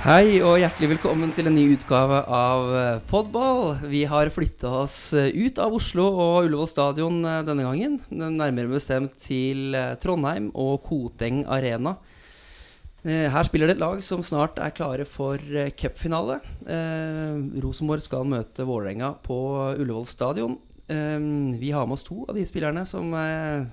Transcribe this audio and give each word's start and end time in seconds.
Hei 0.00 0.38
og 0.40 0.54
hjertelig 0.56 0.94
velkommen 0.94 1.32
til 1.36 1.50
en 1.50 1.52
ny 1.52 1.66
utgave 1.74 2.22
av 2.32 2.70
eh, 2.72 3.00
Podball. 3.10 3.82
Vi 3.90 4.06
har 4.08 4.30
flytta 4.32 4.70
oss 4.78 4.94
eh, 5.12 5.26
ut 5.28 5.58
av 5.60 5.74
Oslo 5.76 6.06
og 6.08 6.46
Ullevål 6.46 6.70
stadion 6.70 7.18
eh, 7.28 7.42
denne 7.44 7.66
gangen. 7.66 7.98
Nærmere 8.08 8.70
bestemt 8.72 9.18
til 9.20 9.76
Trondheim 10.00 10.46
og 10.56 10.78
Koteng 10.86 11.42
Arena. 11.52 11.98
Eh, 13.04 13.26
Her 13.28 13.44
spiller 13.50 13.68
det 13.68 13.76
et 13.76 13.82
lag 13.82 14.00
som 14.06 14.24
snart 14.24 14.56
er 14.64 14.72
klare 14.72 15.04
for 15.04 15.36
cupfinale. 15.76 16.38
Eh, 16.64 17.36
Rosenborg 17.60 18.06
skal 18.06 18.24
møte 18.32 18.64
Vålerenga 18.64 19.12
på 19.26 19.36
Ullevål 19.74 20.08
stadion. 20.08 20.56
Vi 20.90 21.68
har 21.70 21.84
med 21.86 21.94
oss 21.94 22.08
to 22.08 22.24
av 22.24 22.34
de 22.34 22.42
spillerne 22.48 22.82
som 22.88 23.12
er 23.14 23.68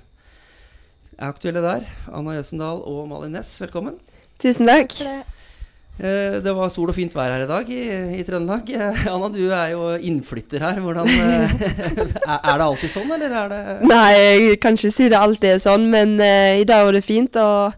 aktuelle 1.24 1.64
der. 1.64 1.88
Anna 2.14 2.36
Jøsendal 2.36 2.84
og 2.84 3.08
Malin 3.10 3.34
Næss, 3.40 3.56
velkommen. 3.64 3.96
Tusen 4.44 4.70
takk. 4.70 5.00
Eh, 5.98 6.38
Det 6.46 6.54
var 6.54 6.70
sol 6.70 6.92
og 6.92 6.96
fint 6.98 7.14
vær 7.18 7.32
her 7.34 7.44
i 7.46 7.50
dag 7.50 7.70
i, 7.74 7.82
i 8.20 8.26
Trøndelag. 8.26 8.70
Eh, 8.70 9.08
Anna, 9.10 9.30
du 9.34 9.44
er 9.50 9.72
jo 9.74 9.88
innflytter 9.98 10.62
her. 10.62 10.82
Hvordan, 10.84 11.10
eh, 11.10 11.64
er 12.38 12.60
det 12.62 12.68
alltid 12.68 12.94
sånn, 12.94 13.14
eller 13.16 13.34
er 13.42 13.54
det 13.54 13.62
Nei, 13.90 14.12
jeg 14.14 14.60
kan 14.62 14.78
ikke 14.78 14.94
si 14.94 15.10
det 15.10 15.18
alltid 15.18 15.56
er 15.56 15.64
sånn, 15.64 15.88
men 15.94 16.18
uh, 16.22 16.54
i 16.60 16.68
dag 16.70 16.86
var 16.86 16.94
det 16.94 17.04
fint. 17.06 17.40
Og 17.42 17.74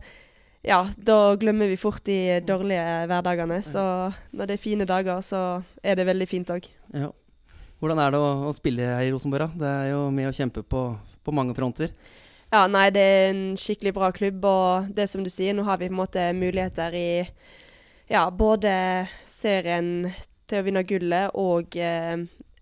ja, 0.67 0.81
da 0.97 1.19
glemmer 1.39 1.71
vi 1.71 1.79
fort 1.79 2.03
de 2.09 2.19
dårlige 2.43 2.83
hverdagene. 3.07 3.61
Så 3.63 3.83
når 4.35 4.51
det 4.51 4.57
er 4.57 4.65
fine 4.67 4.87
dager, 4.89 5.23
så 5.23 5.63
er 5.79 5.95
det 5.99 6.07
veldig 6.11 6.27
fint 6.29 6.55
òg. 6.55 6.69
ja. 6.95 7.13
Hvordan 7.79 7.99
er 8.03 8.11
det 8.11 8.19
å, 8.19 8.31
å 8.49 8.51
spille 8.51 8.83
her 8.83 9.05
i 9.07 9.11
Rosenborg? 9.13 9.53
Det 9.55 9.67
er 9.69 9.85
jo 9.93 10.01
med 10.11 10.27
å 10.27 10.33
kjempe 10.35 10.65
på, 10.67 10.81
på 11.23 11.31
mange 11.31 11.53
fronter. 11.55 11.93
Ja, 12.51 12.65
nei, 12.67 12.89
det 12.91 12.99
er 12.99 13.27
en 13.29 13.43
skikkelig 13.55 13.93
bra 13.95 14.09
klubb, 14.11 14.43
og 14.43 14.89
det 14.97 15.05
som 15.07 15.23
du 15.23 15.29
sier, 15.31 15.55
nå 15.55 15.63
har 15.63 15.79
vi 15.79 15.87
på 15.87 15.93
en 15.93 16.01
måte 16.01 16.25
muligheter 16.35 16.97
i 16.99 17.07
ja, 18.09 18.25
både 18.33 18.73
serien 19.29 20.09
til 20.49 20.61
å 20.61 20.65
vinne 20.65 20.83
gullet 20.87 21.35
og 21.37 21.77
eh, 21.77 22.17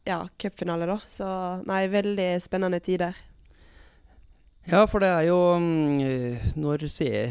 ja, 0.07 0.21
cupfinale, 0.39 0.87
da. 0.89 0.99
Så 1.07 1.27
nei, 1.67 1.85
veldig 1.91 2.29
spennende 2.43 2.81
tider. 2.83 3.15
Ja, 4.67 4.81
for 4.91 4.99
det 4.99 5.07
er 5.07 5.29
jo 5.29 5.37
mm, 5.63 5.99
eh, 6.03 6.47
Når 6.59 6.81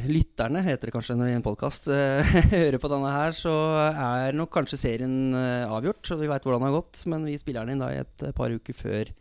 lytterne, 0.09 0.62
heter 0.64 0.89
det 0.89 0.94
kanskje 0.94 1.19
når 1.19 1.28
er 1.28 1.37
en 1.37 1.44
podkast, 1.44 1.91
hører 2.55 2.78
på 2.81 2.89
denne 2.89 3.12
her, 3.12 3.37
så 3.37 3.53
er 3.92 4.37
nok 4.37 4.55
kanskje 4.55 4.81
serien 4.81 5.37
eh, 5.37 5.69
avgjort. 5.69 6.00
Så 6.09 6.17
vi 6.17 6.31
veit 6.31 6.44
hvordan 6.47 6.64
det 6.64 6.70
har 6.70 6.78
gått. 6.78 7.05
Men 7.12 7.28
vi 7.28 7.37
spiller 7.41 7.67
den 7.69 7.77
inn 7.77 7.84
da 7.84 7.92
i 7.92 8.00
et 8.00 8.25
eh, 8.25 8.33
par 8.37 8.55
uker 8.55 8.77
før 8.81 9.12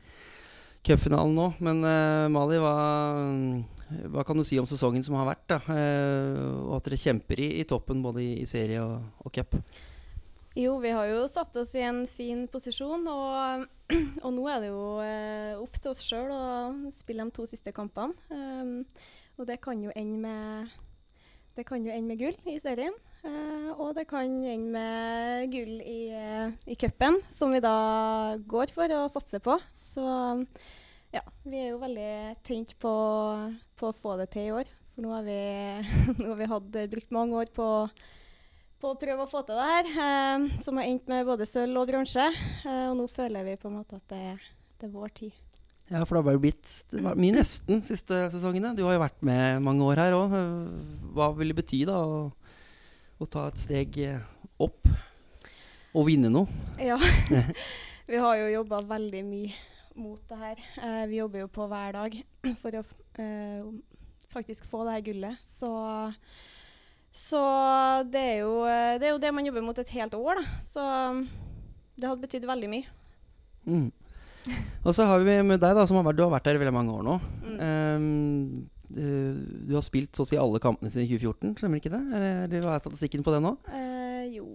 cupfinalen 0.88 1.36
nå. 1.36 1.50
Men 1.68 1.84
eh, 1.84 2.32
Mali, 2.32 2.62
hva, 2.64 2.76
mm, 3.20 3.75
hva 4.10 4.24
kan 4.26 4.38
du 4.38 4.44
si 4.48 4.58
om 4.60 4.68
sesongen 4.70 5.04
som 5.06 5.18
har 5.20 5.28
vært? 5.30 5.44
da? 5.52 5.60
Eh, 5.70 6.40
og 6.66 6.78
at 6.80 6.88
dere 6.88 7.02
kjemper 7.02 7.42
i, 7.42 7.50
i 7.62 7.68
toppen 7.70 8.02
både 8.06 8.24
i, 8.24 8.32
i 8.42 8.48
serie 8.50 8.82
og, 8.82 9.04
og 9.22 9.34
cup. 9.36 9.58
Jo, 10.56 10.78
vi 10.80 10.94
har 10.96 11.10
jo 11.10 11.26
satt 11.28 11.58
oss 11.60 11.74
i 11.76 11.84
en 11.84 12.06
fin 12.08 12.46
posisjon, 12.48 13.04
og, 13.12 13.66
og 14.26 14.32
nå 14.32 14.46
er 14.48 14.64
det 14.64 14.72
jo 14.72 14.86
eh, 15.04 15.52
opp 15.60 15.76
til 15.78 15.92
oss 15.92 16.06
sjøl 16.06 16.32
å 16.32 16.46
spille 16.96 17.28
de 17.28 17.36
to 17.36 17.48
siste 17.50 17.76
kampene. 17.76 18.16
Um, 18.32 18.78
og 19.36 19.50
det 19.50 19.60
kan 19.64 19.82
jo 19.84 19.92
ende 19.96 20.22
med 20.24 20.72
det 21.56 21.64
kan 21.68 21.84
jo 21.84 21.92
ende 21.92 22.12
med 22.12 22.20
gull 22.20 22.52
i 22.52 22.58
serien. 22.60 22.96
eh, 23.28 23.68
og 23.76 23.94
det 23.96 24.08
kan 24.08 24.32
ende 24.32 24.72
med 24.74 25.52
gull 25.52 25.78
i, 25.84 26.00
i 26.68 26.76
cupen, 26.80 27.20
som 27.32 27.52
vi 27.52 27.62
da 27.64 28.40
går 28.48 28.72
for 28.76 28.92
å 28.96 29.06
satse 29.12 29.40
på. 29.44 29.60
Så 29.84 30.08
ja, 31.16 31.24
vi 31.48 31.62
er 31.62 31.72
jo 31.72 31.80
veldig 31.82 32.12
tent 32.46 32.76
på, 32.82 32.92
på 33.80 33.90
å 33.90 33.96
få 33.96 34.18
det 34.20 34.30
til 34.36 34.50
i 34.50 34.54
år. 34.62 34.70
For 34.96 35.06
nå 35.06 35.16
har 35.16 35.26
vi, 35.28 35.40
nå 36.20 36.30
har 36.34 36.40
vi 36.42 36.52
hatt, 36.52 36.78
brukt 36.92 37.16
mange 37.16 37.42
år 37.44 37.52
på 37.56 37.70
på 38.86 38.92
å 38.94 38.98
prøve 39.00 39.24
å 39.24 39.30
få 39.30 39.40
til 39.48 39.58
det 39.58 39.66
her, 39.66 39.88
eh, 40.04 40.60
som 40.62 40.78
har 40.78 40.86
endt 40.86 41.08
med 41.10 41.26
både 41.26 41.48
sølv 41.50 41.80
og 41.80 41.88
bronse. 41.90 42.26
Eh, 42.68 42.86
og 42.92 42.94
nå 43.00 43.08
føler 43.10 43.48
vi 43.48 43.56
på 43.58 43.72
en 43.72 43.80
måte 43.80 43.98
at 43.98 44.12
det, 44.12 44.36
det 44.78 44.90
er 44.90 44.94
vår 44.94 45.14
tid. 45.22 45.38
Ja, 45.90 46.02
for 46.04 46.18
det 46.18 46.20
har 46.20 46.28
bare 46.28 46.42
blitt 46.42 46.70
det 46.92 47.02
var 47.06 47.18
mye 47.18 47.38
nesten 47.38 47.82
siste 47.86 48.26
sesongene. 48.34 48.76
Du 48.78 48.84
har 48.86 48.98
jo 48.98 49.02
vært 49.02 49.26
med 49.26 49.62
mange 49.66 49.86
år 49.86 50.02
her 50.04 50.18
òg. 50.18 50.36
Hva 51.18 51.32
vil 51.38 51.54
det 51.54 51.60
bety 51.62 51.84
da 51.90 51.98
å, 52.02 52.20
å 53.22 53.30
ta 53.30 53.48
et 53.50 53.62
steg 53.64 54.00
eh, 54.04 54.22
opp 54.62 54.92
og 55.96 56.10
vinne 56.10 56.30
noe? 56.34 56.50
Ja. 56.82 57.00
vi 58.12 58.22
har 58.22 58.42
jo 58.42 58.52
jobba 58.60 58.84
veldig 58.92 59.24
mye 59.26 59.75
mot 60.00 60.22
det 60.30 60.38
her. 60.40 60.62
Eh, 60.84 61.04
vi 61.12 61.20
jobber 61.22 61.46
jo 61.46 61.50
på 61.52 61.68
hver 61.72 61.96
dag 61.96 62.18
for 62.62 62.80
å 62.80 62.84
eh, 63.22 63.66
faktisk 64.34 64.68
få 64.70 64.84
det 64.86 64.98
her 64.98 65.06
gullet. 65.10 65.42
Så, 65.48 65.72
så 67.16 67.42
det, 68.12 68.24
er 68.36 68.38
jo, 68.44 68.62
eh, 68.70 68.96
det 69.02 69.10
er 69.10 69.16
jo 69.16 69.24
det 69.24 69.34
man 69.36 69.48
jobber 69.48 69.66
mot 69.66 69.82
et 69.82 69.94
helt 69.96 70.18
år, 70.18 70.42
da. 70.42 70.62
Så 70.66 70.86
det 71.96 72.10
hadde 72.10 72.24
betydd 72.26 72.48
veldig 72.50 72.72
mye. 72.72 72.96
Mm. 73.66 73.90
Og 74.86 74.94
så 74.94 75.08
har 75.10 75.24
vi 75.26 75.40
med 75.42 75.58
deg, 75.58 75.74
da, 75.74 75.88
som 75.90 75.98
har 75.98 76.06
vært, 76.06 76.20
du 76.20 76.26
har 76.28 76.34
vært 76.36 76.52
her 76.52 76.58
i 76.58 76.62
veldig 76.62 76.76
mange 76.76 76.94
år 76.94 77.06
nå. 77.08 77.20
Mm. 77.46 77.60
Um, 77.66 78.70
du, 78.86 79.02
du 79.66 79.74
har 79.74 79.84
spilt 79.86 80.14
så 80.16 80.26
å 80.26 80.30
si 80.30 80.38
alle 80.38 80.62
kampene 80.62 80.92
siden 80.94 81.10
2014, 81.10 81.56
stemmer 81.58 81.82
ikke 81.82 81.94
det? 81.94 82.02
Eller, 82.14 82.44
eller 82.46 82.66
hva 82.68 82.76
er 82.76 82.84
statistikken 82.84 83.26
på 83.26 83.34
det 83.34 83.42
nå? 83.42 83.56
Eh, 83.74 84.36
jo 84.36 84.46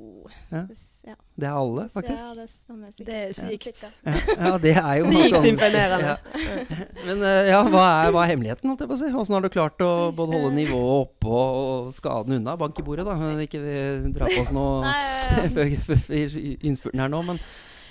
Ja. 0.50 0.62
det, 0.68 0.76
ja. 1.06 1.14
Det 1.40 1.46
er 1.48 1.56
alle, 1.56 1.84
faktisk. 1.94 2.22
Ja, 2.22 2.34
det 2.36 2.46
stemmer 2.52 2.90
sikkert. 2.92 3.06
Det 3.06 3.20
er 3.20 3.32
sykt. 3.38 3.82
Ja, 4.04 4.34
ja 4.44 4.50
det 4.60 4.72
er 4.76 4.92
jo 5.00 5.06
Sykt 5.12 5.34
sånn- 5.36 5.48
imponerende. 5.50 6.12
Ja. 6.12 6.76
Men 7.06 7.24
eh, 7.30 7.48
ja, 7.50 7.62
hva 7.66 7.84
er, 7.86 8.12
hva 8.14 8.24
er 8.24 8.32
hemmeligheten, 8.34 8.68
holdt 8.70 8.84
jeg 8.84 8.90
på 8.92 8.98
å 8.98 9.00
si? 9.00 9.10
Åssen 9.22 9.36
har 9.38 9.46
du 9.46 9.50
klart 9.54 9.84
å 9.86 9.90
både 10.16 10.36
holde 10.36 10.52
nivået 10.58 10.92
oppe 11.06 11.32
og, 11.32 11.58
og 11.88 11.90
skaden 11.96 12.36
unna? 12.38 12.56
Bank 12.60 12.78
i 12.78 12.86
bordet, 12.86 13.08
da. 13.08 13.16
Ikke 13.46 13.62
vi 13.64 13.76
drar 14.16 14.32
på 14.34 14.44
oss 14.44 14.54
noe 14.54 14.94
før, 15.56 16.38
innspurten 16.60 17.02
her 17.04 17.12
nå, 17.12 17.22
men, 17.32 17.40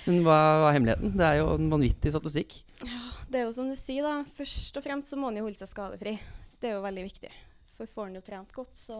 men 0.06 0.22
hva, 0.26 0.40
hva 0.62 0.72
er 0.72 0.78
hemmeligheten? 0.78 1.14
Det 1.18 1.28
er 1.28 1.40
jo 1.42 1.52
en 1.58 1.70
vanvittig 1.74 2.14
statistikk. 2.14 2.60
Ja, 2.86 3.02
det 3.30 3.42
er 3.42 3.48
jo 3.48 3.54
som 3.58 3.68
du 3.70 3.76
sier, 3.78 4.06
da. 4.06 4.20
Først 4.38 4.78
og 4.78 4.86
fremst 4.86 5.12
så 5.12 5.18
må 5.20 5.30
en 5.30 5.42
jo 5.42 5.48
holde 5.48 5.58
seg 5.60 5.70
skadefri. 5.74 6.16
Det 6.60 6.70
er 6.70 6.78
jo 6.78 6.84
veldig 6.86 7.06
viktig. 7.10 7.30
For 7.76 7.88
får 7.88 8.10
en 8.10 8.18
jo 8.18 8.22
trent 8.24 8.50
godt, 8.52 8.74
så 8.76 8.96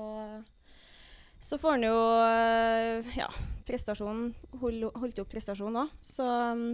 så 1.41 1.59
får 1.61 1.77
han 1.77 1.87
jo 1.89 1.97
øh, 1.97 3.13
ja, 3.17 3.29
prestasjonen 3.69 4.31
hold, 4.61 4.91
holdt 5.01 5.23
opp 5.23 5.31
prestasjonen 5.33 5.85
òg. 5.85 5.95
Så 6.05 6.27
um, 6.27 6.65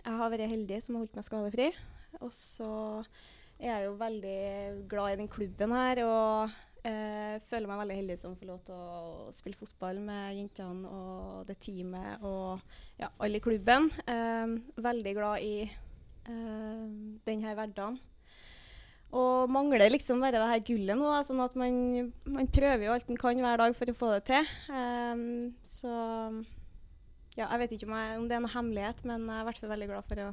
jeg 0.00 0.20
har 0.20 0.32
vært 0.32 0.52
heldig 0.52 0.78
som 0.82 0.96
har 0.96 1.04
holdt 1.04 1.18
meg 1.18 1.26
skadefri. 1.26 1.70
Og 2.24 2.32
så 2.32 2.70
er 3.60 3.72
jeg 3.72 3.86
jo 3.88 3.98
veldig 4.00 4.40
glad 4.88 5.14
i 5.14 5.20
den 5.20 5.28
klubben 5.32 5.72
her 5.76 6.00
og 6.04 6.56
eh, 6.86 7.36
føler 7.48 7.70
meg 7.70 7.80
veldig 7.82 7.98
heldig 8.00 8.16
som 8.20 8.36
får 8.36 8.50
lov 8.50 8.60
til 8.66 8.76
å 8.76 9.30
spille 9.34 9.58
fotball 9.58 10.00
med 10.04 10.36
jentene 10.36 10.90
og 10.92 11.46
det 11.48 11.58
teamet 11.64 12.24
og 12.26 12.60
ja, 13.00 13.10
alle 13.18 13.40
i 13.40 13.44
klubben. 13.44 13.90
Eh, 14.08 14.56
veldig 14.88 15.14
glad 15.16 15.46
i 15.46 15.56
eh, 15.64 16.84
denne 17.28 17.56
hverdagen. 17.58 17.98
Og 19.14 19.50
mangler 19.52 19.92
liksom 19.92 20.20
bare 20.20 20.40
det 20.40 20.48
her 20.50 20.64
gullet 20.66 20.98
nå, 20.98 21.06
da, 21.12 21.22
sånn 21.24 21.40
at 21.44 21.54
man, 21.58 22.10
man 22.26 22.48
prøver 22.52 22.88
jo 22.88 22.94
alt 22.96 23.08
man 23.08 23.20
kan 23.20 23.42
hver 23.44 23.62
dag 23.62 23.76
for 23.78 23.92
å 23.92 23.96
få 23.96 24.10
det 24.16 24.24
til. 24.32 24.50
Um, 24.68 25.22
så 25.62 25.92
ja, 27.36 27.46
jeg 27.46 27.60
vet 27.62 27.76
ikke 27.76 27.88
om, 27.88 27.96
jeg, 28.00 28.18
om 28.18 28.26
det 28.28 28.36
er 28.36 28.44
noe 28.44 28.52
hemmelighet, 28.52 29.02
men 29.06 29.28
jeg 29.28 29.38
er 29.38 29.44
i 29.44 29.48
hvert 29.50 29.62
fall 29.62 29.72
veldig 29.72 29.90
glad 29.92 30.10
for 30.10 30.24
å 30.24 30.28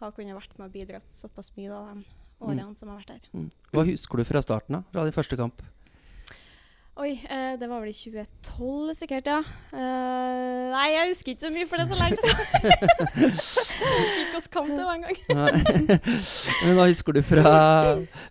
ha 0.00 0.10
kunnet 0.16 0.36
vært 0.36 0.56
med 0.58 0.68
og 0.68 0.74
bidratt 0.74 1.14
såpass 1.14 1.52
mye 1.56 1.70
da, 1.72 1.80
de 1.96 2.04
årene 2.40 2.72
som 2.76 2.88
jeg 2.88 2.92
har 2.92 3.02
vært 3.02 3.14
her. 3.16 3.28
Mm. 3.36 3.50
Hva 3.74 3.84
husker 3.88 4.20
du 4.20 4.26
fra 4.28 4.42
starten 4.44 4.80
av? 4.80 4.88
Fra 4.92 5.06
din 5.06 5.16
første 5.16 5.38
kamp? 5.40 5.62
Oi, 7.00 7.14
eh, 7.32 7.54
det 7.56 7.64
var 7.64 7.80
vel 7.80 7.88
i 7.88 7.96
2012 7.96 8.90
sikkert, 8.98 9.28
ja. 9.30 9.38
Eh, 9.72 10.66
nei, 10.68 10.88
jeg 10.92 11.08
husker 11.14 11.32
ikke 11.32 11.46
så 11.46 11.50
mye, 11.54 11.68
for 11.70 11.80
det 11.80 11.86
er 11.86 11.92
så 11.94 11.96
lenge 11.96 12.18
siden. 12.20 13.32
jeg 14.18 14.36
oss 14.36 14.50
kamp 14.52 14.68
det 14.68 14.84
var 14.84 15.00
gang. 15.06 15.16
Men 16.66 16.76
hva 16.76 16.86
husker 16.90 17.16
du 17.16 17.22
fra, 17.24 17.54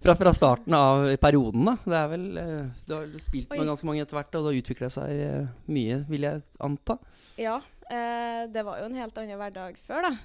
fra, 0.04 0.16
fra 0.21 0.36
starten 0.38 0.77
av 0.77 1.07
perioden, 1.24 1.66
da? 1.66 1.75
Det 1.81 1.98
er 1.98 2.13
vel, 2.13 2.30
eh, 2.44 2.86
du 2.86 2.94
har 2.94 3.07
vel 3.07 3.25
spilt 3.25 3.50
med 3.50 3.63
Oi. 3.63 3.69
ganske 3.71 3.89
mange 3.89 4.06
etter 4.06 4.19
hvert, 4.19 4.31
og 4.38 4.45
det 4.45 4.54
har 4.54 4.62
utvikla 4.62 4.94
seg 5.00 5.25
eh, 5.25 5.51
mye, 5.74 6.01
vil 6.13 6.30
jeg 6.30 6.45
anta. 6.69 7.01
Ja, 7.42 7.57
eh, 7.89 8.45
det 8.54 8.68
var 8.69 8.83
jo 8.83 8.89
en 8.92 9.01
helt 9.01 9.22
annen 9.24 9.45
hverdag 9.48 9.81
før, 9.81 10.12
da. 10.12 10.18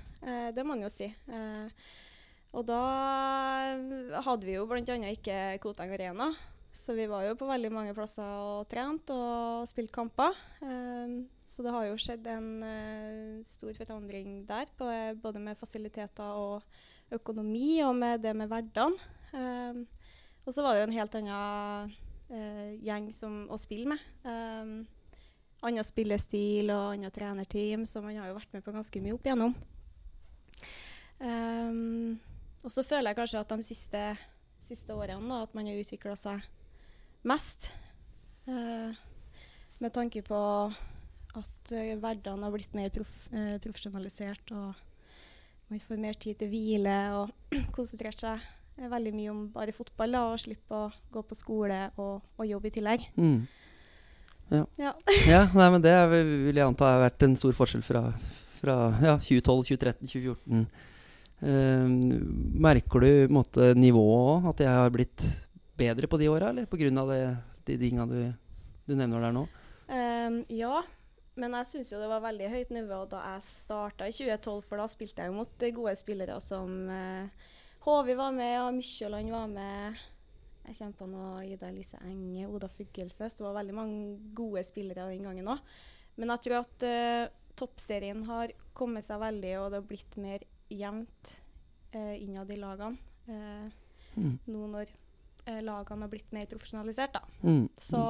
Det 0.52 0.64
må 0.64 0.74
man 0.74 0.84
jo 0.84 0.92
si. 0.92 1.06
Og 2.54 2.64
da 2.68 2.80
hadde 4.24 4.46
vi 4.46 4.54
jo 4.54 4.64
bl.a. 4.68 4.96
ikke 5.10 5.38
Koteng 5.64 5.92
Arena. 5.96 6.30
Så 6.84 6.92
vi 6.92 7.06
var 7.08 7.22
jo 7.24 7.36
på 7.40 7.46
veldig 7.48 7.70
mange 7.72 7.92
plasser 7.96 8.28
og 8.28 8.66
trent 8.68 9.08
og 9.14 9.64
spilt 9.70 9.88
kamper. 9.94 10.36
Um, 10.60 11.22
så 11.40 11.64
det 11.64 11.72
har 11.72 11.86
jo 11.88 12.00
skjedd 12.00 12.26
en 12.28 12.48
uh, 12.60 13.44
stor 13.48 13.72
forandring 13.78 14.42
der, 14.44 14.68
både 15.16 15.40
med 15.40 15.56
fasiliteter 15.56 16.36
og 16.36 17.14
økonomi, 17.14 17.78
og 17.86 17.94
med 17.96 18.20
det 18.20 18.34
med 18.36 18.50
hverdagen. 18.50 18.98
Um, 19.32 19.86
og 20.44 20.52
så 20.52 20.60
var 20.60 20.74
det 20.74 20.82
jo 20.82 20.88
en 20.90 20.98
helt 20.98 21.16
annen 21.22 21.94
uh, 22.28 22.72
gjeng 22.84 23.06
som, 23.16 23.38
å 23.48 23.56
spille 23.62 23.88
med. 23.94 24.02
Um, 24.26 24.74
annen 25.64 25.88
spillestil 25.88 26.68
og 26.74 26.98
annet 26.98 27.16
trenerteam, 27.16 27.86
så 27.88 28.02
man 28.04 28.18
har 28.18 28.28
jo 28.28 28.36
vært 28.36 28.52
med 28.58 28.66
på 28.66 28.74
ganske 28.74 29.02
mye 29.06 29.14
opp 29.16 29.24
igjennom. 29.24 29.54
Um, 31.16 32.20
og 32.60 32.68
så 32.76 32.84
føler 32.84 33.14
jeg 33.14 33.20
kanskje 33.22 33.40
at 33.40 33.56
de 33.56 33.66
siste, 33.70 34.04
siste 34.68 34.92
årene 34.92 35.32
da, 35.32 35.40
at 35.48 35.56
man 35.56 35.72
har 35.72 35.80
utvikla 35.80 36.18
seg 36.20 36.44
mest. 37.24 37.70
Eh, 38.46 38.96
med 39.80 39.92
tanke 39.94 40.22
på 40.24 40.40
at 41.34 41.72
uh, 41.74 41.94
hverdagen 41.98 42.44
har 42.44 42.52
blitt 42.54 42.76
mer 42.76 42.92
prof, 42.94 43.10
eh, 43.34 43.56
profesjonalisert, 43.62 44.52
og 44.54 44.74
man 45.72 45.80
får 45.82 45.98
mer 45.98 46.18
tid 46.20 46.38
til 46.38 46.52
hvile 46.52 46.98
og 47.16 47.32
konsentrert 47.76 48.22
seg 48.22 48.44
veldig 48.90 49.12
mye 49.14 49.32
om 49.32 49.42
bare 49.54 49.74
fotball 49.74 50.14
da, 50.14 50.22
og 50.30 50.40
slippe 50.42 50.78
å 50.78 50.92
gå 51.14 51.22
på 51.26 51.36
skole 51.38 51.80
og, 51.94 52.22
og 52.38 52.48
jobbe 52.48 52.70
i 52.70 52.74
tillegg. 52.74 53.06
Mm. 53.18 53.44
Ja. 54.52 54.64
Ja. 54.78 54.94
ja, 55.34 55.42
nei, 55.56 55.68
men 55.74 55.84
det 55.84 55.94
vil 56.12 56.54
jeg 56.54 56.66
anta 56.66 56.90
har 56.92 57.04
vært 57.06 57.26
en 57.26 57.36
stor 57.40 57.54
forskjell 57.56 57.84
fra, 57.86 58.04
fra 58.60 58.78
ja, 59.02 59.16
2012, 59.18 59.64
2013, 59.72 60.10
2014. 60.12 60.66
Eh, 61.44 61.88
merker 62.66 63.04
du 63.04 63.34
måte, 63.34 63.72
nivået 63.78 64.14
òg? 64.20 64.50
At 64.52 64.64
jeg 64.64 64.78
har 64.78 64.94
blitt 64.94 65.26
bedre 65.76 66.08
på 66.10 66.18
de 66.20 66.28
åra, 66.28 66.50
eller 66.50 66.66
pga. 66.66 67.36
de 67.64 67.78
tinga 67.78 68.06
du, 68.06 68.32
du 68.86 68.94
nevner 68.94 69.20
der 69.26 69.34
nå? 69.34 69.46
Um, 69.88 70.38
ja, 70.48 70.82
men 71.34 71.56
jeg 71.58 71.70
syns 71.70 71.92
jo 71.92 72.00
det 72.00 72.08
var 72.08 72.24
veldig 72.24 72.50
høyt 72.52 72.72
nivå 72.72 73.02
da 73.10 73.22
jeg 73.34 73.46
starta 73.48 74.08
i 74.08 74.14
2012, 74.14 74.62
for 74.68 74.80
da 74.80 74.88
spilte 74.90 75.24
jeg 75.24 75.32
jo 75.32 75.38
mot 75.40 75.62
eh, 75.64 75.74
gode 75.76 75.94
spillere 75.98 76.38
som 76.44 76.72
uh, 76.88 77.52
Håvi 77.84 78.16
var 78.16 78.32
med, 78.32 78.56
og 78.62 78.76
Mykjåland 78.78 79.32
var 79.34 79.48
med. 79.52 80.02
Jeg 80.64 80.78
kommer 80.78 80.96
på 80.96 81.08
noe 81.10 81.42
Ida 81.44 81.68
Elise 81.68 81.98
Enge, 82.00 82.46
Oda 82.48 82.70
Fuglesnes. 82.72 83.34
Det 83.36 83.44
var 83.44 83.58
veldig 83.58 83.74
mange 83.76 83.98
gode 84.32 84.62
spillere 84.64 85.10
den 85.10 85.26
gangen 85.26 85.50
òg. 85.52 85.74
Men 86.16 86.32
jeg 86.32 86.46
tror 86.46 86.62
at 86.62 86.86
uh, 86.88 87.32
toppserien 87.58 88.22
har 88.30 88.54
kommet 88.72 89.04
seg 89.04 89.20
veldig, 89.20 89.56
og 89.60 89.68
det 89.72 89.82
har 89.82 89.88
blitt 89.90 90.16
mer 90.22 90.46
jevnt 90.72 91.34
uh, 91.92 92.14
innad 92.16 92.54
i 92.54 92.60
lagene. 92.62 93.12
Uh, 93.28 93.68
Mm. 94.14 94.36
nå 94.46 94.66
når 94.70 94.90
eh, 94.90 95.03
lagene 95.46 96.02
har 96.06 96.10
blitt 96.12 96.32
mer 96.32 96.46
profesjonalisert, 96.50 97.12
da. 97.14 97.20
Mm. 97.44 97.66
Så 97.78 98.00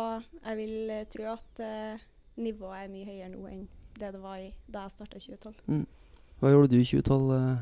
jeg 0.44 0.56
vil 0.60 0.90
eh, 0.90 1.04
tro 1.10 1.24
at 1.32 1.60
eh, 1.64 1.98
nivået 2.38 2.84
er 2.84 2.88
mye 2.92 3.06
høyere 3.08 3.30
nå 3.32 3.46
enn 3.50 3.64
det 3.98 4.08
det 4.14 4.20
var 4.22 4.38
i, 4.42 4.48
da 4.66 4.84
jeg 4.86 4.94
starta 4.96 5.16
i 5.18 5.22
2012. 5.22 5.84
Hva 6.42 6.50
gjorde 6.50 6.70
du 6.72 6.78
i 6.80 6.84
2012? 6.84 7.30
eh, 7.34 7.56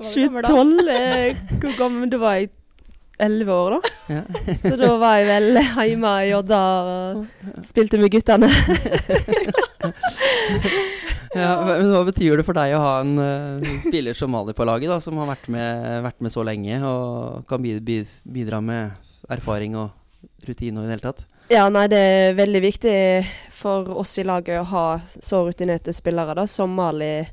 Var 0.00 0.10
du 0.14 0.20
gammel 0.20 0.42
da? 0.42 0.48
2012? 0.48 0.88
eh, 0.96 1.36
Hvor 1.62 1.78
gammel 1.78 2.10
du 2.12 2.18
var 2.20 2.34
i 2.44 2.48
11 3.20 3.52
år, 3.52 3.70
da. 3.76 3.80
ja. 4.14 4.22
Så 4.64 4.74
da 4.80 4.90
var 5.00 5.16
jeg 5.20 5.26
vel 5.28 5.58
hjemme 5.60 6.12
i 6.24 6.30
Odda 6.36 6.60
og 6.84 7.26
spilte 7.68 8.00
med 8.00 8.12
guttene. 8.14 8.48
ja, 11.34 11.50
men 11.66 11.90
Hva 11.92 12.02
betyr 12.08 12.36
det 12.40 12.44
for 12.46 12.56
deg 12.58 12.74
å 12.74 12.80
ha 12.82 12.94
en 13.04 13.18
eh, 13.22 13.68
spiller 13.86 14.16
som 14.18 14.32
Mali 14.34 14.54
på 14.56 14.66
laget, 14.66 14.90
da, 14.90 14.98
som 15.04 15.18
har 15.22 15.28
vært 15.30 15.48
med, 15.52 16.02
vært 16.06 16.20
med 16.24 16.32
så 16.34 16.44
lenge 16.46 16.80
og 16.86 17.44
kan 17.50 17.62
bi- 17.62 17.78
bi- 17.80 18.04
bidra 18.24 18.60
med 18.64 18.90
erfaring 19.30 19.76
og 19.78 19.90
rutine 20.48 20.80
og 20.80 20.84
i 20.84 20.90
det 20.90 20.96
hele 20.98 21.06
tatt? 21.12 21.26
Ja, 21.50 21.64
nei, 21.72 21.86
det 21.90 21.98
er 21.98 22.34
veldig 22.38 22.60
viktig 22.62 22.96
for 23.60 23.88
oss 23.98 24.16
i 24.22 24.24
laget 24.26 24.60
å 24.62 24.68
ha 24.70 24.84
så 25.18 25.42
rutinerte 25.48 25.92
spillere 25.94 26.34
da, 26.38 26.44
som 26.46 26.70
Mali 26.74 27.26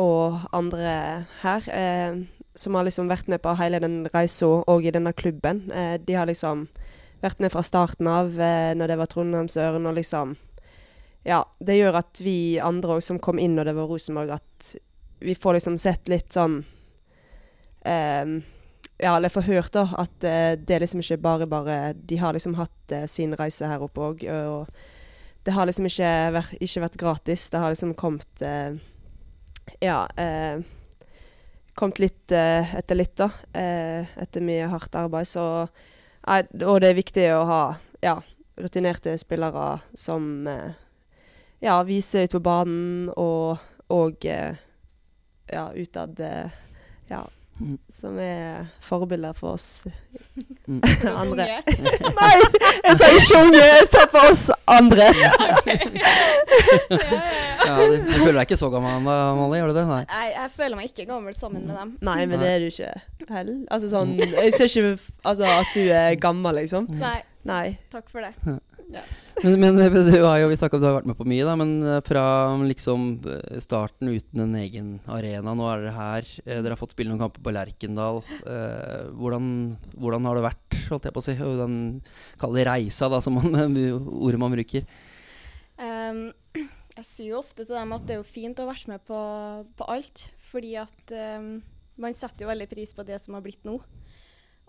og 0.00 0.36
andre 0.54 0.92
her. 1.42 1.66
Eh, 1.74 2.20
som 2.60 2.74
har 2.76 2.84
liksom 2.86 3.08
vært 3.10 3.28
med 3.30 3.40
på 3.42 3.54
hele 3.58 3.78
den 3.82 4.04
reisa 4.12 4.46
og 4.68 4.84
i 4.86 4.90
denne 4.94 5.12
klubben. 5.16 5.64
Eh, 5.72 5.96
de 6.02 6.14
har 6.18 6.26
liksom 6.30 6.66
vært 7.22 7.40
med 7.42 7.52
fra 7.52 7.62
starten 7.66 8.06
av, 8.10 8.30
eh, 8.40 8.72
når 8.74 8.88
det 8.90 8.98
var 9.00 9.06
Trondheimsøren, 9.12 9.86
og 9.86 9.94
liksom 9.98 10.36
Ja, 11.22 11.42
det 11.58 11.76
gjør 11.76 11.98
at 12.00 12.20
vi 12.24 12.60
andre 12.62 12.96
òg 12.96 13.04
som 13.04 13.20
kom 13.20 13.40
inn 13.40 13.58
når 13.58 13.70
det 13.70 13.76
var 13.76 13.90
Rosenborg, 13.90 14.32
at 14.38 14.70
vi 15.20 15.34
får 15.36 15.58
liksom 15.58 15.76
sett 15.80 16.08
litt 16.08 16.32
sånn 16.32 16.62
um, 17.84 18.32
ja, 19.00 19.12
eller 19.16 19.32
får 19.32 19.44
hørt 19.48 19.74
da, 19.76 19.84
at 20.00 20.24
uh, 20.24 20.54
det 20.56 20.76
er 20.76 20.84
liksom 20.84 21.02
ikke 21.04 21.20
bare 21.20 21.48
bare 21.48 21.76
De 21.96 22.16
har 22.20 22.32
liksom 22.36 22.56
hatt 22.56 22.94
uh, 22.96 23.04
sin 23.08 23.36
reise 23.36 23.68
her 23.68 23.84
oppe 23.84 24.06
òg, 24.06 24.24
og 24.32 24.72
det 25.44 25.54
har 25.56 25.68
liksom 25.68 25.88
ikke, 25.88 26.08
vært, 26.36 26.56
ikke 26.60 26.82
vært 26.84 26.98
gratis. 27.00 27.46
Det 27.52 27.60
har 27.62 27.72
liksom 27.72 27.94
kommet 27.96 28.44
uh, 28.44 28.76
Ja. 29.80 30.02
Kommet 31.78 32.00
litt 32.02 32.32
etter 32.34 32.98
litt, 32.98 33.14
da. 33.16 33.28
Etter 33.54 34.42
mye 34.44 34.66
hardt 34.68 34.96
arbeid. 34.98 35.28
Så 35.30 35.44
Og 36.26 36.80
det 36.82 36.90
er 36.90 36.98
viktig 36.98 37.24
å 37.32 37.44
ha 37.48 37.60
ja, 38.02 38.16
rutinerte 38.60 39.18
spillere 39.18 39.78
som 39.94 40.46
eh, 40.46 40.72
ja, 41.60 41.78
vise 41.88 42.24
ut 42.26 42.32
på 42.36 42.40
banen 42.44 43.10
og, 43.16 43.58
og 43.92 44.24
eh, 44.26 44.56
ja, 45.52 45.68
utad 45.76 46.20
eh, 46.20 46.62
ja, 47.10 47.26
Mm. 47.60 47.74
som 47.92 48.14
er 48.16 48.70
forbilder 48.80 49.34
for 49.36 49.52
oss 49.58 49.82
Mm. 50.64 50.78
andre. 51.22 51.44
Nei, 52.20 52.30
jeg 52.86 52.94
sa 52.96 53.08
ikke 53.18 53.40
unge, 53.42 53.60
jeg 53.60 53.88
sa 53.92 54.06
for 54.08 54.30
oss 54.30 54.46
andre. 54.64 55.10
ja, 55.20 55.32
ja, 55.36 55.50
ja. 55.66 56.14
Ja, 57.66 57.74
du, 57.76 57.98
du 58.00 58.14
føler 58.22 58.38
deg 58.40 58.46
ikke 58.48 58.58
så 58.62 58.70
gammel 58.72 58.94
ennå, 58.96 59.16
Molly? 59.36 59.60
Gjør 59.60 59.74
du 59.74 59.76
det? 59.76 59.84
Nei. 59.90 60.00
Jeg, 60.08 60.32
jeg 60.38 60.52
føler 60.56 60.80
meg 60.80 60.88
ikke 60.88 61.06
gammel 61.10 61.36
sammen 61.36 61.66
med 61.68 61.76
dem. 61.82 61.92
Nei, 62.08 62.18
men 62.30 62.40
det 62.40 62.48
er 62.54 62.64
du 62.64 62.68
ikke 62.70 62.90
heller. 63.28 63.60
Altså 63.76 63.92
sånn 63.92 64.16
Jeg 64.16 64.54
ser 64.56 64.66
ikke 64.70 64.96
altså, 65.28 65.50
at 65.60 65.74
du 65.76 65.82
er 66.00 66.16
gammel, 66.22 66.62
liksom. 66.62 66.88
Nei, 67.00 67.18
Nei. 67.48 67.64
takk 67.92 68.08
for 68.08 68.24
det. 68.24 68.32
Men, 69.40 69.56
men 69.56 69.78
du 69.78 70.18
har 70.20 70.36
jo, 70.42 70.48
vi 70.50 70.56
om 70.60 70.80
du 70.82 70.84
har 70.84 70.98
vært 70.98 71.06
med 71.08 71.16
på 71.16 71.24
mye, 71.28 71.44
da, 71.48 71.54
men 71.56 71.70
eh, 71.88 72.00
fra 72.04 72.24
liksom 72.60 73.06
eh, 73.24 73.60
starten 73.64 74.10
uten 74.12 74.42
en 74.44 74.56
egen 74.60 74.90
arena, 75.08 75.54
nå 75.56 75.64
er 75.70 75.84
dere 75.86 75.94
her. 75.96 76.28
eh, 76.44 76.58
Dere 76.60 76.74
har 76.74 76.80
fått 76.80 76.92
spille 76.92 77.08
noen 77.08 77.22
kamper 77.22 77.44
på 77.46 77.54
Lerkendal. 77.56 78.20
Eh, 78.44 79.08
hvordan, 79.16 79.46
hvordan 79.96 80.28
har 80.28 80.36
det 80.36 80.44
vært, 80.44 80.78
holdt 80.90 81.08
jeg 81.08 81.16
på 81.16 81.22
å 81.22 81.24
si? 81.24 81.36
Den 81.62 81.78
kalde 82.42 82.66
reisa, 82.68 83.08
da, 83.08 83.22
som 83.24 83.38
man, 83.40 83.56
ordet 84.26 84.42
man 84.42 84.52
bruker. 84.52 84.84
Um, 85.80 86.22
jeg 86.98 87.08
sier 87.14 87.30
jo 87.30 87.40
ofte 87.40 87.64
til 87.64 87.78
dem 87.78 87.96
at 87.96 88.04
det 88.04 88.18
er 88.18 88.20
jo 88.20 88.28
fint 88.28 88.60
å 88.60 88.66
ha 88.66 88.74
vært 88.74 88.90
med 88.92 89.04
på, 89.08 89.20
på 89.78 89.88
alt, 89.88 90.26
fordi 90.50 90.74
at 90.82 91.14
um, 91.40 91.54
man 92.00 92.16
setter 92.18 92.44
jo 92.44 92.52
veldig 92.52 92.68
pris 92.68 92.92
på 92.92 93.08
det 93.08 93.16
som 93.24 93.38
har 93.38 93.46
blitt 93.46 93.64
nå. 93.64 93.78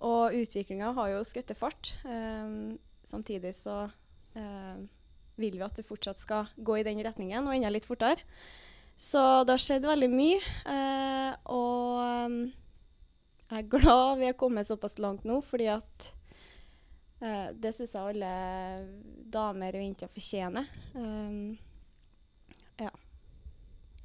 Og 0.01 0.37
utviklinga 0.39 0.95
har 0.95 1.17
jo 1.17 1.25
skutt 1.27 1.51
fart. 1.59 1.97
Um, 2.07 2.77
samtidig 3.03 3.51
så 3.59 3.89
vil 5.41 5.57
vi 5.57 5.65
at 5.65 5.77
det 5.79 5.87
fortsatt 5.87 6.19
skal 6.21 6.49
gå 6.57 6.79
i 6.79 6.85
den 6.87 7.01
retningen, 7.03 7.47
og 7.47 7.55
enda 7.55 7.71
litt 7.73 7.87
fortere. 7.89 8.23
Så 9.01 9.21
det 9.47 9.55
har 9.55 9.63
skjedd 9.63 9.87
veldig 9.89 10.09
mye. 10.13 10.39
eh, 10.69 11.31
og 11.49 12.01
ehm, 12.05 12.39
jeg 13.49 13.63
er 13.63 13.69
glad 13.75 14.19
vi 14.19 14.29
har 14.29 14.37
kommet 14.39 14.69
såpass 14.69 14.99
langt 15.01 15.25
nå, 15.25 15.39
fordi 15.41 15.71
at 15.73 16.11
eh, 17.23 17.49
det 17.57 17.73
syns 17.75 17.95
jeg 17.97 18.13
alle 18.13 18.31
damer 19.33 19.75
og 19.79 19.85
jenter 19.87 20.11
fortjener. 20.11 20.69
Um, 20.93 21.57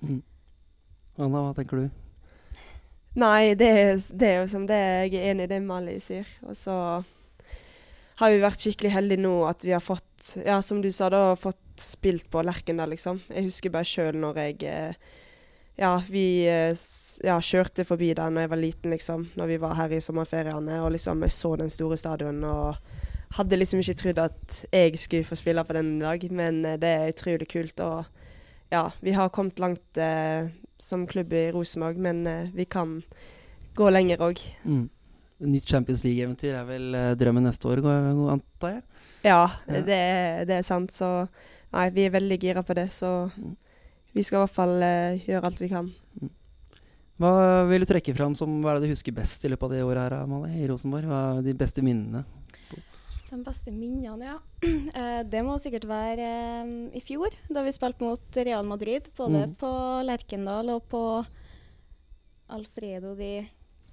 Mm. 0.02 0.23
Anna, 1.16 1.40
hva 1.40 1.54
tenker 1.56 1.80
du? 1.80 1.87
Nei, 3.16 3.54
det 3.56 3.68
er, 3.73 3.95
det 4.12 4.28
er 4.28 4.42
jo 4.42 4.49
som 4.52 4.66
det 4.68 4.76
jeg 4.76 5.14
er 5.16 5.30
enig 5.33 5.47
i 5.47 5.52
det 5.54 5.61
Mali 5.64 5.97
sier. 6.04 6.28
Og 6.45 6.56
så 6.59 6.75
har 8.21 8.33
vi 8.33 8.42
vært 8.42 8.61
skikkelig 8.61 8.92
heldige 8.92 9.25
nå 9.25 9.33
at 9.49 9.64
vi 9.64 9.73
har 9.73 9.85
fått, 9.85 10.06
ja, 10.45 10.61
som 10.62 10.83
du 10.83 10.90
sa, 10.92 11.11
da, 11.12 11.37
fått 11.38 11.62
spilt 11.80 12.30
på 12.33 12.42
Lerkendal, 12.45 12.92
liksom. 12.95 13.21
Jeg 13.28 13.49
husker 13.49 13.73
bare 13.75 13.88
sjøl 13.88 14.18
når 14.21 14.42
jeg 14.42 14.68
eh, 14.71 15.14
Ja, 15.76 15.92
vi 16.09 16.47
eh, 16.49 16.73
ja, 17.26 17.37
kjørte 17.37 17.85
forbi 17.85 18.14
der 18.16 18.30
når 18.33 18.47
jeg 18.47 18.52
var 18.54 18.62
liten, 18.62 18.95
liksom. 18.95 19.26
Når 19.37 19.50
vi 19.52 19.59
var 19.61 19.76
her 19.76 19.92
i 19.92 20.00
sommerferiene, 20.00 20.80
og 20.83 20.95
liksom 20.97 21.25
jeg 21.26 21.37
så 21.37 21.56
den 21.61 21.73
store 21.73 22.00
stadion 22.00 22.45
og 22.49 22.80
hadde 23.35 23.59
liksom 23.59 23.83
ikke 23.83 23.99
trodd 24.00 24.21
at 24.23 24.59
jeg 24.71 24.99
skulle 25.00 25.26
få 25.26 25.38
spille 25.38 25.64
på 25.66 25.76
den 25.76 25.97
i 25.99 26.04
dag, 26.04 26.26
men 26.30 26.64
eh, 26.64 26.78
det 26.80 26.92
er 26.92 27.12
utrolig 27.12 27.49
kult. 27.50 27.80
Og 27.80 28.04
ja, 28.73 28.88
vi 29.00 29.14
har 29.16 29.33
kommet 29.35 29.61
langt 29.62 30.00
eh, 30.00 30.49
som 30.78 31.06
klubb 31.06 31.33
i 31.33 31.49
Rosenborg, 31.54 31.99
men 31.99 32.26
eh, 32.26 32.52
vi 32.54 32.64
kan 32.64 33.00
gå 33.76 33.90
lenger 33.90 34.23
òg. 34.25 34.40
Mm. 34.64 34.87
Nytt 35.47 35.68
Champions 35.68 36.00
League-eventyr 36.04 36.54
er 36.56 36.64
vel 36.64 36.95
drømmen 37.21 37.45
neste 37.45 37.68
år, 37.68 37.83
antar 38.33 38.78
jeg? 38.78 38.85
Ja, 39.26 39.42
Ja. 39.66 39.80
Det, 39.83 40.00
det 40.49 40.56
er 40.61 40.66
sant. 40.66 40.95
Så 40.95 41.11
nei, 41.75 41.88
vi 41.90 42.06
er 42.06 42.14
veldig 42.14 42.38
gira 42.40 42.62
på 42.62 42.75
det. 42.78 42.88
Så 42.95 43.11
Mm. 43.37 43.56
vi 44.14 44.23
skal 44.25 44.38
i 44.38 44.45
hvert 44.47 44.54
fall 44.56 44.76
uh, 44.80 45.18
gjøre 45.26 45.45
alt 45.50 45.61
vi 45.61 45.68
kan. 45.68 45.90
Hva 47.18 47.30
vil 47.68 47.80
du 47.80 47.87
trekke 47.88 48.12
fram 48.16 48.35
som 48.37 48.59
hva 48.62 48.75
er 48.75 48.80
det 48.80 48.88
du 48.90 48.92
husker 48.95 49.12
best 49.16 49.45
i 49.45 49.49
løpet 49.49 49.64
av 49.64 49.71
det 49.73 49.83
året 49.85 50.02
her, 50.04 50.14
Amalie, 50.23 50.59
i 50.61 50.66
Rosenborg? 50.68 51.06
Hva 51.09 51.21
er 51.38 51.42
de 51.47 51.54
beste 51.56 51.83
minnene? 51.85 52.25
de 53.26 53.42
beste 53.45 53.73
minnene, 53.75 54.25
ja. 54.30 54.37
Eh, 54.97 55.23
det 55.28 55.40
må 55.45 55.56
sikkert 55.61 55.85
være 55.90 56.26
eh, 56.26 56.68
i 56.97 57.00
fjor, 57.04 57.35
da 57.52 57.61
vi 57.66 57.73
spilte 57.75 58.00
mot 58.06 58.37
Real 58.37 58.64
Madrid. 58.64 59.09
Både 59.18 59.42
Mm. 59.49 59.54
på 59.61 59.71
Lerkendal 60.06 60.71
og 60.76 60.87
på 60.88 61.02
Alfredo 62.49 63.14
di 63.18 63.33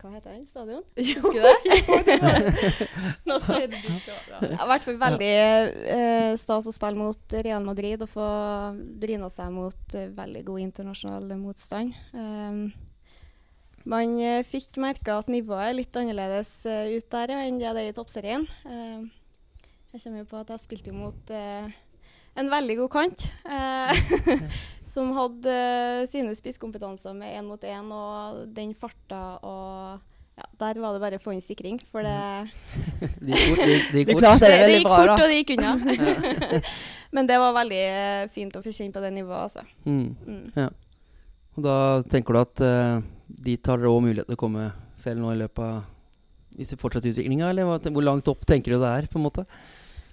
Hva 0.04 0.10
heter 0.18 0.34
den 0.34 0.48
stadion? 0.52 0.82
Husker 1.00 1.32
du 1.32 1.46
det? 1.48 2.88
Nå 3.30 3.38
sier 3.40 3.70
du 3.72 3.76
det 3.78 4.16
Det 4.42 4.58
har 4.60 4.68
vært 4.68 4.88
veldig 5.00 5.30
uh, 5.40 6.34
stas 6.42 6.68
å 6.68 6.74
spille 6.76 7.00
mot 7.00 7.36
Real 7.48 7.64
Madrid 7.64 8.04
og 8.04 8.12
få 8.12 8.26
bryna 9.00 9.30
seg 9.32 9.54
mot 9.56 9.96
uh, 9.96 10.10
veldig 10.18 10.42
god 10.50 10.64
internasjonal 10.66 11.32
motstand. 11.40 11.96
Um, 12.12 12.74
man 13.88 14.18
uh, 14.20 14.42
fikk 14.44 14.76
merka 14.84 15.22
at 15.22 15.32
nivået 15.32 15.70
er 15.70 15.80
litt 15.80 16.02
annerledes 16.04 16.52
ut 16.68 17.08
der 17.16 17.38
enn 17.38 17.64
det 17.64 17.72
er 17.72 17.82
i 17.88 17.96
toppserien. 17.96 18.44
Um, 18.68 19.08
Jeg 19.94 20.04
kommer 20.04 20.26
jo 20.26 20.32
på 20.34 20.44
at 20.44 20.52
jeg 20.52 20.66
spilte 20.66 20.92
jo 20.92 21.00
mot 21.00 21.32
en 21.32 22.56
veldig 22.58 22.80
god 22.82 22.92
kant. 22.92 23.28
Eh, 24.94 24.96
som 24.96 25.12
hadde 25.18 25.50
eh, 25.50 26.08
sine 26.08 26.36
spisskompetanser 26.36 27.14
med 27.14 27.38
én 27.38 27.46
mot 27.46 27.62
én 27.62 27.92
og 27.92 28.48
den 28.54 28.74
farta 28.74 29.40
og 29.44 30.00
ja, 30.36 30.46
Der 30.58 30.80
var 30.82 30.94
det 30.94 31.02
bare 31.02 31.18
å 31.18 31.22
få 31.22 31.34
inn 31.34 31.42
sikring, 31.42 31.80
for 31.92 32.02
det 32.02 32.50
Det 33.22 33.34
gikk 33.38 33.50
fort. 33.50 33.60
Det, 33.60 33.82
det 33.92 34.00
gikk 34.00 34.14
fort. 34.18 34.40
det 34.42 34.50
det 34.50 34.78
gikk 34.78 34.90
fort, 34.90 35.20
og 35.20 35.28
det 35.28 35.38
gikk 35.38 35.52
unna. 35.58 35.74
Men 37.16 37.28
det 37.30 37.38
var 37.38 37.54
veldig 37.54 37.82
eh, 37.84 38.30
fint 38.34 38.56
å 38.56 38.64
få 38.64 38.74
kjenne 38.74 38.94
på 38.94 39.04
det 39.04 39.12
nivået, 39.14 39.44
altså. 39.44 39.62
Mm. 39.86 40.16
Mm. 40.26 40.72
Og 41.54 41.62
da 41.62 41.76
tenker 42.10 42.34
du 42.34 42.40
at 42.42 42.64
uh, 42.66 43.04
dit 43.46 43.70
har 43.70 43.78
dere 43.78 43.92
òg 43.94 44.02
mulighet 44.02 44.26
til 44.26 44.34
å 44.34 44.42
komme 44.42 44.72
selv 44.98 45.22
nå 45.22 45.36
i 45.36 45.38
løpet 45.44 45.62
av 45.62 45.84
Hvis 46.58 46.74
det 46.74 46.80
fortsetter 46.82 47.14
utviklinga, 47.14 47.52
eller 47.52 47.70
hvor 47.94 48.06
langt 48.06 48.30
opp 48.30 48.42
tenker 48.50 48.74
du 48.74 48.82
det 48.82 48.90
er? 48.90 49.06
på 49.12 49.22
en 49.22 49.28
måte? 49.28 49.46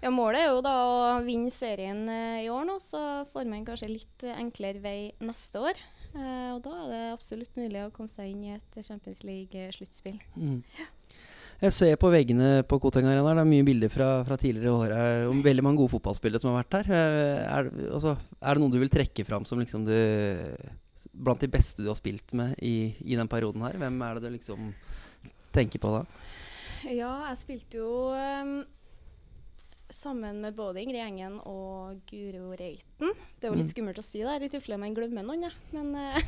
Ja, 0.01 0.09
Målet 0.09 0.41
er 0.41 0.47
jo 0.55 0.63
da 0.65 0.75
å 0.81 1.17
vinne 1.27 1.51
serien 1.53 2.07
eh, 2.09 2.47
i 2.47 2.49
år 2.53 2.65
nå, 2.65 2.79
så 2.81 3.01
får 3.29 3.49
man 3.51 3.67
kanskje 3.67 3.91
litt 3.91 4.25
eh, 4.25 4.39
enklere 4.41 4.81
vei 4.81 5.11
neste 5.21 5.61
år. 5.61 5.81
Eh, 6.15 6.49
og 6.55 6.63
da 6.65 6.73
er 6.79 6.87
det 6.89 7.03
absolutt 7.13 7.59
mulig 7.61 7.83
å 7.85 7.91
komme 7.93 8.09
seg 8.09 8.31
inn 8.33 8.47
i 8.49 8.55
et 8.55 8.81
Champions 8.87 9.21
League-sluttspill. 9.29 10.17
Mm. 10.41 10.63
Jeg 11.61 11.77
ser 11.77 11.99
på 12.01 12.09
veggene 12.09 12.63
på 12.65 12.79
Koteng 12.81 13.05
Arena, 13.11 13.35
det 13.37 13.43
er 13.45 13.51
mye 13.51 13.67
bilder 13.69 13.93
fra, 13.93 14.09
fra 14.25 14.39
tidligere 14.41 14.73
år 14.73 14.95
her, 14.97 15.27
om 15.29 15.43
veldig 15.45 15.67
mange 15.67 15.83
gode 15.83 15.93
fotballspillere 15.99 16.41
som 16.41 16.55
har 16.55 16.63
vært 16.63 16.79
der. 16.79 16.89
Eh, 16.97 17.43
Er, 17.59 17.71
altså, 17.93 18.17
er 18.41 18.57
det 18.57 18.65
noen 18.65 18.73
du 18.73 18.81
vil 18.81 18.93
trekke 18.93 19.27
fram 19.29 19.45
som 19.49 19.61
liksom 19.61 19.85
du 19.89 19.97
Blant 21.11 21.41
de 21.43 21.49
beste 21.51 21.83
du 21.83 21.89
har 21.91 21.97
spilt 21.99 22.33
med 22.39 22.55
i, 22.65 22.95
i 23.03 23.17
den 23.19 23.29
perioden 23.29 23.65
her? 23.67 23.75
Hvem 23.77 23.97
er 24.07 24.17
det 24.17 24.23
du 24.25 24.33
liksom 24.33 24.69
tenker 25.53 25.83
på 25.83 25.91
da? 25.93 26.05
Ja, 26.87 27.11
jeg 27.33 27.41
spilte 27.43 27.81
jo 27.81 27.89
ehm, 28.15 28.61
sammen 29.91 30.41
med 30.45 30.55
både 30.57 30.81
Ingrid 30.83 31.03
Engen 31.03 31.39
og 31.47 32.01
Guro 32.11 32.51
Reiten. 32.59 33.15
Det 33.41 33.47
er 33.47 33.51
jo 33.51 33.57
litt 33.59 33.67
Mm. 33.69 33.73
skummelt 33.75 33.99
å 33.99 34.05
si 34.07 34.23
det 34.23 34.37
i 34.43 34.49
tilfelle 34.53 34.79
man 34.79 34.95
glemmer 34.95 35.25
noen, 35.27 35.43
ja. 35.49 35.51
Men 35.73 35.95
eh, 35.99 36.21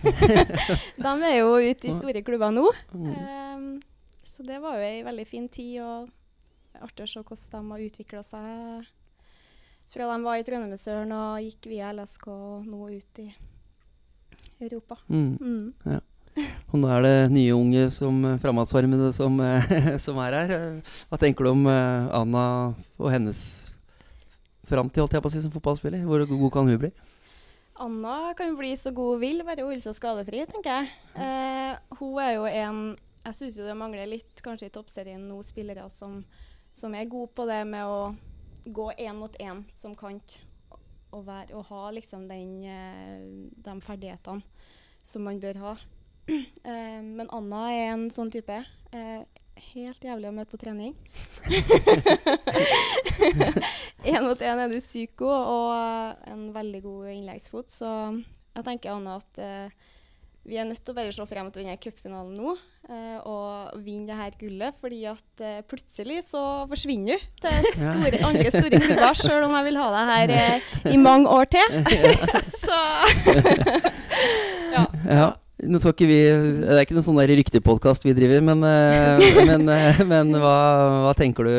de 1.05 1.13
er 1.29 1.37
jo 1.39 1.55
ute 1.59 1.89
i 1.89 1.95
store 1.99 2.23
klubber 2.27 2.51
nå. 2.55 2.65
Mm. 2.95 3.13
Ehm, 3.13 3.69
så 4.25 4.43
det 4.47 4.61
var 4.63 4.77
jo 4.79 4.83
ei 4.89 5.03
veldig 5.07 5.27
fin 5.27 5.49
tid, 5.49 5.81
og 5.83 6.11
artig 6.83 7.05
å 7.05 7.09
se 7.13 7.23
hvordan 7.23 7.69
de 7.69 7.71
har 7.77 7.87
utvikla 7.87 8.23
seg 8.27 8.87
fra 9.93 10.07
de 10.09 10.23
var 10.25 10.39
i 10.41 10.45
Trøndemersøren 10.47 11.11
og 11.13 11.43
gikk 11.45 11.67
via 11.69 11.91
LSK 11.93 12.27
og 12.33 12.65
nå 12.67 12.87
ut 12.97 13.19
i 13.21 13.27
Europa. 14.63 14.97
Mm. 15.11 15.37
Mm. 15.41 16.01
Og 16.73 16.81
nå 16.81 16.89
er 16.89 17.05
det 17.05 17.17
nye 17.33 17.53
unge 17.53 17.89
som 17.93 18.23
eh, 18.25 19.13
som, 19.13 19.41
eh, 19.45 19.97
som 20.05 20.21
er 20.25 20.37
her. 20.39 20.55
Hva 21.11 21.19
tenker 21.21 21.45
du 21.45 21.51
om 21.53 21.67
eh, 21.69 22.09
Anna 22.17 22.45
og 22.97 23.11
hennes 23.13 23.43
framtid, 24.69 25.03
holdt 25.03 25.19
jeg 25.19 25.25
på 25.25 25.29
å 25.29 25.35
si, 25.35 25.43
som 25.45 25.53
fotballspiller? 25.53 26.07
Hvor 26.09 26.25
god 26.31 26.53
kan 26.55 26.71
hun 26.71 26.81
bli? 26.81 26.93
Anna 27.83 28.33
kan 28.39 28.57
bli 28.57 28.73
så 28.77 28.93
god 28.95 29.17
hun 29.17 29.23
vil, 29.25 29.45
bare 29.45 29.67
holde 29.67 29.85
seg 29.85 29.99
skadefri, 29.99 30.47
tenker 30.49 30.81
jeg. 30.81 30.93
Eh, 31.21 31.97
hun 32.01 32.21
er 32.23 32.37
jo 32.39 32.47
en 32.49 32.85
Jeg 33.23 33.37
syns 33.39 33.57
det 33.63 33.75
mangler 33.79 34.09
litt, 34.11 34.41
kanskje 34.43 34.67
i 34.67 34.73
toppserien 34.75 35.21
nå, 35.29 35.37
spillere 35.47 35.85
som, 35.95 36.25
som 36.75 36.95
er 36.99 37.07
gode 37.07 37.31
på 37.37 37.45
det 37.47 37.61
med 37.71 37.87
å 37.87 38.17
gå 38.67 38.89
én 38.99 39.15
mot 39.15 39.37
én 39.39 39.61
som 39.79 39.95
kant. 39.95 40.41
Og, 41.13 41.27
være, 41.29 41.53
og 41.55 41.69
ha 41.69 41.91
liksom 41.93 42.25
den, 42.27 42.65
de 43.63 43.75
ferdighetene 43.85 44.43
som 45.07 45.23
man 45.29 45.39
bør 45.39 45.61
ha. 45.63 45.77
Eh, 46.63 47.01
men 47.03 47.27
Anna 47.35 47.65
er 47.75 47.89
en 47.97 48.05
sånn 48.15 48.29
type. 48.31 48.55
Eh, 48.95 49.23
helt 49.75 50.05
jævlig 50.07 50.29
å 50.29 50.35
møte 50.37 50.53
på 50.55 50.61
trening. 50.61 50.93
Én 54.07 54.23
mot 54.23 54.39
én 54.39 54.63
er 54.63 54.71
du 54.71 54.79
syk 54.83 55.17
god, 55.25 55.43
og 55.51 56.31
en 56.31 56.45
veldig 56.55 56.83
god 56.85 57.11
innleggsfot. 57.17 57.75
Så 57.75 57.91
jeg 58.55 58.65
tenker 58.69 58.95
Anna 58.95 59.19
at 59.19 59.43
eh, 59.43 59.75
vi 60.47 60.55
er 60.59 60.65
nødt 60.67 60.81
til 60.83 60.91
å 60.95 60.97
bare 60.97 61.13
se 61.15 61.25
frem 61.31 61.51
til 61.53 61.63
denne 61.63 61.77
cupfinalen 61.79 62.35
nå 62.35 62.53
eh, 62.91 63.19
og 63.31 63.77
vinne 63.85 64.09
det 64.11 64.17
her 64.19 64.33
gullet. 64.41 64.75
fordi 64.81 65.05
at 65.07 65.43
eh, 65.45 65.61
plutselig 65.69 66.23
så 66.27 66.67
forsvinner 66.71 67.19
du 67.23 67.27
til 67.45 67.69
store, 67.79 68.19
andre 68.27 68.51
store 68.51 68.81
klubber, 68.83 69.15
sjøl 69.21 69.43
om 69.47 69.55
jeg 69.59 69.65
vil 69.69 69.79
ha 69.83 69.89
deg 69.95 70.05
her 70.11 70.29
eh, 70.39 70.57
i 70.95 70.97
mange 70.99 71.27
år 71.31 71.47
til. 71.55 71.69
så 72.65 72.79
ja. 74.75 74.85
Ja. 75.07 75.29
Nå 75.63 75.79
skal 75.79 75.95
ikke 75.95 76.09
vi 76.11 76.21
Det 76.27 76.75
er 76.75 76.83
ikke 76.85 76.97
noen 76.97 77.07
sånn 77.07 77.23
ryktepodkast 77.31 78.07
vi 78.07 78.15
driver, 78.17 78.43
men, 78.45 78.65
eh, 78.67 79.23
men, 79.49 79.69
eh, 79.71 80.03
men 80.13 80.35
hva, 80.35 80.57
hva 81.07 81.15
tenker 81.19 81.47
du 81.47 81.55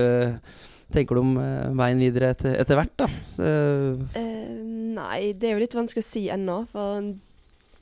Tenker 0.94 1.18
du 1.18 1.24
om 1.24 1.38
eh, 1.42 1.70
veien 1.80 2.02
videre 2.04 2.34
etter, 2.36 2.54
etter 2.62 2.78
hvert, 2.78 2.94
da? 3.00 3.08
Eh, 3.42 4.50
nei, 4.94 5.32
det 5.34 5.50
er 5.50 5.56
jo 5.56 5.64
litt 5.64 5.74
vanskelig 5.74 6.04
å 6.04 6.06
si 6.06 6.28
ennå, 6.30 6.60
for 6.70 7.08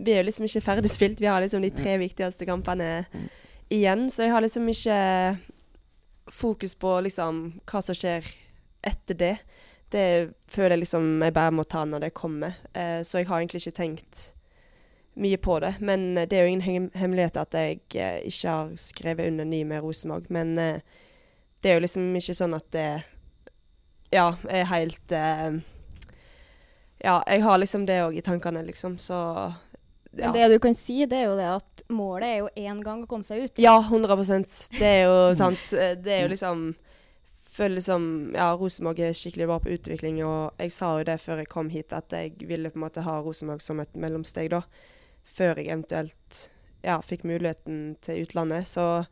vi 0.01 0.13
er 0.13 0.21
jo 0.21 0.27
liksom 0.29 0.47
ikke 0.47 0.63
ferdig 0.63 0.91
spilt. 0.93 1.19
Vi 1.19 1.27
har 1.27 1.43
liksom 1.43 1.65
de 1.65 1.73
tre 1.75 1.97
viktigste 1.99 2.47
kampene 2.47 3.03
igjen, 3.67 4.07
så 4.07 4.23
jeg 4.23 4.31
har 4.31 4.45
liksom 4.45 4.69
ikke 4.71 5.01
fokus 6.31 6.77
på 6.79 6.93
liksom 7.07 7.41
hva 7.67 7.81
som 7.83 7.97
skjer 7.97 8.31
etter 8.87 9.19
det. 9.19 9.35
Det 9.91 10.05
føler 10.51 10.77
jeg 10.77 10.85
liksom 10.85 11.09
jeg 11.19 11.35
bare 11.35 11.53
må 11.53 11.67
ta 11.67 11.83
når 11.85 12.07
det 12.07 12.13
kommer. 12.17 12.55
Uh, 12.71 13.03
så 13.03 13.19
jeg 13.19 13.27
har 13.29 13.41
egentlig 13.41 13.65
ikke 13.65 13.79
tenkt 13.81 14.31
mye 15.21 15.37
på 15.37 15.59
det. 15.63 15.75
Men 15.79 16.17
eh, 16.17 16.27
det 16.27 16.37
er 16.39 16.47
jo 16.47 16.55
ingen 16.55 16.89
hemmelighet 16.97 17.39
at 17.41 17.57
jeg 17.57 17.81
eh, 17.95 18.19
ikke 18.27 18.57
har 18.57 18.75
skrevet 18.81 19.31
under 19.31 19.47
ny 19.47 19.63
med 19.67 19.83
Rosenborg. 19.85 20.29
Men 20.33 20.57
eh, 20.59 20.81
det 21.61 21.71
er 21.71 21.79
jo 21.79 21.85
liksom 21.85 22.07
ikke 22.17 22.37
sånn 22.37 22.57
at 22.57 22.69
det 22.73 22.87
ja, 24.11 24.31
er 24.49 24.65
helt 24.71 25.11
eh, 25.15 25.59
Ja, 27.01 27.21
jeg 27.25 27.43
har 27.45 27.61
liksom 27.61 27.85
det 27.89 28.01
òg 28.03 28.17
i 28.19 28.23
tankene, 28.25 28.63
liksom, 28.67 28.97
så 29.01 29.17
ja. 30.11 30.27
Men 30.27 30.33
det 30.33 30.47
du 30.51 30.59
kan 30.59 30.75
si, 30.75 31.05
det 31.07 31.21
er 31.21 31.29
jo 31.29 31.35
det 31.39 31.47
at 31.47 31.83
målet 31.91 32.27
er 32.27 32.39
jo 32.41 32.49
én 32.59 32.81
gang 32.83 33.03
å 33.05 33.07
komme 33.07 33.23
seg 33.23 33.45
ut. 33.45 33.61
Ja, 33.61 33.77
100% 33.79 34.55
Det 34.75 34.87
er 34.87 35.05
jo 35.05 35.19
sant. 35.39 35.61
Eh, 35.71 35.93
Det 35.95 36.17
er 36.17 36.25
jo 36.25 36.33
liksom 36.33 36.71
Føler 37.51 37.77
liksom 37.79 38.03
Ja, 38.35 38.49
Rosenborg 38.59 38.99
er 38.99 39.15
skikkelig 39.15 39.47
bra 39.47 39.57
på 39.59 39.71
utvikling, 39.75 40.21
og 40.23 40.59
jeg 40.59 40.71
sa 40.71 40.97
jo 40.99 41.07
det 41.07 41.17
før 41.19 41.41
jeg 41.41 41.51
kom 41.51 41.71
hit, 41.71 41.91
at 41.95 42.11
jeg 42.15 42.35
ville 42.47 42.71
på 42.71 42.79
en 42.79 42.85
måte 42.85 43.03
ha 43.03 43.17
Rosenborg 43.23 43.63
som 43.63 43.79
et 43.83 43.95
mellomsteg, 43.95 44.49
da. 44.53 44.61
Før 45.31 45.59
jeg 45.59 45.71
eventuelt 45.71 46.41
ja, 46.83 46.97
fikk 47.05 47.23
muligheten 47.27 47.95
til 48.03 48.25
utlandet. 48.25 48.67
Så 48.67 49.05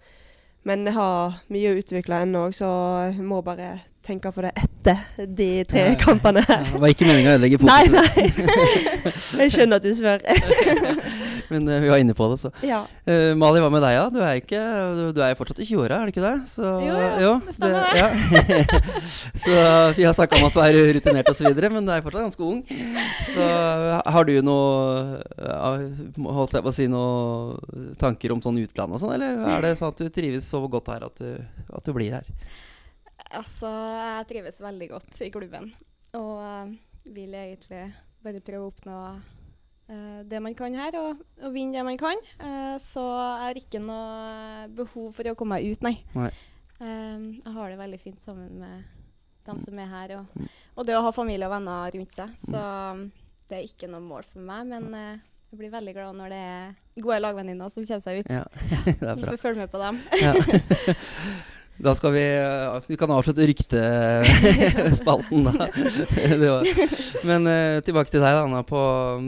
Men 0.67 0.85
jeg 0.85 0.93
har 0.97 1.39
mye 1.47 1.71
å 1.71 1.79
utvikle 1.79 2.23
ennå 2.25 2.49
så 2.51 2.69
jeg 3.07 3.23
må 3.23 3.39
bare 3.41 3.79
tenke 4.09 4.31
på 4.35 4.43
det 4.45 4.51
etter 4.57 5.05
de 5.39 5.49
tre 5.69 5.85
Ja. 5.91 5.95
kampene 6.01 6.41
ja, 6.43 6.57
her. 6.59 6.67
det 6.73 6.81
var 6.83 6.93
ikke 6.93 7.07
meninga 7.07 7.31
å 7.31 7.37
ødelegge 7.37 7.59
Nei, 7.69 7.81
fokuset, 7.87 8.39
nei. 8.49 9.39
Jeg 9.43 9.53
skjønner 9.55 9.79
at 9.79 9.85
du 9.85 9.91
spør. 9.95 10.23
men 11.51 11.65
uh, 11.69 11.75
vi 11.81 11.89
var 11.89 12.01
inne 12.01 12.13
på 12.17 12.27
det, 12.31 12.37
så. 12.43 12.51
ja. 12.65 12.81
Uh, 13.07 13.31
Mali, 13.39 13.61
hva 13.63 13.69
med 13.73 13.83
deg, 13.85 13.97
da? 13.99 14.07
Du 14.13 14.19
er, 14.21 14.39
ikke, 14.41 14.61
du, 14.97 15.03
du 15.15 15.21
er 15.25 15.37
fortsatt 15.39 15.61
i 15.63 15.67
20-åra, 15.69 16.01
er 16.01 16.09
du 16.09 16.13
ikke 16.13 16.25
det? 16.25 16.33
Så, 16.51 16.73
Jo, 16.83 16.97
jo, 17.23 17.31
det 17.47 17.55
stemmer 17.57 17.85
det. 17.85 17.99
ja. 18.01 18.09
så 19.45 19.57
vi 19.97 20.05
har 20.07 20.15
snakka 20.17 20.39
om 20.39 20.47
at 20.49 20.57
du 20.57 20.61
er 20.63 20.79
rutinert 20.99 21.31
osv., 21.31 21.49
men 21.69 21.87
du 21.87 21.93
er 21.93 22.03
fortsatt 22.05 22.27
ganske 22.27 22.49
ung. 22.49 22.61
Så 23.29 23.45
har 24.15 24.27
du 24.27 24.33
noe 24.45 25.19
eh, 25.37 26.23
Holdt 26.29 26.55
jeg 26.57 26.63
på 26.65 26.71
å 26.71 26.75
si 26.75 26.87
noe 26.91 27.93
tanker 28.01 28.33
om 28.33 28.41
sånn 28.43 28.59
utland 28.61 28.95
og 28.95 29.01
sånn, 29.01 29.13
eller 29.17 29.43
er 29.55 29.63
det 29.65 29.75
sånn 29.79 29.93
at 29.93 30.01
du 30.01 30.09
trives 30.13 30.47
så 30.49 30.61
godt 30.71 30.89
her 30.93 31.05
at 31.07 31.21
du, 31.21 31.37
at 31.75 31.85
du 31.85 31.93
blir 31.95 32.17
her? 32.19 32.27
Altså, 33.37 33.69
jeg 33.69 34.27
trives 34.29 34.61
veldig 34.63 34.87
godt 34.89 35.19
i 35.21 35.29
klubben. 35.33 35.67
Og 36.17 36.39
uh, 36.41 36.71
vil 37.13 37.35
egentlig 37.37 37.83
bare 38.25 38.41
prøve 38.43 38.65
å 38.65 38.71
oppnå 38.71 38.95
uh, 39.15 40.21
det 40.25 40.41
man 40.41 40.55
kan 40.57 40.73
her, 40.75 40.97
og, 40.99 41.21
og 41.43 41.53
vinne 41.53 41.77
det 41.77 41.85
man 41.85 41.99
kan. 42.01 42.17
Uh, 42.41 42.75
så 42.81 43.03
jeg 43.05 43.43
har 43.45 43.59
ikke 43.61 43.81
noe 43.83 44.67
behov 44.79 45.11
for 45.17 45.29
å 45.29 45.35
komme 45.37 45.59
meg 45.59 45.69
ut, 45.75 45.85
nei. 45.85 45.97
Nei. 46.17 46.31
Jeg 46.79 47.51
har 47.57 47.71
det 47.73 47.75
veldig 47.81 47.97
fint 47.99 48.21
sammen 48.23 48.53
med 48.61 48.85
dem 49.49 49.57
som 49.59 49.79
er 49.83 49.89
her, 49.91 50.13
og, 50.21 50.29
Mm. 50.39 50.45
og 50.79 50.85
det 50.87 50.93
å 50.95 51.01
ha 51.03 51.11
familie 51.11 51.49
og 51.49 51.51
venner 51.51 51.91
rundt 51.91 52.13
seg. 52.15 52.31
Så 52.39 52.61
det 53.49 53.57
er 53.57 53.65
ikke 53.67 53.89
noe 53.91 53.99
mål 53.99 54.23
for 54.29 54.39
meg, 54.39 54.69
men 54.71 54.87
jeg 54.95 55.59
blir 55.59 55.73
veldig 55.73 55.93
glad 55.97 56.15
når 56.15 56.31
det 56.31 56.39
er 56.39 57.01
gode 57.03 57.19
lagvenninner 57.25 57.73
som 57.73 57.83
kommer 57.83 58.05
seg 58.05 58.21
ut. 58.21 58.31
Ja, 58.31 58.45
det 58.85 58.95
er 58.95 59.19
bra. 59.19 59.33
får 59.33 59.41
følge 59.43 59.65
med 59.65 59.73
på 59.73 59.81
dem. 59.83 59.99
Ja. 60.23 60.33
Da 61.79 61.93
skal 61.95 62.11
vi 62.11 62.23
eh, 62.37 62.81
Vi 62.87 62.97
kan 62.99 63.11
avslutte 63.11 63.45
ryktespalten, 63.47 65.43
da. 65.47 65.51
Det. 66.39 66.89
Men 67.27 67.47
eh, 67.47 67.79
tilbake 67.85 68.11
til 68.11 68.23
deg, 68.23 68.35
Anna. 68.35 68.63
På, 68.67 68.79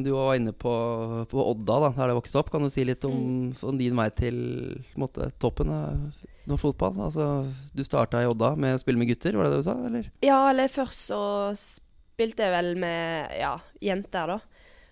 du 0.03 0.11
var 0.13 0.35
inne 0.35 0.51
på, 0.51 0.73
på 1.31 1.45
Odda, 1.53 1.79
da, 1.85 1.91
der 1.95 2.11
du 2.11 2.17
vokste 2.19 2.41
opp. 2.41 2.51
Kan 2.51 2.67
du 2.67 2.71
si 2.73 2.83
litt 2.87 3.05
om, 3.07 3.51
om 3.55 3.79
din 3.79 3.95
vei 3.97 4.09
til 4.17 4.37
måte, 4.99 5.31
toppen 5.41 5.71
av 5.71 5.87
norsk 6.49 6.67
fotball? 6.67 6.99
Altså, 7.07 7.29
du 7.71 7.83
starta 7.87 8.21
i 8.21 8.27
Odda 8.29 8.53
med 8.59 8.75
å 8.75 8.83
spille 8.83 8.99
med 8.99 9.13
gutter, 9.13 9.37
var 9.39 9.47
det 9.47 9.55
det 9.55 9.63
du 9.63 9.69
sa? 9.69 9.77
Eller? 9.87 10.11
Ja, 10.25 10.41
eller 10.51 10.71
først 10.71 11.07
så 11.13 11.23
spilte 11.55 12.47
jeg 12.47 12.55
vel 12.57 12.73
med 12.83 13.31
ja, 13.39 13.55
jenter, 13.83 14.35
da. 14.35 14.39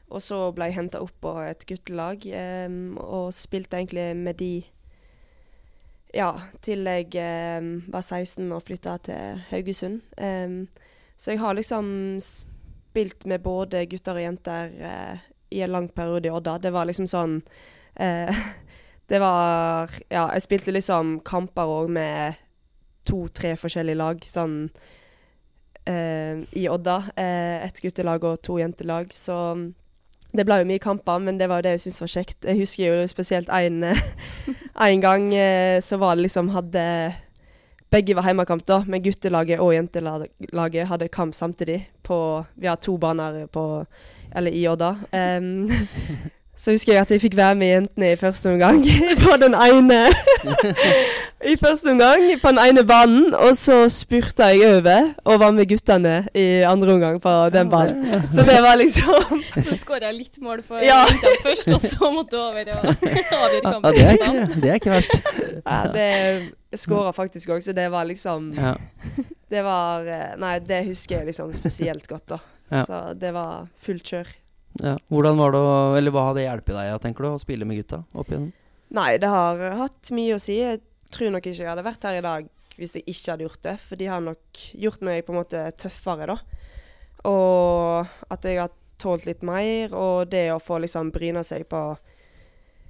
Og 0.10 0.24
så 0.26 0.42
ble 0.56 0.72
jeg 0.72 0.80
henta 0.80 1.04
opp 1.04 1.14
på 1.22 1.36
et 1.44 1.68
guttelag, 1.70 2.24
um, 2.66 2.98
og 2.98 3.34
spilte 3.36 3.78
egentlig 3.78 4.08
med 4.18 4.40
de 4.40 4.54
ja, 6.16 6.30
til 6.66 6.88
jeg 6.90 7.16
eh, 7.22 7.66
var 7.92 8.02
16 8.02 8.52
og 8.52 8.64
flytta 8.66 8.98
til 9.06 9.42
Haugesund. 9.52 10.02
Em, 10.18 10.68
så 11.18 11.34
jeg 11.34 11.42
har 11.42 11.54
liksom 11.54 12.18
spilt 12.24 13.26
med 13.30 13.44
både 13.46 13.86
gutter 13.92 14.18
og 14.18 14.24
jenter 14.24 14.72
eh, 14.80 15.28
i 15.52 15.62
en 15.62 15.74
lang 15.74 15.90
periode 15.94 16.30
i 16.30 16.34
Odda. 16.34 16.58
Det 16.58 16.74
var 16.74 16.90
liksom 16.90 17.08
sånn 17.10 17.40
eh, 17.96 18.46
Det 19.10 19.18
var 19.18 19.90
Ja, 20.14 20.28
jeg 20.36 20.46
spilte 20.46 20.74
liksom 20.74 21.20
kamper 21.26 21.66
òg 21.66 21.90
med 21.90 22.38
to-tre 23.10 23.56
forskjellige 23.58 23.98
lag. 23.98 24.22
Sånn 24.26 24.70
eh, 25.90 26.42
i 26.54 26.68
Odda. 26.70 27.00
Eh, 27.18 27.66
et 27.66 27.82
guttelag 27.82 28.26
og 28.30 28.42
to 28.46 28.60
jentelag. 28.62 29.10
Så 29.14 29.36
det 30.36 30.46
ble 30.46 30.60
jo 30.62 30.68
mye 30.70 30.82
kamper, 30.82 31.22
men 31.24 31.40
det 31.40 31.48
var 31.50 31.60
jo 31.60 31.66
det 31.66 31.78
jeg 31.78 31.86
syntes 31.88 32.04
var 32.04 32.12
kjekt. 32.14 32.38
Jeg 32.46 32.60
husker 32.60 32.86
jo 32.86 33.08
spesielt 33.10 33.50
en, 33.50 33.82
en 34.90 35.02
gang 35.02 35.26
eh, 35.34 35.80
så 35.82 35.98
var 35.98 36.16
det 36.16 36.28
liksom 36.28 36.54
hadde 36.54 36.86
Begge 37.90 38.14
var 38.14 38.28
hjemmekamp, 38.30 38.62
da, 38.68 38.84
men 38.86 39.02
guttelaget 39.02 39.58
og 39.64 39.72
jentelaget 39.74 40.86
hadde 40.92 41.08
kamp 41.10 41.34
samtidig. 41.34 41.80
På, 42.06 42.46
vi 42.54 42.68
har 42.70 42.78
to 42.78 43.00
baner 43.02 43.48
på, 43.50 43.64
eller 44.30 44.54
i 44.54 44.68
Odda. 44.70 44.92
Em, 45.10 45.72
så 46.60 46.74
husker 46.76 46.92
jeg 46.94 47.02
at 47.06 47.12
jeg 47.14 47.22
fikk 47.24 47.36
være 47.40 47.56
med 47.56 47.70
jentene 47.72 48.08
i 48.12 48.16
første 48.20 48.50
omgang 48.52 48.82
på 49.24 49.36
den 49.40 49.54
ene 49.56 50.00
I 51.52 51.54
første 51.56 51.92
omgang 51.94 52.26
på 52.42 52.52
den 52.52 52.60
ene 52.60 52.84
banen, 52.84 53.30
og 53.34 53.54
så 53.56 53.78
spurta 53.94 54.50
jeg 54.52 54.66
over 54.76 55.14
og 55.24 55.40
var 55.40 55.54
med 55.56 55.70
guttene 55.72 56.18
i 56.36 56.44
andre 56.68 56.94
omgang 56.98 57.16
på 57.24 57.32
den 57.54 57.70
banen. 57.72 58.26
Så 58.36 58.44
det 58.44 58.58
var 58.66 58.76
liksom 58.76 59.40
Så 59.70 59.78
skåra 59.86 60.10
jeg 60.10 60.18
litt 60.18 60.42
mål 60.44 60.60
for 60.68 60.84
Ja. 60.84 60.98
jentene 61.08 61.40
først, 61.46 61.72
og 61.78 61.86
så 61.94 62.12
måtte 62.12 62.36
du 62.36 62.42
over 62.42 62.74
og 62.76 62.90
avgjøre 62.92 63.64
Ja, 63.64 63.72
kampen. 63.72 63.96
det, 63.96 64.04
er 64.04 64.20
ikke, 64.20 64.62
det 64.62 64.70
er 64.74 64.82
ikke 64.82 64.94
verst. 64.98 65.16
ja, 65.64 65.80
Det 65.96 66.80
skåra 66.84 67.16
faktisk 67.16 67.56
òg, 67.56 67.64
så 67.64 67.74
det 67.74 67.88
var 67.96 68.04
liksom 68.12 68.52
Ja. 68.60 68.76
Det 69.50 69.64
var 69.66 70.04
eh, 70.06 70.36
Nei, 70.38 70.58
det 70.60 70.84
husker 70.92 71.22
jeg 71.22 71.32
liksom 71.32 71.54
spesielt 71.58 72.04
godt, 72.08 72.28
da. 72.36 72.38
Ja. 72.70 72.84
Så 72.86 73.00
det 73.18 73.32
var 73.34 73.64
fullt 73.82 74.04
kjør. 74.12 74.28
Ja. 74.80 74.96
Hvordan 75.12 75.40
var 75.40 75.52
det 75.56 75.62
Eller 76.00 76.14
hva 76.16 76.30
hadde 76.30 76.46
hjulpet 76.46 76.78
deg, 76.78 76.94
tenker 77.04 77.26
du, 77.26 77.30
å 77.34 77.42
spille 77.42 77.68
med 77.68 77.82
gutta 77.82 78.04
opp 78.14 78.32
igjennom? 78.32 78.54
Nei, 78.96 79.12
det 79.22 79.30
har 79.30 79.60
hatt 79.78 80.12
mye 80.16 80.38
å 80.38 80.42
si. 80.42 80.58
Jeg 80.62 80.82
tror 81.14 81.34
nok 81.36 81.46
ikke 81.46 81.62
jeg 81.62 81.70
hadde 81.70 81.86
vært 81.86 82.08
her 82.08 82.20
i 82.20 82.26
dag 82.26 82.48
hvis 82.80 82.96
jeg 82.96 83.04
ikke 83.12 83.34
hadde 83.34 83.46
gjort 83.46 83.64
det. 83.68 83.76
For 83.84 84.00
de 84.00 84.08
har 84.10 84.24
nok 84.24 84.62
gjort 84.86 85.04
meg 85.06 85.26
på 85.28 85.34
en 85.36 85.42
måte 85.42 85.64
tøffere, 85.78 86.30
da. 86.32 86.38
Og 87.30 88.32
at 88.32 88.48
jeg 88.48 88.62
har 88.62 88.72
tålt 89.00 89.28
litt 89.28 89.44
mer. 89.46 89.94
Og 89.96 90.30
det 90.32 90.48
å 90.54 90.62
få 90.64 90.80
liksom 90.84 91.12
bryne 91.16 91.44
seg 91.48 91.68
på 91.70 91.84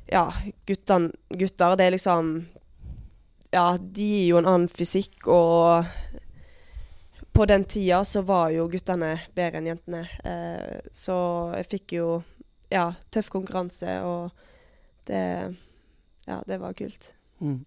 Ja, 0.09 0.25
gutten, 0.65 1.11
gutter, 1.29 1.75
det 1.77 1.85
er 1.85 1.93
liksom 1.97 2.31
Ja, 3.53 3.77
de 3.77 4.05
gir 4.05 4.27
jo 4.31 4.39
en 4.39 4.49
annen 4.49 4.69
fysikk, 4.69 5.25
og 5.27 5.85
på 7.39 7.45
den 7.47 7.63
tida 7.63 8.01
så 8.03 8.19
var 8.27 8.49
jo 8.51 8.65
guttene 8.67 9.13
bedre 9.31 9.61
enn 9.61 9.69
jentene. 9.69 10.01
Eh, 10.27 10.79
så 10.91 11.15
jeg 11.55 11.67
fikk 11.71 11.93
jo 11.95 12.07
ja, 12.67 12.89
tøff 13.15 13.31
konkurranse, 13.31 13.95
og 14.03 15.07
det 15.07 15.23
Ja, 16.27 16.43
det 16.45 16.59
var 16.61 16.75
kult. 16.77 17.13
Mm. 17.39 17.63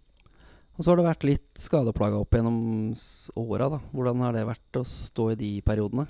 Og 0.77 0.85
så 0.85 0.93
har 0.93 1.01
det 1.01 1.07
vært 1.07 1.25
litt 1.27 1.59
skadeplaga 1.59 2.21
opp 2.21 2.37
gjennom 2.37 2.93
åra, 3.41 3.71
da. 3.73 3.79
Hvordan 3.97 4.21
har 4.23 4.37
det 4.37 4.45
vært 4.47 4.79
å 4.79 4.85
stå 4.87 5.31
i 5.33 5.39
de 5.41 5.51
periodene? 5.65 6.05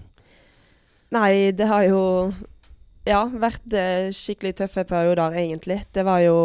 Nei, 1.14 1.54
det 1.54 1.70
har 1.70 1.86
jo 1.86 2.02
ja, 3.06 3.22
vært 3.30 3.78
eh, 3.78 4.10
skikkelig 4.10 4.56
tøffe 4.58 4.84
perioder, 4.90 5.38
egentlig. 5.38 5.84
Det 5.94 6.02
var 6.04 6.20
jo 6.26 6.36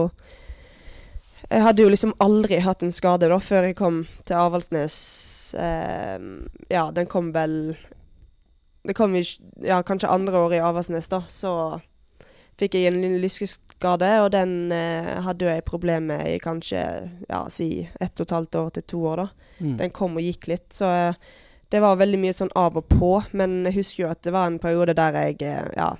Jeg 1.48 1.64
hadde 1.64 1.84
jo 1.84 1.92
liksom 1.92 2.14
aldri 2.24 2.60
hatt 2.64 2.84
en 2.84 2.92
skade 2.92 3.30
da, 3.32 3.38
før 3.40 3.70
jeg 3.70 3.78
kom 3.80 4.02
til 4.28 4.36
Avaldsnes. 4.36 4.98
Eh, 5.56 6.18
ja, 6.74 6.90
den 6.92 7.08
kom 7.08 7.32
vel 7.36 7.78
Det 8.88 8.96
kom 8.96 9.16
i 9.16 9.24
ja, 9.64 9.82
kanskje 9.84 10.12
andre 10.12 10.40
året 10.40 10.60
i 10.60 10.64
Avaldsnes, 10.64 11.08
da. 11.12 11.22
Så 11.28 11.52
fikk 12.58 12.78
jeg 12.78 12.90
en 12.90 13.20
lyskeskade, 13.22 14.10
og 14.24 14.32
den 14.34 14.72
eh, 14.74 15.18
hadde 15.24 15.46
jo 15.46 15.52
jeg 15.52 15.66
problemer 15.68 16.18
med 16.18 16.30
i 16.32 16.40
kanskje 16.42 16.84
ja, 17.28 17.44
si 17.54 17.88
ett 18.00 18.16
og 18.18 18.28
et 18.28 18.38
halvt 18.38 18.60
år 18.62 18.70
til 18.78 18.88
to 18.94 19.02
år, 19.12 19.24
da. 19.26 19.52
Mm. 19.60 19.76
Den 19.82 19.94
kom 19.96 20.18
og 20.18 20.26
gikk 20.26 20.48
litt, 20.52 20.70
så 20.76 20.90
eh, 20.94 21.20
det 21.70 21.82
var 21.84 22.00
veldig 22.00 22.20
mye 22.22 22.36
sånn 22.36 22.54
av 22.56 22.80
og 22.80 22.88
på. 22.92 23.12
Men 23.38 23.60
jeg 23.68 23.80
husker 23.82 24.04
jo 24.06 24.12
at 24.12 24.24
det 24.24 24.34
var 24.36 24.48
en 24.48 24.60
periode 24.64 24.96
der 24.98 25.20
jeg 25.20 25.42
eh, 25.46 25.72
ja, 25.76 25.92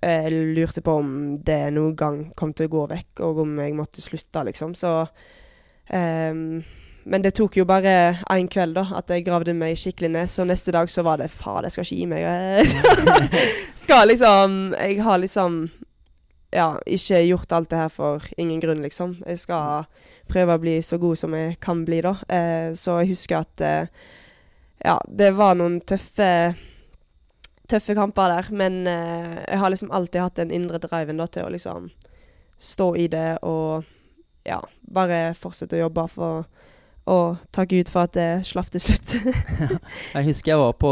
eh, 0.00 0.28
lurte 0.30 0.82
på 0.82 0.92
om 1.00 1.38
det 1.44 1.70
noen 1.76 1.96
gang 1.96 2.20
kom 2.36 2.52
til 2.56 2.68
å 2.68 2.74
gå 2.74 2.84
vekk, 2.94 3.22
og 3.26 3.42
om 3.44 3.56
jeg 3.62 3.76
måtte 3.78 4.04
slutte, 4.04 4.44
liksom. 4.48 4.74
Så 4.78 4.92
um, 5.04 6.62
Men 7.10 7.22
det 7.24 7.32
tok 7.34 7.56
jo 7.56 7.64
bare 7.64 8.20
én 8.30 8.48
kveld, 8.52 8.76
da, 8.76 8.84
at 8.98 9.10
jeg 9.10 9.24
gravde 9.24 9.54
meg 9.56 9.78
skikkelig 9.80 10.10
ned. 10.12 10.30
Så 10.30 10.44
neste 10.44 10.72
dag 10.76 10.90
så 10.92 11.02
var 11.02 11.18
det 11.18 11.30
faen, 11.32 11.64
jeg 11.64 11.72
skal 11.72 11.86
ikke 11.86 12.00
gi 12.00 12.08
meg. 12.10 12.20
Jeg 12.20 13.20
skal 13.84 14.08
liksom 14.08 14.74
Jeg 14.76 15.00
har 15.02 15.18
liksom 15.18 15.62
ja, 16.50 16.74
ikke 16.86 17.22
gjort 17.22 17.52
alt 17.52 17.70
det 17.70 17.78
her 17.78 17.92
for 17.94 18.24
ingen 18.36 18.60
grunn, 18.60 18.82
liksom. 18.82 19.16
Jeg 19.26 19.38
skal 19.38 19.86
prøve 20.30 20.54
å 20.54 20.62
bli 20.62 20.78
så 20.82 20.98
god 21.00 21.18
som 21.18 21.34
jeg 21.34 21.58
kan 21.62 21.84
bli, 21.86 22.00
da. 22.04 22.16
Eh, 22.28 22.72
så 22.78 23.00
jeg 23.00 23.14
husker 23.14 23.40
at 23.40 23.62
eh, 23.64 24.08
ja, 24.84 24.96
det 25.08 25.32
var 25.38 25.56
noen 25.58 25.80
tøffe 25.86 26.30
tøffe 27.70 27.94
kamper 27.96 28.34
der, 28.34 28.50
men 28.52 28.82
eh, 28.90 29.40
jeg 29.46 29.60
har 29.62 29.72
liksom 29.72 29.92
alltid 29.94 30.24
hatt 30.24 30.40
den 30.40 30.54
indre 30.54 30.80
driven 30.82 31.20
da, 31.20 31.26
til 31.30 31.46
å 31.46 31.52
liksom 31.54 31.90
stå 32.60 32.90
i 33.00 33.06
det 33.08 33.40
og 33.46 33.86
ja, 34.44 34.58
bare 34.82 35.30
fortsette 35.38 35.78
å 35.78 35.86
jobbe 35.86 36.06
for 36.12 36.48
å 37.08 37.16
takk 37.54 37.70
Gud 37.72 37.90
for 37.90 38.06
at 38.06 38.12
det 38.14 38.26
slapp 38.48 38.68
til 38.74 38.82
slutt. 38.82 39.14
Jeg 40.16 40.26
husker 40.26 40.52
jeg 40.52 40.60
var 40.60 40.74
på, 40.78 40.90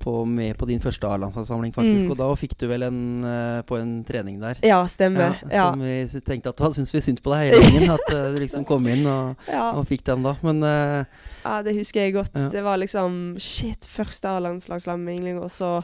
på, 0.00 0.14
med 0.28 0.56
på 0.58 0.68
din 0.70 0.80
første 0.82 1.08
A-landslagssamling, 1.08 1.74
faktisk. 1.74 2.06
Mm. 2.06 2.12
Og 2.14 2.18
da 2.20 2.30
fikk 2.38 2.56
du 2.60 2.66
vel 2.70 2.86
en 2.86 3.00
eh, 3.26 3.60
på 3.68 3.78
en 3.78 3.92
trening 4.06 4.40
der. 4.42 4.60
ja, 4.64 4.80
stemmer. 4.90 5.38
Ja, 5.52 5.68
Som 5.70 5.84
vi 5.84 6.22
tenkte 6.26 6.54
at 6.54 6.60
da 6.60 6.72
syntes 6.74 6.94
vi 6.94 7.04
synd 7.04 7.22
på 7.24 7.34
deg 7.34 7.50
hele 7.50 7.62
gjengen. 7.62 7.94
At 7.96 8.10
eh, 8.12 8.26
du 8.34 8.42
liksom 8.42 8.66
kom 8.68 8.88
inn 8.90 9.06
og, 9.10 9.36
ja. 9.56 9.70
og 9.76 9.86
fikk 9.90 10.06
den 10.08 10.26
da. 10.26 10.36
Men 10.46 10.64
uh, 10.64 11.30
Ja, 11.44 11.60
det 11.66 11.76
husker 11.78 12.06
jeg 12.06 12.16
godt. 12.16 12.34
Ja. 12.36 12.50
Det 12.52 12.66
var 12.66 12.80
liksom 12.82 13.36
shit, 13.42 13.86
første 13.90 14.36
A-landslagssamling, 14.36 15.40
og 15.40 15.50
så 15.54 15.78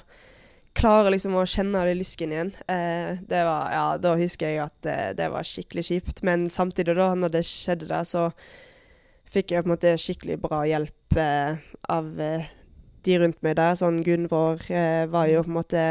klare 0.76 1.12
liksom 1.12 1.36
å 1.36 1.44
kjenne 1.48 1.84
det 1.86 1.96
lysken 1.98 2.32
igjen. 2.32 2.52
Eh, 2.70 3.20
det 3.28 3.44
var, 3.46 3.68
ja, 3.74 3.86
Da 4.00 4.14
husker 4.18 4.48
jeg 4.48 4.62
at 4.64 4.88
eh, 4.88 5.12
det 5.16 5.28
var 5.32 5.46
skikkelig 5.46 5.86
kjipt. 5.88 6.22
Men 6.26 6.48
samtidig, 6.50 6.96
da, 6.98 7.12
når 7.18 7.36
det 7.36 7.44
skjedde 7.48 7.90
der, 7.90 8.06
så 8.08 8.30
fikk 9.32 9.54
jeg 9.54 9.64
på 9.64 9.70
en 9.70 9.74
måte 9.74 9.94
skikkelig 10.00 10.38
bra 10.42 10.62
hjelp 10.68 11.16
eh, 11.20 11.60
av 11.92 12.20
eh, 12.20 12.50
de 13.06 13.18
rundt 13.18 13.40
meg 13.44 13.56
der. 13.58 13.76
Sånn 13.78 14.02
Gunvor 14.04 14.62
eh, 14.70 15.04
var 15.10 15.30
jo 15.30 15.44
på 15.44 15.52
en 15.52 15.58
måte 15.58 15.84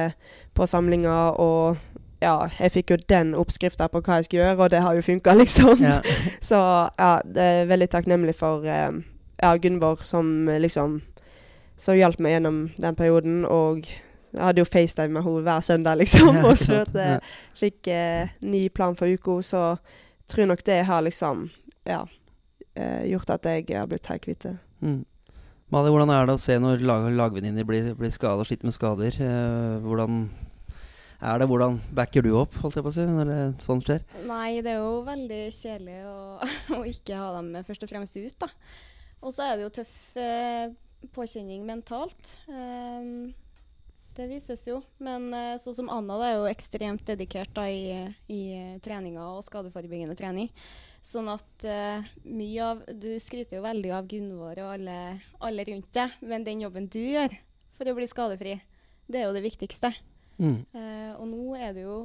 på 0.58 0.68
samlinga, 0.70 1.18
og 1.42 1.80
ja, 2.22 2.36
jeg 2.60 2.76
fikk 2.76 2.94
jo 2.94 3.00
den 3.10 3.34
oppskrifta 3.38 3.90
på 3.90 4.04
hva 4.06 4.20
jeg 4.20 4.30
skulle 4.30 4.44
gjøre, 4.46 4.58
og 4.60 4.74
det 4.74 4.84
har 4.86 4.98
jo 4.98 5.06
funka, 5.06 5.36
liksom. 5.42 5.82
ja. 5.82 6.00
Så 6.44 6.60
ja, 6.60 7.14
det 7.26 7.48
er 7.56 7.72
veldig 7.72 7.90
takknemlig 7.96 8.38
for 8.38 8.68
ja, 8.68 9.56
Gunvor 9.58 10.06
som 10.06 10.50
liksom 10.62 11.02
Som 11.82 11.98
hjalp 11.98 12.20
meg 12.22 12.36
gjennom 12.36 12.58
den 12.78 12.94
perioden. 12.94 13.40
Og 13.50 13.88
jeg 14.32 14.44
hadde 14.44 14.62
jo 14.62 14.68
FaceTime 14.70 15.16
med 15.16 15.24
henne 15.26 15.42
hver 15.42 15.64
søndag, 15.66 15.98
liksom. 15.98 16.38
Og 16.48 16.60
så 16.62 16.84
at 16.86 16.94
jeg 16.94 17.20
fikk 17.58 17.88
eh, 17.90 18.30
ny 18.42 18.68
plan 18.70 18.96
for 18.96 19.10
uka. 19.10 19.40
Så 19.42 19.64
tror 20.30 20.52
nok 20.52 20.62
det 20.66 20.84
har 20.86 21.02
liksom 21.02 21.50
Ja. 21.86 22.06
Eh, 22.76 23.10
gjort 23.12 23.34
at 23.36 23.48
jeg 23.50 23.66
har 23.76 23.90
blitt 23.90 24.08
helt 24.08 24.24
kvitt 24.24 24.46
det. 24.48 24.54
Mm. 24.82 25.02
Mali, 25.72 25.92
hvordan 25.92 26.12
er 26.12 26.28
det 26.28 26.36
å 26.36 26.42
se 26.42 26.58
når 26.60 26.84
lag, 26.84 27.06
lagvenninner 27.16 27.68
blir, 27.68 27.94
blir 27.96 28.12
skada 28.12 28.44
og 28.44 28.48
sliter 28.48 28.68
med 28.68 28.76
skader? 28.76 29.16
Eh, 29.24 29.76
hvordan 29.84 30.24
er 31.22 31.42
det? 31.42 31.48
Hvordan 31.52 31.78
backer 31.96 32.26
du 32.26 32.32
opp, 32.40 32.56
holdt 32.64 32.80
jeg 32.80 32.86
på 32.86 32.92
å 32.92 32.96
si, 32.96 33.06
når 33.08 33.30
det, 33.30 33.42
sånt 33.64 33.88
skjer? 33.88 34.06
Nei, 34.28 34.62
det 34.66 34.74
er 34.74 34.82
jo 34.82 35.02
veldig 35.08 35.42
kjedelig 35.56 36.00
å, 36.10 36.18
å 36.80 36.82
ikke 36.90 37.20
ha 37.20 37.30
dem 37.38 37.54
først 37.68 37.86
og 37.86 37.94
fremst 37.94 38.20
ut, 38.20 38.40
da. 38.42 38.50
Og 39.22 39.36
så 39.36 39.46
er 39.46 39.58
det 39.58 39.68
jo 39.68 39.74
tøff 39.82 39.96
eh, 40.18 40.74
påkjenning 41.16 41.64
mentalt. 41.68 42.36
Um, 42.48 43.32
det 44.18 44.28
vises 44.32 44.64
jo. 44.68 44.82
Men 45.02 45.30
uh, 45.34 45.60
sånn 45.62 45.78
som 45.78 45.92
Anna 45.94 46.18
da, 46.20 46.30
er 46.30 46.40
jo 46.40 46.50
ekstremt 46.50 47.06
dedikert 47.08 47.54
da, 47.56 47.68
i, 47.70 48.02
i 48.34 48.42
treninga 48.84 49.28
og 49.38 49.46
skadeforebyggende 49.48 50.18
trening. 50.20 50.50
Sånn 51.02 51.28
at 51.34 51.66
uh, 51.66 52.04
mye 52.30 52.62
av 52.62 52.82
Du 53.02 53.08
skryter 53.20 53.58
jo 53.58 53.64
veldig 53.66 53.90
av 53.98 54.06
Gunvor 54.12 54.60
og 54.62 54.68
alle, 54.76 54.98
alle 55.42 55.66
rundt 55.66 55.90
deg, 55.98 56.14
men 56.22 56.46
den 56.46 56.62
jobben 56.62 56.86
du 56.94 57.00
gjør 57.02 57.34
for 57.78 57.90
å 57.90 57.96
bli 57.98 58.06
skadefri, 58.06 58.60
det 59.10 59.22
er 59.24 59.26
jo 59.26 59.34
det 59.34 59.42
viktigste. 59.48 59.90
Mm. 60.38 60.60
Uh, 60.76 61.12
og 61.18 61.26
nå 61.32 61.56
er 61.58 61.74
du 61.74 61.82
jo 61.82 61.96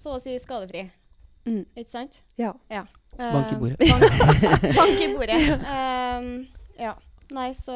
så 0.00 0.16
å 0.18 0.22
si 0.22 0.36
skadefri, 0.40 0.90
Mm. 1.48 1.62
ikke 1.72 1.88
sant? 1.88 2.18
Ja. 2.36 2.50
Eh, 2.68 3.32
Bank 3.32 3.52
i 3.52 3.56
bordet. 3.56 3.78
Bank, 3.90 4.66
bank 4.76 5.00
i 5.00 5.06
bordet. 5.14 5.38
Ehm, 5.72 6.46
ja. 6.78 6.92
Nei, 7.32 7.52
så 7.54 7.72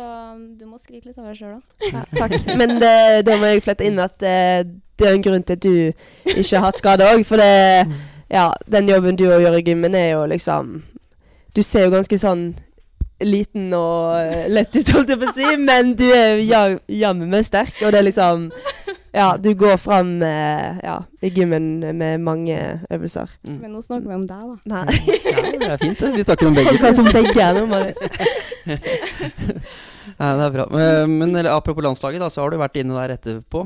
du 0.59 0.67
må 0.67 0.77
skryte 0.83 1.09
litt 1.09 1.19
av 1.19 1.31
deg 1.31 1.39
sjøl, 1.39 1.55
da. 1.57 1.89
Ja, 1.89 2.03
takk. 2.13 2.35
Men 2.61 2.77
det, 2.83 3.23
da 3.25 3.37
må 3.41 3.49
jeg 3.53 3.63
flette 3.65 3.87
inn 3.87 4.01
at 4.03 4.19
det 4.21 4.35
er 5.07 5.15
en 5.15 5.23
grunn 5.25 5.45
til 5.47 5.57
at 5.57 5.63
du 5.65 6.35
ikke 6.35 6.59
har 6.59 6.67
hatt 6.67 6.81
skade 6.83 7.07
òg. 7.07 7.23
For 7.25 7.41
det, 7.41 7.87
ja, 8.35 8.51
den 8.67 8.89
jobben 8.91 9.17
du 9.17 9.25
gjør 9.29 9.59
i 9.59 9.65
gymmen, 9.65 9.95
er 9.95 10.09
jo 10.17 10.27
liksom 10.27 10.83
Du 11.55 11.63
ser 11.63 11.85
jo 11.87 11.95
ganske 11.95 12.19
sånn 12.19 12.55
liten 13.23 13.71
og 13.79 14.19
eh, 14.19 14.49
lett 14.51 14.75
ut, 14.75 14.91
holdt 14.91 15.09
jeg 15.13 15.21
på 15.21 15.29
å 15.31 15.35
si, 15.37 15.57
men 15.69 15.95
du 15.99 16.09
er 16.11 16.43
jammen 16.43 17.31
meg 17.31 17.45
sterk, 17.47 17.77
og 17.85 17.93
det 17.95 17.99
er 18.03 18.09
liksom 18.11 18.51
Ja, 19.15 19.37
du 19.39 19.55
går 19.55 19.77
fram 19.79 20.23
eh, 20.27 20.83
ja, 20.83 20.99
i 21.23 21.31
gymmen 21.31 21.79
med 21.95 22.19
mange 22.27 22.83
øvelser. 22.91 23.31
Mm. 23.47 23.61
Men 23.63 23.71
nå 23.71 23.79
snakker 23.85 24.11
vi 24.11 24.15
om 24.17 24.27
deg, 24.27 24.43
da. 24.43 24.57
Nei. 24.75 24.99
Ja, 25.23 25.39
det 25.55 25.69
er 25.69 25.79
fint, 25.79 26.01
det. 26.01 26.11
Vi 26.17 26.25
snakker 26.27 26.47
om 26.51 26.57
begge. 26.59 26.75
Hva 26.83 26.91
som 26.99 27.07
begge 27.07 27.39
er 27.39 27.55
nå, 27.55 27.63
Mari. 27.71 27.95
Ja, 30.19 30.33
det 30.39 30.47
er 30.47 30.55
bra. 30.55 30.67
Men, 30.73 31.15
men 31.21 31.37
eller, 31.37 31.53
apropos 31.55 31.85
landslaget, 31.85 32.23
da, 32.23 32.31
så 32.33 32.43
har 32.43 32.53
du 32.53 32.59
vært 32.61 32.77
inne 32.81 32.97
der 32.99 33.15
etterpå. 33.17 33.65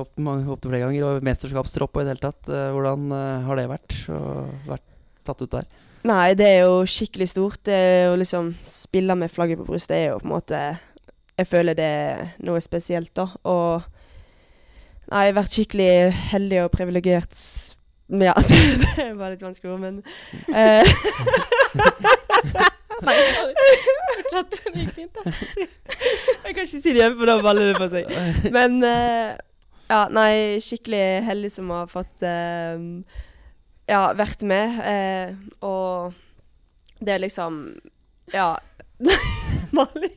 Opptil 0.00 0.30
opp, 0.30 0.52
opp 0.54 0.62
til 0.62 0.72
flere 0.72 0.84
ganger. 0.86 1.08
Og 1.08 1.26
mesterskapstropp 1.26 1.96
og 1.96 2.02
i 2.02 2.06
det 2.06 2.14
hele 2.14 2.24
tatt. 2.26 2.50
Eh, 2.50 2.68
hvordan 2.74 3.10
eh, 3.16 3.48
har 3.48 3.60
det 3.60 3.66
vært? 3.72 3.98
Å 4.12 4.22
vært 4.70 4.86
tatt 5.26 5.42
ut 5.42 5.56
der? 5.56 5.68
Nei, 6.06 6.26
det 6.38 6.46
er 6.46 6.60
jo 6.64 6.84
skikkelig 6.90 7.30
stort. 7.32 7.62
Det 7.66 7.80
å 8.12 8.16
liksom 8.18 8.52
spille 8.66 9.18
med 9.18 9.32
flagget 9.32 9.60
på 9.62 9.68
brystet 9.68 9.98
er 9.98 10.08
jo 10.12 10.20
på 10.22 10.28
en 10.28 10.36
måte 10.36 10.64
Jeg 11.36 11.48
føler 11.50 11.76
det 11.76 11.86
er 11.86 12.28
noe 12.46 12.62
spesielt, 12.64 13.12
da. 13.18 13.28
Og 13.44 13.92
Nei, 15.06 15.28
jeg 15.28 15.30
har 15.30 15.36
vært 15.36 15.54
skikkelig 15.54 15.90
heldig 16.32 16.56
og 16.64 16.72
privilegert. 16.74 17.36
Ja, 18.10 18.32
det, 18.48 19.04
var 19.18 19.30
litt 19.30 19.42
vanskelig 19.42 19.70
ord, 19.70 19.82
men 19.82 20.00
eh, 20.50 20.86
Nei, 23.04 23.14
fortsett. 24.16 24.50
Det 24.64 24.80
gikk 24.80 24.94
fint, 24.96 25.14
det. 25.18 25.22
Jeg 26.46 26.54
kan 26.54 26.62
ikke 26.62 26.70
si 26.70 26.80
det 26.86 27.00
hjemme, 27.02 27.18
for 27.18 27.26
da 27.30 27.34
baller 27.44 27.64
det 27.72 27.78
på 27.80 27.86
seg. 27.92 28.04
Men 28.54 28.70
uh, 28.84 29.30
ja, 29.90 30.00
nei, 30.12 30.34
skikkelig 30.64 31.06
heldig 31.26 31.50
som 31.52 31.70
har 31.74 31.86
fått 31.90 32.22
uh, 32.24 32.76
ja, 33.90 34.12
vært 34.18 34.42
med. 34.48 34.66
Uh, 34.80 35.28
og 35.66 36.12
det 37.00 37.12
er 37.16 37.20
liksom 37.26 37.52
Ja. 38.32 38.56
Mali. 39.76 40.10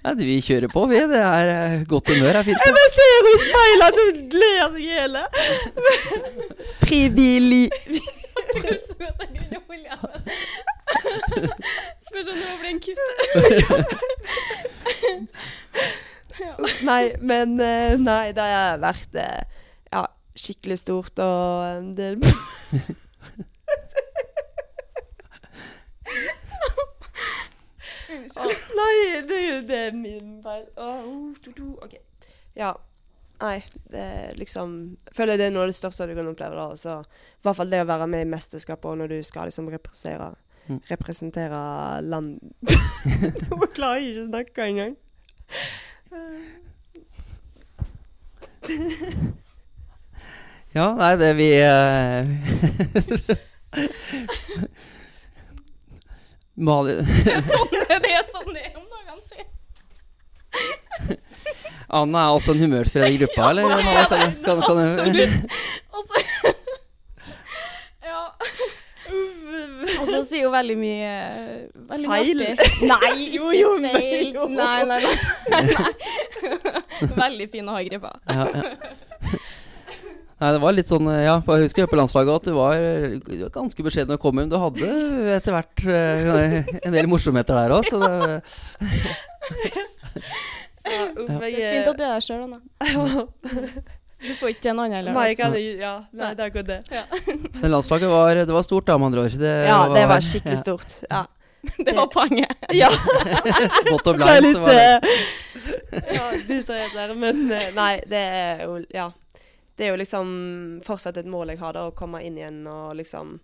Ja, 0.00 0.10
vi 0.16 0.40
kjører 0.40 0.68
på, 0.72 0.86
vi. 0.88 0.96
Det 1.10 1.20
er 1.20 1.84
godt 1.90 2.08
humør. 2.12 2.34
er 2.38 2.42
fint. 2.46 2.60
Jeg 2.64 2.72
bare 2.76 2.90
ser 2.94 3.10
henne 3.16 3.30
i 3.34 3.36
speilet 3.48 3.84
at 3.88 3.96
hun 4.00 4.16
ler 4.40 4.58
seg 4.62 4.74
i 4.80 4.82
hjel. 4.88 5.14
Privili... 6.86 7.64
Spørs 12.06 12.26
om 12.26 12.34
det 12.34 12.56
blir 12.60 12.70
en 12.70 12.80
kutt. 12.80 12.98
ja. 16.44 16.54
Nei, 16.82 17.04
men 17.20 17.60
eh, 17.60 17.98
Nei, 18.00 18.32
det 18.36 18.46
har 18.46 18.80
vært 18.82 19.14
eh, 19.18 19.42
ja, 19.92 20.04
skikkelig 20.38 20.78
stort, 20.82 21.18
og 21.22 21.64
en 21.68 21.92
del 21.98 22.18
Å, 28.40 28.46
Nei, 28.76 28.94
det 29.26 29.40
det 29.68 29.80
er 29.88 29.96
min 29.96 30.38
feil. 30.44 30.64
Oh, 30.80 31.34
du, 31.44 31.50
du. 31.56 31.66
OK. 31.82 31.98
Ja. 32.58 32.72
Nei, 33.40 33.62
det 33.88 34.00
er 34.00 34.36
liksom 34.36 34.72
Jeg 35.06 35.14
føler 35.16 35.38
det 35.40 35.46
er 35.48 35.52
noe 35.54 35.64
av 35.64 35.70
det 35.70 35.78
største 35.78 36.06
du 36.08 36.14
kan 36.16 36.28
oppleve. 36.28 36.56
da 36.56 36.98
I 37.00 37.44
hvert 37.46 37.56
fall 37.56 37.72
det 37.72 37.82
å 37.84 37.88
være 37.88 38.08
med 38.10 38.26
i 38.26 38.30
mesterskapet, 38.30 38.90
og 38.90 38.98
når 39.00 39.14
du 39.14 39.18
skal 39.24 39.48
liksom 39.48 39.70
representere 39.72 40.34
Mm. 40.70 40.78
Representere 40.86 41.60
land 42.06 42.38
Nå 43.50 43.66
klarer 43.74 43.98
jeg 43.98 44.10
ikke 44.12 44.22
å 44.22 44.28
snakke 44.30 44.60
engang. 44.70 44.94
Ja, 50.70 50.92
nei, 50.94 51.16
det 51.18 51.32
vi 51.34 51.48
eh, 51.58 52.26
Mali 56.66 56.94
Det 57.00 57.34
er 57.34 58.22
sånn 58.28 58.54
det 58.54 58.62
er 58.68 58.76
om 58.78 58.86
dagene. 58.86 59.42
Anna 61.90 62.18
er 62.22 62.30
også 62.36 62.54
en 62.54 62.62
humørfri 62.62 63.02
i 63.02 63.18
gruppa, 63.18 63.50
eller? 63.50 63.64
Mali, 63.66 63.82
kan, 64.12 64.20
kan, 64.46 64.62
kan, 64.62 64.78
Absolutt. 64.78 65.34
Altså, 65.90 66.14
Ja. 68.06 68.22
Og 70.00 70.06
så 70.08 70.20
sier 70.28 70.44
hun 70.46 70.52
veldig 70.54 70.76
mye 70.80 71.12
veldig 71.90 72.08
Feil. 72.10 72.42
artig. 72.46 72.74
Nei, 72.90 73.10
ikke 73.26 73.38
Jo, 73.38 73.50
jo, 73.56 73.70
feil. 73.84 74.28
jo. 74.36 74.46
Nei, 74.52 74.80
nei, 74.90 75.00
nei. 75.04 75.62
nei. 75.70 75.92
Veldig 77.24 77.46
fin 77.52 77.68
å 77.70 77.74
ha 77.76 77.80
i 77.84 77.88
gruppa. 77.88 78.12
ja, 78.28 78.44
ja. 78.54 78.62
Nei, 80.40 80.50
det 80.56 80.60
var 80.62 80.72
litt 80.72 80.88
sånn 80.88 81.04
eh, 81.12 81.18
Ja, 81.26 81.34
for 81.44 81.58
jeg 81.60 81.66
husker 81.68 81.84
på 81.90 81.98
landslaget 82.00 82.38
at 82.38 82.46
du 82.48 82.54
var 82.56 82.72
eh, 82.80 83.18
ganske 83.52 83.84
beskjeden 83.84 84.16
å 84.16 84.20
komme 84.22 84.40
hjem. 84.40 84.52
Du 84.52 84.56
hadde 84.62 84.86
etter 85.36 85.52
hvert 85.52 85.82
uh, 85.84 86.70
en 86.80 86.94
del 86.96 87.08
morsomheter 87.12 87.58
der 87.60 87.74
òg, 87.76 87.84
så 87.90 88.00
det 88.00 88.40
Ja, 90.90 91.04
uff, 91.12 91.28
Ja. 91.28 91.44
jeg 91.44 91.52
Det 91.52 91.60
er 91.60 91.74
fint 91.74 91.90
at 91.92 91.98
du 91.98 92.04
er 92.04 92.14
der 92.14 92.24
sjøl, 92.24 92.40
Anna. 92.48 92.60
Du 94.20 94.32
får 94.36 94.52
ikke 94.54 94.70
en 94.72 94.80
annen 94.84 95.36
kan 95.38 95.54
Ja, 95.56 95.94
nei, 96.12 96.30
det 96.36 96.44
er 96.46 96.54
godt 96.54 96.68
det. 96.68 96.80
Men 97.62 97.70
landslaget 97.72 98.10
var, 98.12 98.34
det 98.36 98.52
var 98.52 98.64
stort, 98.66 98.86
da, 98.88 98.98
med 99.00 99.10
andre 99.10 99.26
ord. 99.26 99.36
Det 99.40 99.52
Ja, 99.66 99.78
det 99.94 100.06
var 100.10 100.24
skikkelig 100.24 100.58
stort. 100.60 100.96
Ja. 101.10 101.26
Det 101.60 101.92
var 101.92 102.06
poenget. 102.08 102.56
ja. 102.72 102.88
Vått 103.90 104.06
og 104.08 104.22
er 104.24 104.40
litt 104.40 104.56
så 104.56 104.62
var 104.62 104.78
det. 104.78 105.10
eh, 105.92 106.14
Ja, 106.16 106.30
du 106.48 106.54
der, 106.94 107.12
men 107.12 107.42
eh, 107.52 107.66
nei, 107.76 107.90
det 108.08 108.22
er 108.40 108.62
jo 108.64 108.78
Ja. 108.94 109.10
Det 109.76 109.86
er 109.86 109.94
jo 109.94 110.00
liksom 110.00 110.30
fortsatt 110.84 111.16
et 111.20 111.28
mål 111.28 111.52
jeg 111.54 111.60
har, 111.60 111.72
da, 111.76 111.86
å 111.88 111.92
komme 111.96 112.20
inn 112.24 112.36
igjen 112.36 112.66
og 112.68 112.96
liksom 112.96 113.38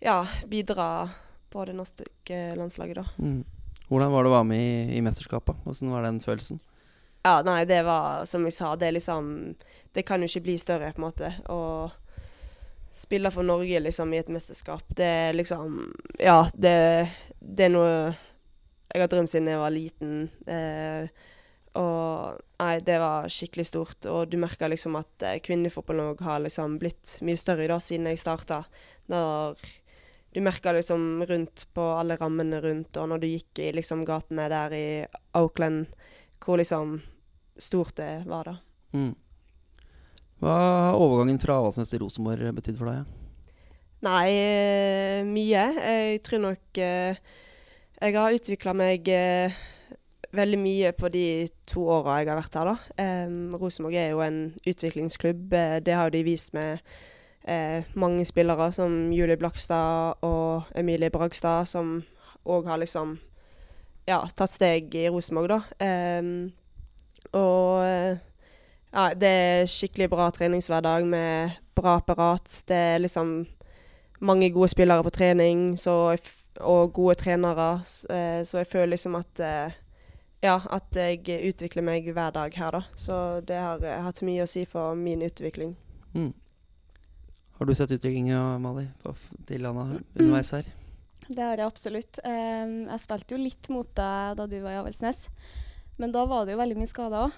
Ja, 0.00 0.22
bidra 0.48 1.08
på 1.52 1.64
det 1.68 1.76
norske 1.76 2.40
landslaget, 2.56 3.00
da. 3.02 3.04
Mm. 3.20 3.44
Hvordan 3.90 4.12
var 4.12 4.24
det 4.24 4.30
å 4.30 4.34
være 4.36 4.48
med 4.48 4.60
i, 4.64 4.96
i 4.96 5.04
mesterskapet? 5.04 5.60
Hvordan 5.64 5.92
var 5.92 6.04
den 6.06 6.20
følelsen? 6.24 6.60
Ja, 7.22 7.40
nei, 7.44 7.64
det 7.68 7.82
var 7.84 8.24
som 8.28 8.46
jeg 8.48 8.56
sa, 8.56 8.74
det 8.80 8.88
er 8.88 8.96
liksom 8.96 9.54
Det 9.92 10.06
kan 10.08 10.22
jo 10.22 10.28
ikke 10.30 10.46
bli 10.46 10.56
større, 10.58 10.92
på 10.94 11.02
en 11.02 11.08
måte. 11.08 11.32
Å 11.50 11.90
spille 12.96 13.30
for 13.30 13.46
Norge 13.46 13.80
liksom 13.80 14.14
i 14.14 14.18
et 14.18 14.30
mesterskap, 14.32 14.82
det 14.96 15.06
er 15.06 15.36
liksom 15.36 15.82
Ja, 16.18 16.48
det, 16.54 17.10
det 17.40 17.68
er 17.68 17.74
noe 17.74 17.92
jeg 18.90 19.04
har 19.04 19.10
drømt 19.10 19.30
siden 19.30 19.46
jeg 19.46 19.60
var 19.60 19.70
liten. 19.70 20.14
Eh, 20.50 21.06
og 21.78 22.40
nei, 22.58 22.72
det 22.82 22.96
var 22.98 23.28
skikkelig 23.30 23.68
stort. 23.68 24.06
Og 24.10 24.30
du 24.30 24.34
merker 24.42 24.70
liksom 24.72 24.96
at 24.98 25.26
eh, 25.26 25.38
kvinnefotballen 25.44 26.10
òg 26.10 26.24
har 26.26 26.42
liksom 26.42 26.74
blitt 26.82 27.18
mye 27.22 27.38
større 27.38 27.68
da 27.70 27.78
siden 27.82 28.08
jeg 28.10 28.18
starta. 28.18 28.64
Når 29.12 29.60
du 30.34 30.40
merker 30.42 30.74
liksom 30.74 31.22
rundt 31.26 31.68
på 31.74 31.84
alle 32.00 32.18
rammene 32.18 32.58
rundt, 32.62 32.98
og 32.98 33.12
når 33.12 33.22
du 33.22 33.28
gikk 33.30 33.62
i 33.62 33.70
liksom 33.78 34.02
gatene 34.08 34.48
der 34.50 34.74
i 34.74 34.86
Oakland, 35.38 35.94
hvor 36.40 36.60
liksom 36.60 36.98
stort 37.60 37.96
det 38.00 38.24
var 38.28 38.48
da. 38.48 38.56
Mm. 38.96 39.14
Hva 40.40 40.54
har 40.56 40.96
overgangen 40.96 41.40
fra 41.40 41.58
Avaldsnes 41.60 41.90
til 41.92 42.00
Rosenborg 42.00 42.54
betydd 42.56 42.78
for 42.80 42.88
deg? 42.88 43.02
Ja? 43.02 43.16
Nei, 44.00 44.28
eh, 44.32 45.20
mye. 45.28 45.64
Jeg 45.76 46.22
tror 46.24 46.40
nok 46.46 46.80
eh, 46.80 47.20
jeg 48.00 48.16
har 48.16 48.32
utvikla 48.32 48.72
meg 48.72 49.10
eh, 49.12 49.58
veldig 50.32 50.60
mye 50.62 50.92
på 50.96 51.10
de 51.12 51.24
to 51.68 51.84
åra 51.92 52.22
jeg 52.22 52.30
har 52.30 52.40
vært 52.40 52.56
her, 52.56 52.70
da. 52.70 53.26
Um, 53.26 53.52
Rosenborg 53.60 53.98
er 54.00 54.14
jo 54.14 54.22
en 54.24 54.40
utviklingsklubb. 54.64 55.52
det 55.84 55.94
har 55.94 56.08
jo 56.08 56.16
de 56.16 56.24
vist 56.24 56.54
med 56.56 56.80
eh, 57.44 57.84
mange 57.94 58.24
spillere 58.24 58.70
som 58.72 59.12
Julie 59.12 59.36
Blakstad 59.36 60.24
og 60.24 60.70
Emilie 60.74 61.10
Bragstad, 61.10 61.68
som 61.68 62.00
òg 62.48 62.66
har 62.66 62.80
liksom 62.80 63.18
ja, 64.10 64.18
tatt 64.34 64.50
steg 64.50 64.94
i 64.98 65.06
Rosenborg, 65.08 65.52
da. 65.54 65.60
Um, 66.18 66.50
og 67.36 67.84
eh, 67.84 68.18
ja, 68.90 69.04
det 69.14 69.30
er 69.30 69.70
skikkelig 69.70 70.08
bra 70.10 70.30
treningshverdag 70.34 71.06
med 71.06 71.58
bra 71.78 71.98
apparat. 72.00 72.48
Det 72.66 72.76
er 72.94 73.02
liksom 73.04 73.44
mange 74.20 74.50
gode 74.52 74.72
spillere 74.72 75.04
på 75.06 75.14
trening 75.14 75.78
og 75.78 76.92
gode 76.92 77.14
trenere. 77.20 77.70
eh, 78.10 78.42
Så 78.44 78.58
jeg 78.58 78.66
føler 78.66 78.96
liksom 78.96 79.14
at 79.14 79.40
eh, 79.40 79.78
ja, 80.42 80.56
at 80.70 80.96
jeg 80.96 81.20
utvikler 81.52 81.84
meg 81.84 82.08
hver 82.12 82.32
dag 82.32 82.54
her, 82.56 82.70
da. 82.70 82.82
Så 82.96 83.40
det 83.46 83.60
har 83.60 83.78
hatt 83.78 84.22
mye 84.22 84.42
å 84.42 84.48
si 84.48 84.64
for 84.64 84.94
min 84.96 85.22
utvikling. 85.22 85.76
Mm. 86.14 86.32
Har 87.58 87.66
du 87.66 87.74
sett 87.74 87.90
utviklinga, 87.92 88.58
Mali, 88.58 88.86
på, 89.02 89.14
de 89.46 89.58
landa 89.60 90.00
underveis 90.16 90.50
her? 90.56 90.64
Det 91.30 91.44
har 91.46 91.56
jeg 91.60 91.66
absolutt. 91.70 92.18
Em, 92.26 92.88
jeg 92.90 93.00
spilte 93.04 93.36
jo 93.36 93.38
litt 93.38 93.68
mot 93.70 93.86
deg 93.94 94.36
da 94.40 94.46
du 94.50 94.56
var 94.64 94.72
i 94.74 94.80
Avaldsnes. 94.80 95.28
Men 96.00 96.10
da 96.12 96.24
var 96.26 96.44
det 96.48 96.56
jo 96.56 96.58
veldig 96.62 96.76
mye 96.80 96.90
skader 96.90 97.28
òg, 97.28 97.32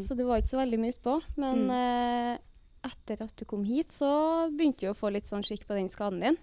så 0.00 0.14
du 0.16 0.22
var 0.24 0.38
ikke 0.40 0.52
så 0.54 0.60
veldig 0.62 0.78
mye 0.80 0.94
utpå. 0.94 1.14
Men 1.36 1.66
Mm. 1.66 1.70
eh, 1.74 2.38
etter 2.84 3.22
at 3.24 3.34
du 3.36 3.44
kom 3.44 3.64
hit, 3.64 3.90
så 3.92 4.48
begynte 4.54 4.80
du 4.86 4.90
å 4.92 4.96
få 4.96 5.10
litt 5.12 5.24
sånn 5.26 5.42
skikk 5.44 5.66
på 5.66 5.74
den 5.76 5.88
skaden 5.88 6.20
din. 6.20 6.36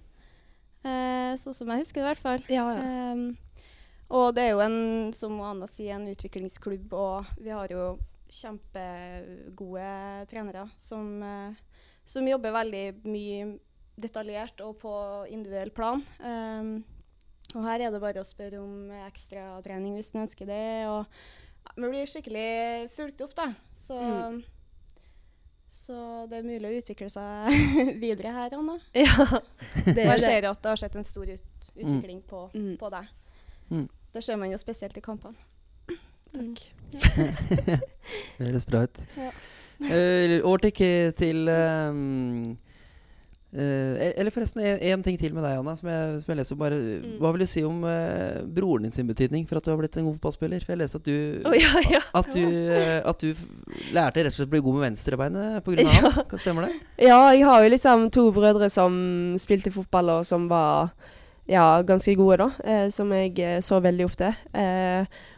Eh, 0.84 1.38
sånn 1.38 1.54
som 1.54 1.68
jeg 1.70 1.80
husker 1.86 2.02
det, 2.02 2.06
i 2.06 2.10
hvert 2.12 2.22
fall. 2.22 2.44
Ja, 2.50 2.66
ja. 2.76 2.82
Em, 3.14 3.38
og 4.10 4.36
det 4.36 4.44
er 4.44 4.52
jo 4.52 4.60
en, 4.60 5.14
som 5.14 5.40
Anna 5.42 5.66
sier, 5.68 5.96
en 5.96 6.08
utviklingsklubb, 6.08 6.92
og 6.94 7.26
vi 7.40 7.50
har 7.50 7.68
jo 7.70 7.98
kjempegode 8.32 10.28
trenere 10.30 10.70
som, 10.78 11.22
eh, 11.24 11.54
som 12.06 12.28
jobber 12.28 12.52
veldig 12.52 13.04
mye 13.06 13.60
detaljert 14.02 14.62
og 14.66 14.78
på 14.82 14.92
individuell 15.32 15.72
plan. 15.76 16.02
Um, 16.20 16.84
og 17.56 17.64
her 17.68 17.84
er 17.88 17.92
det 17.92 18.02
bare 18.02 18.22
å 18.24 18.28
spørre 18.28 18.62
om 18.62 18.90
ekstratrening 19.08 19.96
hvis 19.98 20.14
en 20.16 20.24
ønsker 20.26 20.48
det. 20.48 20.62
Og 20.88 21.06
vi 21.76 21.90
blir 21.92 22.08
skikkelig 22.10 22.90
fulgt 22.96 23.22
opp, 23.26 23.36
da. 23.38 23.50
Så, 23.76 23.98
Mm. 24.00 24.42
så 25.72 26.28
det 26.30 26.38
er 26.42 26.48
mulig 26.48 26.68
å 26.70 26.78
utvikle 26.82 27.10
seg 27.12 27.56
videre 28.04 28.32
her, 28.36 28.54
Anna. 28.58 28.78
Ja, 28.96 29.16
det 29.86 29.96
Jeg 29.98 30.08
er 30.08 30.18
det. 30.18 30.26
ser 30.26 30.48
at 30.50 30.62
det 30.62 30.70
har 30.74 30.80
skjedd 30.84 30.96
en 31.00 31.08
stor 31.08 31.30
ut 31.32 31.48
utvikling 31.72 32.22
på, 32.28 32.50
Mm. 32.54 32.74
på 32.78 32.90
deg. 32.92 33.08
Mm. 33.72 33.86
Det 34.14 34.24
ser 34.24 34.36
man 34.38 34.52
jo 34.52 34.58
spesielt 34.60 34.98
i 34.98 35.02
kampene. 35.02 35.36
Takk. 36.32 36.60
Det 38.38 38.48
høres 38.48 38.66
bra 38.68 38.82
ut. 38.84 39.00
Ja. 39.18 39.32
Uh, 39.82 40.36
over 40.46 40.58
til, 40.70 41.12
til 41.18 41.48
ehm, 41.50 42.58
eh, 43.54 44.12
Eller 44.16 44.32
forresten, 44.32 44.62
én 44.64 45.04
ting 45.04 45.18
til 45.20 45.34
med 45.36 45.44
deg, 45.44 45.60
Anna, 45.60 45.76
som 45.76 45.90
jeg, 45.90 46.22
som 46.24 46.32
jeg 46.32 46.40
leser. 46.40 46.56
Bare, 46.60 46.78
Mm. 46.82 47.18
Hva 47.20 47.32
vil 47.34 47.44
du 47.44 47.48
si 47.50 47.62
om 47.66 47.84
uh, 47.84 48.42
broren 48.46 48.86
din 48.86 48.94
sin 48.96 49.08
betydning 49.08 49.46
for 49.48 49.58
at 49.58 49.66
du 49.66 49.72
har 49.72 49.78
blitt 49.80 49.96
en 49.98 50.06
god 50.06 50.16
fotballspiller? 50.18 50.64
For 50.64 50.74
jeg 50.74 50.80
leste 50.82 51.00
at 51.02 51.08
du 51.08 51.48
oh, 51.48 51.56
ja, 51.56 51.82
ja. 51.90 52.02
At 52.20 52.30
du, 52.34 52.44
uh, 52.44 53.00
at 53.10 53.24
du 53.24 53.36
lærte 53.96 54.24
rett 54.24 54.32
og 54.32 54.38
slett 54.38 54.50
å 54.50 54.54
bli 54.54 54.62
god 54.64 54.78
med 54.78 54.86
venstrebeinet 54.88 55.66
pga. 55.66 55.86
Ja. 55.92 56.12
han? 56.12 56.28
Hva 56.30 56.40
Stemmer 56.42 56.68
det? 56.68 56.78
Ja, 57.02 57.20
jeg 57.34 57.46
har 57.48 57.64
jo 57.64 57.74
liksom 57.74 58.08
to 58.14 58.28
brødre 58.36 58.70
som 58.72 58.94
spilte 59.42 59.74
fotball, 59.74 60.14
og 60.20 60.26
som 60.28 60.48
var 60.52 60.94
ja, 61.50 61.82
ganske 61.84 62.16
gode, 62.16 62.46
da. 62.46 62.88
Som 62.94 63.12
jeg 63.16 63.64
så 63.66 63.82
veldig 63.84 64.08
opp 64.08 64.16
til. 64.20 64.36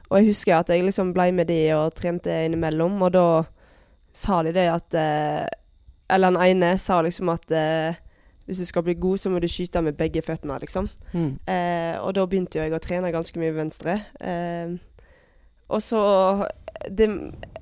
Og 0.10 0.19
jeg 0.19 0.30
husker 0.30 0.60
at 0.60 0.69
jeg 0.69 0.86
liksom 0.86 1.13
ble 1.15 1.32
med 1.34 1.49
de 1.49 1.60
og 1.73 1.95
trente 1.97 2.34
innimellom, 2.45 2.99
og 3.02 3.13
da 3.15 3.26
sa 4.13 4.43
de 4.45 4.54
det 4.54 4.67
at 4.69 4.97
Eller 6.13 6.34
den 6.36 6.41
ene 6.43 6.76
sa 6.78 7.02
liksom 7.02 7.32
at 7.34 7.49
hvis 8.45 8.58
du 8.60 8.65
skal 8.65 8.84
bli 8.84 8.93
god, 8.99 9.17
så 9.17 9.29
må 9.32 9.39
du 9.39 9.47
skyte 9.47 9.82
med 9.82 9.95
begge 9.97 10.21
føttene, 10.21 10.58
liksom. 10.60 10.89
Mm. 11.13 11.39
Eh, 11.47 11.95
og 12.03 12.13
da 12.17 12.25
begynte 12.27 12.60
jo 12.60 12.65
jeg 12.65 12.73
å 12.75 12.82
trene 12.84 13.12
ganske 13.13 13.39
mye 13.39 13.53
venstre. 13.56 14.01
Eh, 14.19 14.73
og 15.69 15.82
så 15.82 16.01
det, 16.91 17.08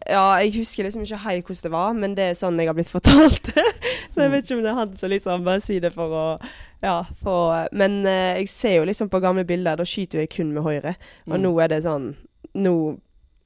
Ja, 0.10 0.40
jeg 0.42 0.56
husker 0.56 0.84
liksom 0.88 1.04
ikke 1.06 1.20
helt 1.22 1.46
hvordan 1.46 1.64
det 1.68 1.72
var, 1.72 1.94
men 1.94 2.16
det 2.18 2.24
er 2.32 2.34
sånn 2.40 2.58
jeg 2.60 2.68
har 2.68 2.74
blitt 2.74 2.90
fortalt. 2.90 3.52
så 4.14 4.24
jeg 4.26 4.32
vet 4.34 4.44
ikke 4.48 4.58
om 4.58 4.64
det 4.66 4.72
er 4.72 4.80
han 4.80 4.96
som 4.98 5.10
liksom 5.14 5.44
bare 5.46 5.62
sier 5.62 5.82
det 5.86 5.94
for 5.94 6.10
å 6.18 6.26
Ja, 6.82 7.04
for 7.22 7.68
Men 7.72 8.00
eh, 8.10 8.40
jeg 8.42 8.50
ser 8.50 8.76
jo 8.80 8.88
liksom 8.90 9.10
på 9.14 9.22
gamle 9.22 9.46
bilder, 9.46 9.78
da 9.78 9.86
skyter 9.86 10.24
jeg 10.24 10.32
kun 10.34 10.52
med 10.56 10.64
høyre. 10.66 10.96
Og 11.30 11.38
Mm. 11.38 11.42
nå 11.46 11.52
er 11.62 11.68
det 11.76 11.84
sånn 11.86 12.16
Nå 12.58 12.74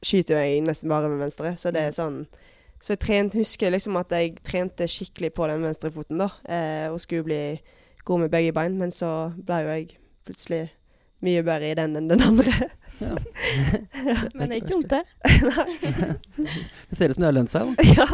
skyter 0.06 0.40
jeg 0.40 0.64
nesten 0.64 0.90
bare 0.90 1.10
med 1.12 1.20
venstre, 1.20 1.52
så 1.60 1.72
det 1.74 1.82
er 1.82 1.92
sånn 1.92 2.26
så 2.82 2.94
jeg 2.94 3.02
trent, 3.02 3.38
husker 3.40 3.74
liksom 3.74 3.98
at 3.98 4.12
jeg 4.14 4.36
trente 4.46 4.88
skikkelig 4.90 5.32
på 5.34 5.48
den 5.50 5.64
venstrefoten 5.66 6.22
da, 6.22 6.30
eh, 6.46 6.88
og 6.92 7.00
skulle 7.02 7.26
bli 7.28 7.42
god 8.06 8.26
med 8.26 8.34
begge 8.34 8.54
bein, 8.54 8.78
men 8.78 8.92
så 8.94 9.32
ble 9.36 9.62
jo 9.64 9.72
jeg 9.74 9.88
plutselig 10.26 10.64
mye 11.26 11.44
bedre 11.46 11.72
i 11.72 11.78
den 11.78 11.96
enn 11.98 12.10
den 12.12 12.22
andre. 12.22 12.54
Ja. 13.00 13.16
Men 14.38 14.48
det 14.48 14.56
er 14.56 14.62
ikke 14.62 14.72
dumt, 14.72 14.94
det. 14.94 15.04
Det 16.90 16.98
ser 16.98 17.12
ut 17.12 17.18
som 17.18 17.26
det 17.26 17.28
har 17.28 17.36
lønt 17.36 17.52
seg. 17.52 17.74
da 17.76 17.88
ja. 17.90 18.06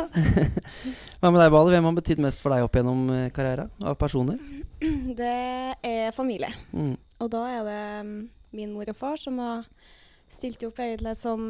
Hva 1.22 1.30
med 1.30 1.38
deg, 1.38 1.52
Bale? 1.54 1.74
Hvem 1.76 1.90
har 1.90 1.98
betydd 2.00 2.22
mest 2.24 2.42
for 2.42 2.54
deg 2.54 2.66
opp 2.66 2.78
gjennom 2.80 3.04
eh, 3.14 3.28
karrieren? 3.36 3.70
Av 3.84 3.98
personer? 4.00 4.40
Det 5.22 5.36
er 5.86 6.16
familie. 6.18 6.50
Mm. 6.74 6.96
Og 7.22 7.30
da 7.34 7.44
er 7.52 7.68
det 7.68 7.82
mm, 8.08 8.16
min 8.58 8.74
mor 8.74 8.90
og 8.90 8.98
far 8.98 9.22
som 9.22 9.38
har 9.44 9.68
stilt 10.32 10.64
opp 10.68 10.80
egentlig 10.80 11.14
som, 11.20 11.42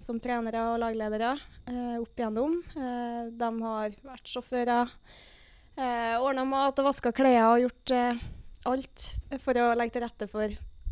som 0.00 0.20
trenere 0.22 0.62
og 0.72 0.78
lagledere 0.82 1.32
eh, 1.66 1.96
opp 2.00 2.16
igjennom. 2.20 2.56
Eh, 2.76 3.30
de 3.40 3.50
har 3.64 3.96
vært 4.06 4.30
sjåfører, 4.32 4.92
eh, 5.76 6.16
ordna 6.22 6.44
mat 6.48 6.78
og 6.80 6.88
vaska 6.90 7.12
klær 7.16 7.52
og 7.56 7.64
gjort 7.66 7.94
eh, 7.96 8.22
alt 8.70 9.06
for 9.42 9.58
å 9.60 9.70
legge 9.78 9.96
til 9.98 10.04
rette 10.06 10.28
for 10.30 10.46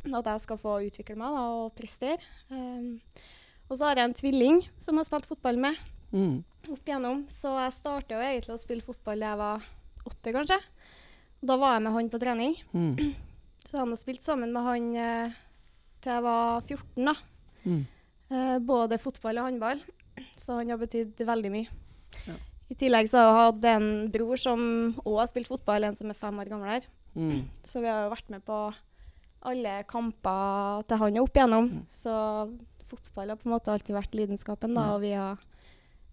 at 0.08 0.28
jeg 0.32 0.40
skal 0.44 0.60
få 0.62 0.76
utvikle 0.86 1.16
meg 1.20 1.34
da, 1.36 1.46
og 1.62 1.72
prestere. 1.78 2.22
Eh, 2.50 3.24
og 3.68 3.76
så 3.76 3.88
har 3.90 3.98
jeg 4.00 4.08
en 4.08 4.18
tvilling 4.18 4.60
som 4.80 4.96
jeg 4.96 5.04
har 5.04 5.10
spilt 5.12 5.30
fotball 5.34 5.58
med 5.68 5.86
Mm. 6.08 6.38
opp 6.72 6.86
igjennom. 6.88 7.18
Så 7.28 7.50
jeg 7.52 7.74
starta 7.76 8.14
jo 8.16 8.22
egentlig 8.24 8.54
å 8.54 8.60
spille 8.62 8.80
fotball 8.86 9.20
da 9.20 9.26
jeg 9.34 9.38
var 9.42 9.66
åtte, 10.08 10.32
kanskje. 10.32 10.56
Da 11.44 11.56
var 11.60 11.74
jeg 11.74 11.82
med 11.84 11.92
han 11.92 12.08
på 12.08 12.20
trening. 12.22 12.54
Mm. 12.72 12.94
Så 13.68 13.76
han 13.82 13.92
har 13.92 14.00
spilt 14.00 14.24
sammen 14.24 14.54
med 14.54 14.64
han 14.64 14.86
eh, 14.96 15.36
til 16.02 16.12
jeg 16.12 16.22
var 16.24 16.60
14, 16.66 17.04
da. 17.08 17.14
Mm. 17.64 17.86
Eh, 18.30 18.58
både 18.68 18.98
fotball 19.02 19.38
og 19.40 19.48
håndball. 19.48 19.80
Så 20.38 20.58
han 20.58 20.70
har 20.72 20.78
betydd 20.80 21.20
veldig 21.26 21.50
mye. 21.54 21.68
Ja. 22.26 22.34
I 22.68 22.74
tillegg 22.76 23.08
så 23.08 23.20
har 23.22 23.28
jeg 23.30 23.38
hatt 23.40 23.64
en 23.70 23.88
bror 24.12 24.36
som 24.40 24.60
òg 25.04 25.20
har 25.22 25.30
spilt 25.30 25.48
fotball, 25.48 25.84
en 25.88 25.96
som 25.96 26.10
er 26.12 26.18
fem 26.18 26.38
år 26.42 26.50
gamlere. 26.50 26.82
Mm. 27.16 27.46
Så 27.64 27.80
vi 27.80 27.88
har 27.88 28.04
jo 28.04 28.12
vært 28.12 28.28
med 28.34 28.44
på 28.44 28.58
alle 29.48 29.76
kamper 29.88 30.82
til 30.90 30.98
han 31.00 31.16
er 31.16 31.22
opp 31.24 31.38
igjennom. 31.38 31.70
Mm. 31.78 31.84
Så 31.88 32.12
fotball 32.90 33.32
har 33.32 33.38
på 33.40 33.48
en 33.48 33.54
måte 33.54 33.72
alltid 33.72 33.94
vært 33.96 34.14
lidenskapen, 34.18 34.74
da, 34.74 34.84
Ja. 34.88 34.94
og 34.94 35.00
vi 35.00 35.12
har 35.12 35.38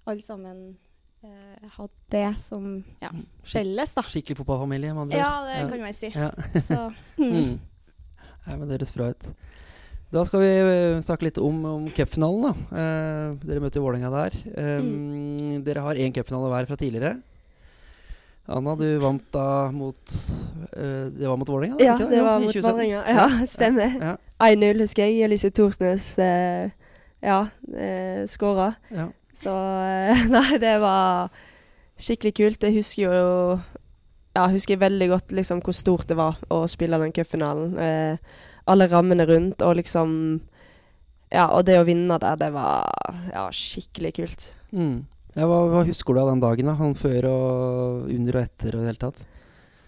alle 0.07 0.21
sammen 0.21 0.77
eh, 1.25 1.67
hatt 1.77 1.91
det 2.13 2.39
som 2.39 2.83
ja, 3.01 3.09
Mm. 3.09 3.25
felles, 3.43 3.93
da. 3.95 4.01
Skikkelig 4.03 4.37
fotballfamilie, 4.37 4.93
med 4.93 5.01
andre 5.07 5.17
Ja, 5.17 5.31
det 5.43 5.69
kan 5.71 5.81
man 5.81 5.93
si. 5.93 6.11
Ja. 6.13 6.31
Så 6.61 6.93
mm. 7.17 7.31
Mm. 7.31 7.59
Nei, 8.45 8.55
men 8.57 8.67
det 8.69 8.77
høres 8.77 8.93
bra 8.93 9.09
ut. 9.09 9.25
Da 10.15 10.23
skal 10.23 10.39
vi 10.45 10.49
eh, 10.55 11.01
snakke 11.03 11.27
litt 11.27 11.39
om, 11.43 11.57
om 11.67 11.87
cupfinalen. 11.91 12.55
Eh, 12.71 13.33
dere 13.43 13.63
møter 13.63 13.83
Vålerenga 13.83 14.11
der. 14.13 14.37
Eh, 14.55 14.85
Dere 15.65 15.83
har 15.83 15.99
én 15.99 16.13
cupfinale 16.15 16.51
hver 16.53 16.69
fra 16.69 16.77
tidligere. 16.79 17.17
Anna, 18.47 18.75
du 18.77 18.85
vant 19.01 19.23
da 19.33 19.71
mot 19.73 19.97
uh, 20.77 21.07
Det 21.09 21.25
var 21.25 21.37
mot 21.41 21.49
Vålerenga? 21.49 21.79
ja, 21.81 21.95
det 21.97 22.19
Jo, 22.19 22.25
var 22.27 22.43
mot 22.43 22.51
2017. 22.53 22.67
Vålerenga. 22.69 22.99
Ja, 23.09 23.45
stemmer. 23.55 23.95
Ja, 23.97 24.11
1-0, 24.53 24.83
husker 24.85 25.07
jeg. 25.09 25.23
Elise 25.25 25.49
Thorsnes 25.49 26.11
uh, 26.21 26.69
ja, 27.25 27.39
uh, 27.73 28.21
skåra. 28.29 28.75
ja. 28.93 29.09
Så 29.35 29.51
eh, 29.51 30.27
nei, 30.31 30.57
det 30.63 30.77
var 30.79 31.33
skikkelig 31.99 32.35
kult. 32.37 32.63
Jeg 32.63 32.77
husker 32.77 33.03
jo 33.17 33.31
Ja, 34.35 34.45
husker 34.51 34.79
veldig 34.79 35.09
godt 35.11 35.33
liksom 35.35 35.61
hvor 35.63 35.75
stort 35.75 36.07
det 36.07 36.17
var 36.19 36.37
å 36.51 36.61
spille 36.71 36.99
den 37.01 37.13
cupfinalen. 37.15 37.75
Eh, 37.79 38.41
alle 38.71 38.87
rammene 38.91 39.25
rundt 39.29 39.61
og 39.65 39.77
liksom 39.79 40.11
Ja, 41.33 41.49
og 41.49 41.65
det 41.67 41.79
å 41.79 41.85
vinne 41.87 42.17
der, 42.21 42.37
det 42.39 42.51
var 42.53 42.85
ja, 43.33 43.45
skikkelig 43.51 44.13
kult. 44.15 44.49
Mm. 44.71 45.05
ja 45.35 45.47
hva, 45.49 45.63
hva 45.71 45.85
husker 45.87 46.13
du 46.13 46.21
av 46.21 46.29
den 46.31 46.43
dagen? 46.43 46.69
da? 46.69 46.75
Han 46.79 46.95
før 46.95 47.29
og 47.31 48.11
under 48.13 48.37
og 48.39 48.45
etter 48.45 48.75
og 48.75 48.81
i 48.81 48.85
det 48.85 48.91
hele 48.93 49.03
tatt? 49.07 49.25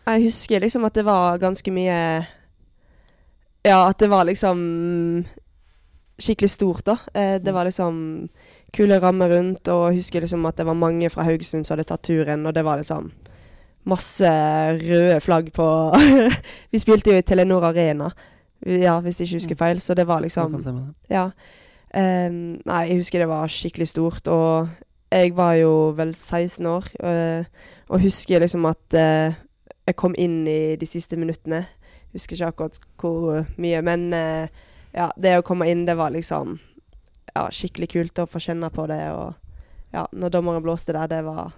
Jeg 0.08 0.24
husker 0.30 0.63
liksom 0.63 0.88
at 0.88 0.96
det 0.96 1.04
var 1.08 1.40
ganske 1.42 1.72
mye 1.76 2.00
Ja, 3.68 3.80
at 3.90 4.00
det 4.00 4.10
var 4.12 4.28
liksom 4.28 4.60
skikkelig 6.18 6.50
stort, 6.50 6.86
da. 6.88 6.98
Eh, 7.13 7.36
det 7.42 7.54
var 7.54 7.68
liksom 7.68 8.28
kule 8.74 9.00
rammer 9.00 9.30
rundt, 9.30 9.68
og 9.68 9.92
jeg 9.92 10.02
husker 10.02 10.24
liksom 10.24 10.46
at 10.50 10.58
det 10.58 10.66
var 10.68 10.78
mange 10.78 11.10
fra 11.13 11.24
Haugesund 11.28 11.66
som 11.66 11.76
hadde 11.76 11.88
tatt 11.92 12.04
turen, 12.08 12.46
og 12.48 12.56
det 12.56 12.63
var 12.66 12.82
liksom 12.82 13.12
masse 13.88 14.32
røde 14.82 15.20
flagg 15.24 15.52
på 15.56 15.68
Vi 16.74 16.82
spilte 16.82 17.13
jo 17.13 17.22
i 17.22 17.26
Telenor 17.26 17.70
Arena, 17.70 18.10
ja, 18.65 19.00
hvis 19.00 19.20
jeg 19.20 19.28
ikke 19.28 19.41
husker 19.41 19.60
feil, 19.60 19.82
så 19.82 19.93
det 19.93 20.08
var 20.08 20.22
liksom 20.22 20.58
ja. 21.10 21.30
Um, 21.96 22.60
nei, 22.65 22.84
jeg 22.89 23.00
husker 23.00 23.24
det 23.24 23.30
var 23.30 23.48
skikkelig 23.48 23.88
stort, 23.88 24.28
og 24.28 24.67
jeg 25.12 25.36
var 25.38 25.54
jo 25.54 25.93
vel 25.96 26.13
16 26.15 26.65
år, 26.65 26.88
øh, 27.04 27.46
og 27.88 28.02
husker 28.02 28.39
liksom 28.39 28.65
at 28.65 28.93
uh, 28.93 29.34
jeg 29.88 29.96
kom 29.96 30.15
inn 30.17 30.48
i 30.48 30.76
de 30.76 30.86
siste 30.86 31.17
minuttene. 31.17 31.65
Husker 32.12 32.36
ikke 32.36 32.48
akkurat 32.48 32.80
hvor 33.00 33.46
mye, 33.58 33.82
men 33.82 34.12
uh, 34.13 34.48
ja, 34.93 35.10
det 35.15 35.38
å 35.38 35.46
komme 35.48 35.70
inn, 35.72 35.86
det 35.88 35.96
var 35.98 36.12
liksom 36.12 36.58
ja, 37.36 37.48
skikkelig 37.52 37.91
kult 37.93 38.20
å 38.20 38.28
få 38.28 38.41
kjenne 38.43 38.70
på 38.74 38.88
det, 38.91 39.02
og 39.13 39.34
ja, 39.96 40.08
når 40.12 40.34
dommeren 40.34 40.65
blåste 40.65 40.96
der, 40.98 41.08
det 41.08 41.24
var 41.24 41.56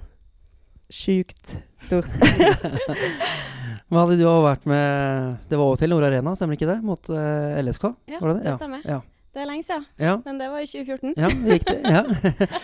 sjukt 0.93 1.57
stort. 1.81 2.11
Hadde 3.89 4.17
du 4.19 4.25
vært 4.45 4.65
med 4.69 5.37
Det 5.49 5.57
var 5.57 5.75
til 5.81 5.89
Nord 5.89 6.03
Arena, 6.05 6.35
stemmer 6.37 6.57
ikke 6.59 6.67
det? 6.69 6.79
Mot 6.85 7.09
uh, 7.09 7.57
LSK? 7.63 7.87
Ja, 8.11 8.19
var 8.21 8.33
det 8.33 8.43
det 8.43 8.51
Ja. 8.51 8.57
stemmer. 8.59 8.83
Ja. 8.85 8.99
Det 9.29 9.43
er 9.43 9.45
lenge 9.45 9.63
siden, 9.63 9.83
ja. 10.01 10.15
men 10.25 10.39
det 10.41 10.47
var 10.49 10.59
i 10.59 10.65
2014. 10.65 11.13
Ja, 11.15 11.27
riktig. 11.29 11.75
Ja. 11.85 12.01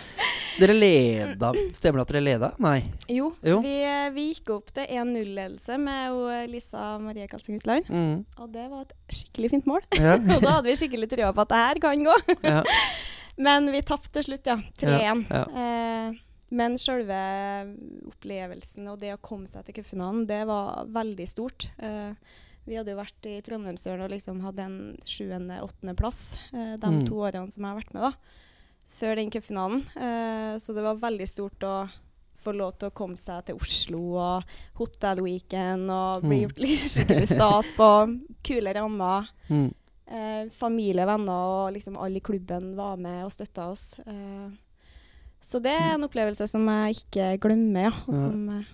dere 0.60 0.74
leda 0.74 1.52
Stemmer 1.76 2.00
det 2.00 2.02
at 2.02 2.10
dere 2.10 2.22
leda? 2.26 2.48
Nei. 2.58 2.80
Jo, 3.08 3.28
Jo. 3.46 3.60
Vi, 3.62 3.74
eh, 3.86 4.08
vi 4.14 4.24
gikk 4.32 4.50
opp 4.56 4.72
til 4.74 4.82
1-0-ledelse 4.90 5.78
med 5.78 6.18
eh, 6.34 6.46
Lisa 6.50 6.96
Marie 6.98 7.28
Karlsen 7.30 7.60
Utland. 7.60 7.86
Mm. 7.88 8.24
Og 8.42 8.50
det 8.52 8.66
var 8.72 8.82
et 8.82 8.94
skikkelig 9.14 9.52
fint 9.54 9.70
mål. 9.70 9.86
Ja. 9.94 10.16
og 10.34 10.42
da 10.42 10.56
hadde 10.58 10.66
vi 10.72 10.76
skikkelig 10.82 11.08
trua 11.14 11.30
på 11.36 11.46
at 11.46 11.54
det 11.54 11.62
her 11.62 11.82
kan 11.86 12.04
gå. 12.10 12.18
ja. 12.42 12.62
Men 13.46 13.70
vi 13.70 13.82
tapte 13.86 14.10
til 14.16 14.24
slutt, 14.30 14.46
ja. 14.48 14.58
3-1. 14.82 15.26
Ja, 15.30 15.42
Eh, 15.62 16.14
men 16.56 16.78
selve 16.80 17.16
opplevelsen 18.10 18.88
og 18.92 18.98
det 19.02 19.12
å 19.14 19.20
komme 19.22 19.48
seg 19.50 19.66
til 19.68 19.78
cupfinalen, 19.80 20.24
det 20.28 20.42
var 20.48 20.86
veldig 20.94 21.26
stort. 21.30 21.68
Uh, 21.80 22.14
vi 22.66 22.74
hadde 22.78 22.90
jo 22.94 22.98
vært 22.98 23.28
i 23.30 23.36
Trondheimsøren 23.46 24.02
og 24.06 24.10
liksom 24.10 24.40
hadde 24.42 24.64
en 24.64 24.78
sjuende-åttendeplass 25.06 26.22
uh, 26.54 26.74
de 26.80 26.90
Mm. 26.96 27.04
to 27.06 27.20
årene 27.22 27.52
som 27.54 27.62
jeg 27.62 27.70
har 27.72 27.80
vært 27.80 27.94
med, 27.94 28.02
da. 28.02 28.12
Før 28.96 29.16
den 29.20 29.30
cupfinalen. 29.30 29.84
Uh, 29.96 30.56
så 30.62 30.74
det 30.74 30.82
var 30.86 30.98
veldig 31.02 31.28
stort 31.28 31.62
å 31.66 31.76
få 32.46 32.52
lov 32.54 32.76
til 32.78 32.88
å 32.90 32.94
komme 32.94 33.16
seg 33.18 33.44
til 33.48 33.56
Oslo 33.58 34.00
og 34.22 34.44
hotellweekend 34.78 35.90
og 35.90 36.22
bli 36.22 36.36
Mm. 36.38 36.42
gjort 36.46 36.60
litt 36.62 36.84
skikkelig 36.92 37.28
stas 37.34 37.72
på 37.76 37.88
kule 38.46 38.72
rammer. 38.76 39.28
Mm. 39.50 39.72
Eh, 40.06 40.48
familie, 40.54 41.02
venner 41.04 41.32
og 41.66 41.72
liksom 41.74 41.96
alle 41.98 42.20
i 42.20 42.22
klubben 42.22 42.76
var 42.76 42.96
med 42.96 43.24
og 43.24 43.32
støtta 43.34 43.64
oss. 43.72 43.98
Eh, 44.06 44.50
så 45.46 45.60
det 45.62 45.72
er 45.78 45.92
en 45.94 46.04
opplevelse 46.08 46.48
som 46.50 46.66
jeg 46.66 46.98
ikke 47.04 47.36
glemmer, 47.46 47.86
ja. 47.90 47.94
Og 48.08 48.14
Ja. 48.16 48.24
som, 48.26 48.48
eh, 48.58 48.72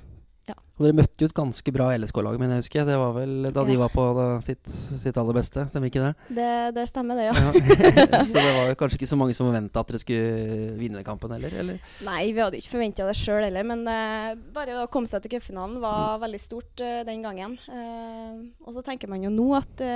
Og 0.81 0.87
dere 0.89 0.97
møtte 0.97 1.21
jo 1.21 1.27
et 1.29 1.35
ganske 1.37 1.71
bra 1.73 1.91
LSK-lag, 1.95 2.39
men 2.41 2.51
jeg 2.51 2.63
husker 2.65 2.87
det 2.89 2.97
var 2.99 3.13
vel 3.15 3.45
da 3.55 3.63
de 3.69 3.75
var 3.79 3.91
på 3.93 4.03
da, 4.17 4.25
sitt, 4.43 4.65
sitt 4.99 5.19
aller 5.21 5.37
beste, 5.37 5.63
stemmer 5.69 5.87
ikke 5.93 6.01
det? 6.03 6.15
det, 6.35 6.75
det 6.75 6.87
stemmer, 6.89 7.15
det, 7.21 7.27
ja. 7.29 7.35
Ja. 7.37 8.23
så 8.31 8.33
det 8.41 8.55
var 8.57 8.73
kanskje 8.81 8.99
ikke 8.99 9.11
så 9.13 9.19
mange 9.21 9.37
som 9.37 9.47
forventa 9.47 9.79
at 9.85 9.93
dere 9.93 10.01
skulle 10.03 10.73
vinne 10.81 11.05
kampen 11.07 11.31
heller, 11.37 11.55
eller? 11.61 11.79
Nei, 12.09 12.33
vi 12.33 12.41
hadde 12.43 12.59
ikke 12.59 12.73
forventa 12.73 13.07
det 13.07 13.15
sjøl 13.21 13.45
heller, 13.47 13.69
men 13.69 13.85
uh, 13.87 14.33
bare 14.57 14.81
å 14.83 14.89
komme 14.91 15.07
seg 15.13 15.23
til 15.29 15.37
cupfinalen 15.37 15.79
var 15.85 16.17
Mm. 16.19 16.25
veldig 16.25 16.41
stort 16.49 16.83
uh, 16.83 17.05
den 17.07 17.23
gangen. 17.23 17.59
Uh, 17.69 18.43
og 18.67 18.75
så 18.75 18.83
tenker 18.83 19.13
man 19.13 19.23
jo 19.23 19.31
nå 19.31 19.47
at 19.61 19.87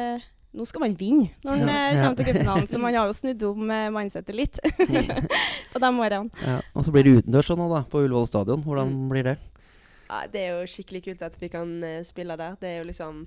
nå 0.56 0.64
skal 0.66 0.80
man 0.86 0.94
vinne 0.96 1.28
når 1.44 1.50
man 1.58 1.68
Ja, 1.68 1.74
eh, 1.74 1.94
ja. 1.94 2.00
kommer 2.02 2.16
til 2.16 2.26
cupfinalen, 2.30 2.66
så 2.70 2.78
man 2.80 2.94
har 2.96 3.06
jo 3.10 3.16
snudd 3.18 3.42
om 3.48 3.68
uh, 3.70 3.90
mindsetet 3.92 4.34
litt 4.38 4.56
på 5.72 5.82
de 5.82 5.90
årene. 5.92 6.30
Ja. 6.46 6.60
Og 6.74 6.84
så 6.86 6.94
blir 6.94 7.04
det 7.06 7.14
utendørs 7.20 7.50
nå, 7.52 7.66
da, 7.74 7.82
på 7.92 8.00
Ullevål 8.06 8.28
stadion. 8.30 8.64
Hvordan 8.64 8.92
Mm. 8.96 9.08
blir 9.12 9.22
det? 9.30 9.36
Ja, 10.08 10.22
det 10.30 10.40
er 10.46 10.52
jo 10.60 10.66
skikkelig 10.70 11.02
kult 11.04 11.22
at 11.26 11.36
vi 11.40 11.48
kan 11.52 11.76
uh, 11.84 12.02
spille 12.06 12.36
der. 12.38 12.56
Det 12.60 12.68
er 12.70 12.78
jo 12.80 12.88
liksom 12.90 13.26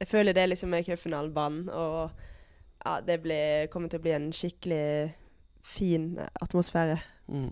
Jeg 0.00 0.06
føler 0.08 0.32
det 0.32 0.44
liksom 0.52 0.74
er 0.78 0.82
cupfinalebanen, 0.86 1.68
og 1.74 2.10
ja, 2.86 3.00
det 3.02 3.16
blir, 3.24 3.66
kommer 3.72 3.88
til 3.90 3.98
å 3.98 4.02
bli 4.04 4.12
en 4.14 4.28
skikkelig 4.32 5.12
fin 5.66 6.12
eh, 6.22 6.28
atmosfære. 6.40 7.00
Mm. 7.26 7.48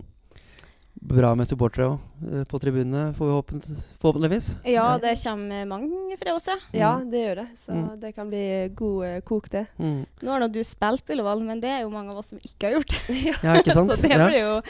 Bra 0.99 1.29
med 1.37 1.47
supportere 1.47 1.85
òg, 1.93 2.47
på 2.49 2.59
tribunene, 2.59 3.13
får 3.15 3.27
vi 3.29 3.33
håpen, 3.35 3.61
forhåpentligvis. 4.01 4.47
Ja, 4.65 4.97
det 4.97 5.13
kommer 5.21 5.67
mange 5.69 6.17
fra 6.17 6.33
oss, 6.35 6.47
ja. 6.49 6.55
Ja, 6.73 6.91
Mm. 6.97 7.11
det 7.11 7.19
gjør 7.21 7.35
det. 7.35 7.47
Så 7.55 7.71
Mm. 7.73 7.99
det 7.99 8.15
kan 8.15 8.29
bli 8.29 8.69
god 8.75 9.05
eh, 9.05 9.19
kok, 9.21 9.49
det. 9.49 9.67
Mm. 9.79 10.05
Nå 10.23 10.31
har 10.31 10.39
nå 10.39 10.51
du 10.51 10.59
spilt 10.63 11.05
på 11.05 11.13
Ullevål, 11.13 11.43
men 11.45 11.59
det 11.61 11.69
er 11.69 11.81
jo 11.83 11.89
mange 11.89 12.09
av 12.09 12.17
oss 12.17 12.29
som 12.33 12.39
ikke 12.39 12.63
har 12.67 12.73
gjort. 12.81 12.97
Ja, 13.43 13.53
ikke 13.61 13.73
sant? 13.73 13.91
så 13.95 14.01
det 14.01 14.09
blir 14.09 14.41
jo 14.41 14.61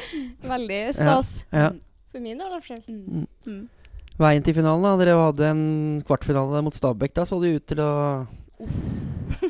veldig 0.50 0.94
stas. 0.94 1.46
Ja. 1.52 1.72
For 2.12 2.20
min 2.20 2.38
del, 2.38 2.48
i 2.48 2.60
hvert 2.60 2.68
fall. 2.68 2.84
Mm. 2.88 3.28
Mm. 3.48 3.70
Veien 4.20 4.44
til 4.44 4.54
finalen, 4.54 4.84
da. 4.84 4.98
Dere 4.98 5.16
hadde 5.16 5.46
en 5.50 6.02
kvartfinale 6.04 6.62
mot 6.64 6.74
Stabæk. 6.74 7.14
Da 7.14 7.24
så 7.24 7.40
det 7.42 7.56
ut 7.56 7.66
til 7.68 7.78
å 7.78 8.28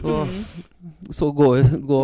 å 0.03 0.27
så 1.11 1.31
gå, 1.31 1.49
gå, 1.87 2.01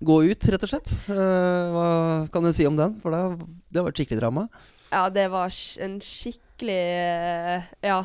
gå 0.00 0.16
ut, 0.24 0.48
rett 0.52 0.66
og 0.66 0.70
slett. 0.70 0.92
Eh, 1.10 1.74
hva 1.74 1.88
kan 2.32 2.46
du 2.46 2.52
si 2.54 2.66
om 2.68 2.76
den? 2.78 2.96
For 3.02 3.14
det, 3.14 3.46
det 3.72 3.82
var 3.82 3.92
et 3.92 4.00
skikkelig 4.00 4.20
drama. 4.20 4.46
Ja, 4.92 5.08
det 5.10 5.26
var 5.32 5.50
en 5.82 5.98
skikkelig 6.04 6.82
eh, 7.00 7.72
Ja. 7.86 8.04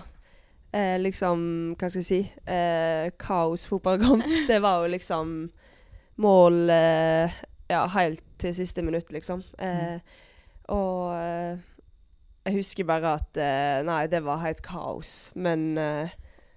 Eh, 0.72 0.96
liksom, 1.02 1.42
hva 1.76 1.90
skal 1.92 2.00
jeg 2.00 2.08
si 2.08 2.22
eh, 2.48 3.12
Kaosfotballkamp. 3.20 4.24
Det 4.48 4.62
var 4.64 4.86
jo 4.86 4.94
liksom 4.94 5.34
mål 6.24 6.70
eh, 6.72 7.42
ja, 7.68 7.82
helt 7.92 8.24
til 8.40 8.56
siste 8.56 8.84
minutt, 8.86 9.12
liksom. 9.12 9.44
Eh, 9.60 10.00
og 10.72 11.12
eh, 11.18 11.60
jeg 12.48 12.56
husker 12.56 12.88
bare 12.88 13.18
at 13.20 13.38
Nei, 13.86 14.06
det 14.10 14.24
var 14.26 14.40
helt 14.42 14.64
kaos. 14.66 15.30
Men 15.36 15.76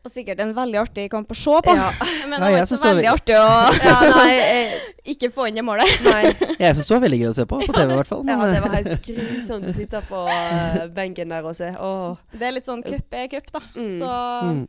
Og 0.05 0.13
sikkert 0.13 0.41
en 0.45 0.51
veldig 0.57 0.77
artig 0.83 1.07
kamp 1.13 1.31
å 1.33 1.37
se 1.39 1.55
på. 1.65 1.73
ja, 1.75 1.87
Men 2.29 2.43
det 2.43 2.51
var 2.53 2.59
ikke 2.61 2.77
så 2.77 2.81
veldig 2.85 3.09
artig 3.09 3.37
å 3.41 3.47
ja, 3.89 3.95
nei, 4.19 4.35
jeg, 4.35 4.81
ikke 5.15 5.31
få 5.33 5.47
inn 5.49 5.57
det 5.61 5.65
målet. 5.65 5.89
nei. 6.05 6.23
Jeg 6.61 6.77
syns 6.77 6.91
det 6.91 6.95
var 6.97 7.03
veldig 7.07 7.21
gøy 7.23 7.29
å 7.31 7.37
se 7.39 7.47
på, 7.49 7.61
på 7.65 7.73
TV 7.73 7.89
i 7.95 7.99
hvert 7.99 8.11
fall. 8.13 8.25
Ja, 8.29 8.37
det 8.53 8.61
var 8.65 8.75
helt 8.77 9.09
grusomt 9.09 9.69
å 9.71 9.75
sitte 9.77 10.03
på 10.11 10.21
eh, 10.29 10.81
benken 10.95 11.33
der 11.33 11.49
og 11.49 11.57
se. 11.57 11.71
Åh. 11.73 12.21
Det 12.37 12.49
er 12.51 12.57
litt 12.59 12.69
sånn 12.69 12.85
cup 12.85 13.17
er 13.17 13.31
cup, 13.33 13.49
da. 13.57 13.63
Mm. 13.77 13.89
Så 14.03 14.11
mm. 14.51 14.61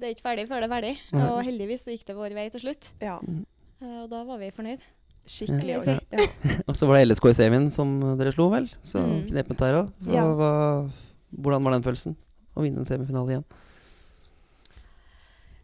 det 0.00 0.08
er 0.08 0.14
ikke 0.16 0.26
ferdig 0.30 0.46
før 0.48 0.64
det 0.64 0.68
er 0.70 0.74
ferdig. 0.74 0.94
Mm. 1.12 1.20
Og 1.28 1.38
heldigvis 1.44 1.84
så 1.84 1.92
gikk 1.94 2.06
det 2.08 2.16
vår 2.16 2.36
vei 2.40 2.48
til 2.56 2.64
slutt. 2.68 2.92
Ja, 3.04 3.18
Eh, 3.80 4.02
Og 4.02 4.10
da 4.12 4.18
var 4.28 4.36
vi 4.36 4.50
fornøyd. 4.52 4.82
skikkelig. 5.24 5.78
Ja. 5.86 5.94
Ja. 6.12 6.24
Og 6.68 6.74
så 6.76 6.84
var 6.88 6.98
det 6.98 7.06
LSK 7.14 7.30
i 7.30 7.36
semien 7.38 7.70
som 7.72 7.94
dere 8.18 8.28
slo, 8.34 8.50
vel? 8.52 8.66
Så 8.84 9.00
Mm. 9.00 9.22
knepent 9.30 9.56
der 9.62 9.78
òg. 9.78 9.88
Så 10.04 10.12
Ja. 10.12 10.24
hva, 10.36 10.50
hvordan 11.32 11.64
var 11.64 11.72
den 11.72 11.82
følelsen? 11.86 12.16
Å 12.56 12.60
vinne 12.60 12.82
en 12.82 12.84
semifinale 12.84 13.32
igjen? 13.32 13.44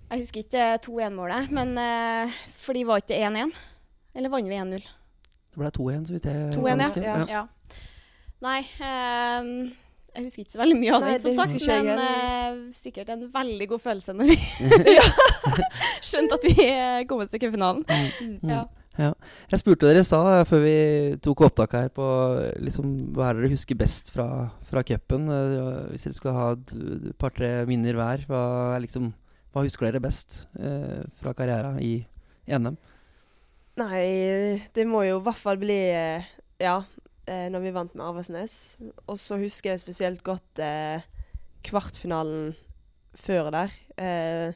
Jeg 0.07 0.23
husker 0.23 0.45
ikke 0.45 0.66
2-1-målet, 0.87 1.51
men 1.55 1.73
uh, 1.81 2.37
for 2.62 2.79
de 2.79 2.85
var 2.87 3.03
ikke 3.03 3.19
1-1. 3.19 3.51
Eller 4.16 4.33
vant 4.33 4.49
vi 4.49 4.61
1-0? 4.61 4.87
Det 5.57 5.61
ble 5.61 5.73
2-1, 5.79 6.07
så 6.07 6.16
vidt 6.16 6.29
jeg 6.31 6.53
2-1, 6.55 6.69
ja. 6.69 6.87
husker. 6.87 7.09
Ja. 7.09 7.16
Ja. 7.33 7.42
Nei 8.45 8.59
ehm, 8.85 9.53
Jeg 10.12 10.27
husker 10.27 10.42
ikke 10.42 10.53
så 10.53 10.61
veldig 10.61 10.75
mye 10.77 10.92
av 10.92 11.05
Nei, 11.07 11.12
den, 11.14 11.23
som 11.25 11.55
det 11.55 11.61
sagt. 11.64 11.87
Men 11.87 12.03
eh, 12.05 12.59
sikkert 12.77 13.12
en 13.14 13.23
veldig 13.33 13.69
god 13.71 13.83
følelse 13.87 14.14
når 14.16 14.29
vi 14.29 14.37
skjønte 16.09 16.37
at 16.37 16.45
vi 16.45 16.57
kom 17.09 17.23
kom 17.23 17.31
til 17.33 17.42
cupfinalen. 17.47 17.87
Mm. 18.21 18.37
Ja. 18.53 18.64
Jeg 18.97 19.61
spurte 19.61 19.88
dere 19.88 20.01
i 20.01 20.07
stad, 20.07 20.27
eh, 20.33 20.47
før 20.49 20.62
vi 20.64 20.77
tok 21.25 21.45
opptak 21.51 21.77
her, 21.77 21.88
på 21.92 22.07
eh, 22.40 22.57
liksom, 22.64 22.95
hva 23.16 23.29
er 23.29 23.37
det 23.37 23.45
dere 23.45 23.57
husker 23.57 23.79
best 23.79 24.12
fra, 24.14 24.49
fra 24.71 24.83
cupen? 24.87 25.29
Eh, 25.33 25.92
Hvis 25.92 26.07
dere 26.09 26.16
skal 26.16 26.37
ha 26.37 26.47
et 26.55 26.75
et 26.77 27.16
par-tre 27.21 27.51
minner 27.69 27.99
hver, 27.99 28.25
hva, 28.31 28.42
er 28.77 28.85
liksom, 28.87 29.12
hva 29.57 29.64
husker 29.64 29.88
dere 29.88 30.03
best 30.05 30.42
eh, 30.61 31.01
fra 31.16 31.33
karrieren 31.33 31.79
i 31.81 31.95
NM? 32.45 32.77
Nei, 33.81 34.61
det 34.77 34.85
må 34.88 35.01
jo 35.07 35.16
i 35.16 35.25
hvert 35.25 35.40
fall 35.40 35.57
bli 35.61 35.79
eh, 35.97 36.29
Ja, 36.61 36.83
eh, 37.25 37.47
når 37.53 37.64
vi 37.64 37.73
vant 37.73 37.97
med 37.97 38.05
Avaldsnes. 38.05 38.77
Og 39.09 39.16
så 39.21 39.38
husker 39.40 39.73
jeg 39.73 39.81
spesielt 39.81 40.21
godt 40.25 40.61
eh, 40.61 41.05
kvartfinalen 41.64 42.53
før 43.16 43.49
der. 43.55 43.73
Eh, 43.97 44.53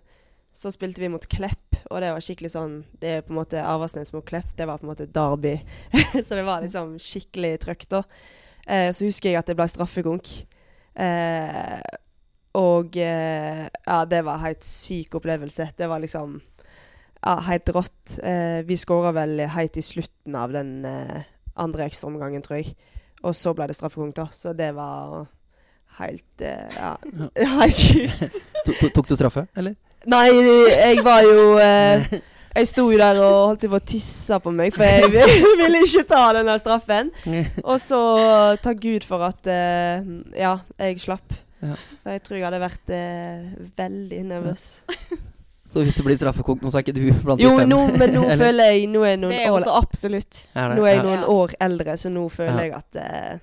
så 0.53 0.73
spilte 0.75 1.01
vi 1.01 1.09
mot 1.09 1.25
Klepp, 1.33 1.79
og 1.89 2.03
det 2.03 2.11
var 2.13 2.25
skikkelig 2.25 2.51
sånn 2.53 2.73
Det 3.01 3.13
er 3.15 3.25
på 3.25 3.33
en 3.33 3.39
måte 3.39 3.65
Avaldsnes 3.65 4.13
mot 4.13 4.27
Klepp. 4.27 4.53
Det 4.59 4.69
var 4.69 4.83
på 4.83 4.89
en 4.89 4.93
måte 4.93 5.09
derby. 5.09 5.57
så 6.27 6.37
det 6.37 6.45
var 6.45 6.61
liksom 6.65 6.99
skikkelig 7.01 7.57
trøkk, 7.65 7.89
da. 7.97 8.05
Eh, 8.69 8.91
så 8.93 9.09
husker 9.09 9.33
jeg 9.33 9.41
at 9.41 9.49
det 9.49 9.57
ble 9.57 9.69
straffekonk. 9.71 10.35
Eh, 11.01 11.81
og 12.59 12.97
eh, 12.99 13.67
ja, 13.87 13.99
det 14.11 14.25
var 14.27 14.39
en 14.39 14.47
helt 14.49 14.65
syk 14.67 15.15
opplevelse. 15.21 15.71
Det 15.79 15.89
var 15.89 16.03
liksom 16.03 16.41
ja, 17.23 17.35
helt 17.47 17.69
rått. 17.75 18.17
Eh, 18.23 18.63
vi 18.67 18.79
skåra 18.81 19.13
vel 19.15 19.45
helt 19.55 19.77
i 19.77 19.85
slutten 19.85 20.39
av 20.39 20.55
den 20.55 20.81
eh, 20.89 21.21
andre 21.61 21.87
ekstraomgangen, 21.87 22.43
tror 22.43 22.61
jeg. 22.61 22.75
Og 23.23 23.37
så 23.37 23.53
ble 23.55 23.69
det 23.71 23.77
straffekonk, 23.77 24.17
da. 24.17 24.27
Så 24.33 24.55
det 24.57 24.73
var 24.75 25.29
helt 26.01 26.43
Ja, 26.43 26.97
helt 27.61 27.77
sjukt. 27.77 28.41
To, 28.67 28.75
to, 28.77 28.91
tok 28.93 29.09
du 29.09 29.15
straffe, 29.17 29.47
eller? 29.57 29.79
Nei, 30.11 30.27
jeg 30.69 31.05
var 31.05 31.23
jo 31.25 31.55
eh, 31.61 32.19
Jeg 32.57 32.67
sto 32.67 32.89
jo 32.91 32.99
der 32.99 33.19
og 33.23 33.37
holdt 33.53 33.69
på 33.71 33.79
å 33.79 33.85
tisse 33.87 34.37
på 34.43 34.51
meg, 34.51 34.75
for 34.75 34.83
jeg 34.83 35.07
ville 35.61 35.85
ikke 35.87 36.03
ta 36.11 36.25
den 36.35 36.51
straffen. 36.59 37.13
Og 37.63 37.77
så 37.79 38.01
takk 38.59 38.81
Gud 38.83 39.07
for 39.07 39.23
at 39.23 39.47
eh, 39.47 40.03
ja, 40.35 40.57
jeg 40.83 40.99
slapp. 41.05 41.37
Ja. 41.63 41.75
For 42.03 42.11
jeg 42.15 42.23
tror 42.27 42.37
jeg 42.39 42.45
hadde 42.47 42.61
vært 42.63 42.93
eh, 42.97 43.51
veldig 43.77 44.21
nervøs. 44.31 44.69
Så 45.71 45.85
hvis 45.87 45.95
det 45.95 46.03
blir 46.03 46.17
straffekonk 46.19 46.65
nå, 46.65 46.71
så 46.73 46.81
er 46.81 46.83
ikke 46.83 46.95
du 46.97 47.05
blant 47.23 47.39
Jo, 47.39 47.53
de 47.55 47.61
fem? 47.63 47.71
Jo, 47.71 47.83
men 48.01 48.11
nå 48.17 48.23
føler 48.43 48.73
jeg 48.73 48.87
Nå 48.91 49.05
er 49.07 49.13
jeg 49.13 49.19
Det 49.21 49.23
noen 49.23 49.35
er 49.39 49.51
år 49.55 49.67
absolutt. 49.79 50.41
Er? 50.59 50.73
Nå 50.75 50.83
er 50.89 50.97
jeg 50.97 51.05
noen 51.05 51.21
Ja. 51.21 51.29
år 51.31 51.53
eldre, 51.69 51.95
så 52.01 52.11
nå 52.11 52.25
føler 52.35 52.59
Ja. 52.59 52.65
jeg 52.65 52.73
at 52.81 52.99
eh, 53.05 53.39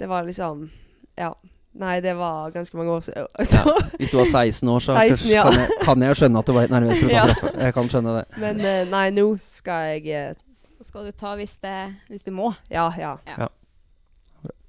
det 0.00 0.08
var 0.08 0.24
liksom 0.24 0.70
Ja. 1.20 1.34
Nei, 1.74 1.98
det 2.00 2.14
var 2.16 2.50
ganske 2.54 2.76
mange 2.78 2.90
år 2.94 3.00
siden. 3.02 3.26
Ja, 3.52 3.74
Hvis 3.98 4.10
du 4.14 4.16
var 4.16 4.30
16 4.30 4.68
år, 4.72 4.78
så 4.86 4.94
16, 4.94 5.28
ja. 5.34 5.42
kan, 5.42 5.58
jeg, 5.60 5.68
kan 5.82 6.02
jeg 6.06 6.16
skjønne 6.22 6.38
at 6.38 6.46
du 6.46 6.52
var 6.54 6.62
litt 6.68 6.74
nervøs 6.78 7.02
for 7.02 7.12
Ja. 7.12 7.26
Jeg 7.66 7.74
kan 7.74 7.88
skjønne 7.92 8.16
det. 8.20 8.24
Men 8.40 8.60
eh, 8.64 8.84
nei, 8.94 9.04
nå 9.18 9.26
skal 9.42 9.90
jeg 9.98 10.06
eh, 10.14 10.34
skal 10.80 11.04
du 11.04 11.12
ta 11.12 11.34
hvis, 11.36 11.58
det, 11.64 11.76
hvis 12.08 12.24
du 12.24 12.30
må. 12.32 12.54
Ja, 12.70 12.88
ja. 12.96 13.16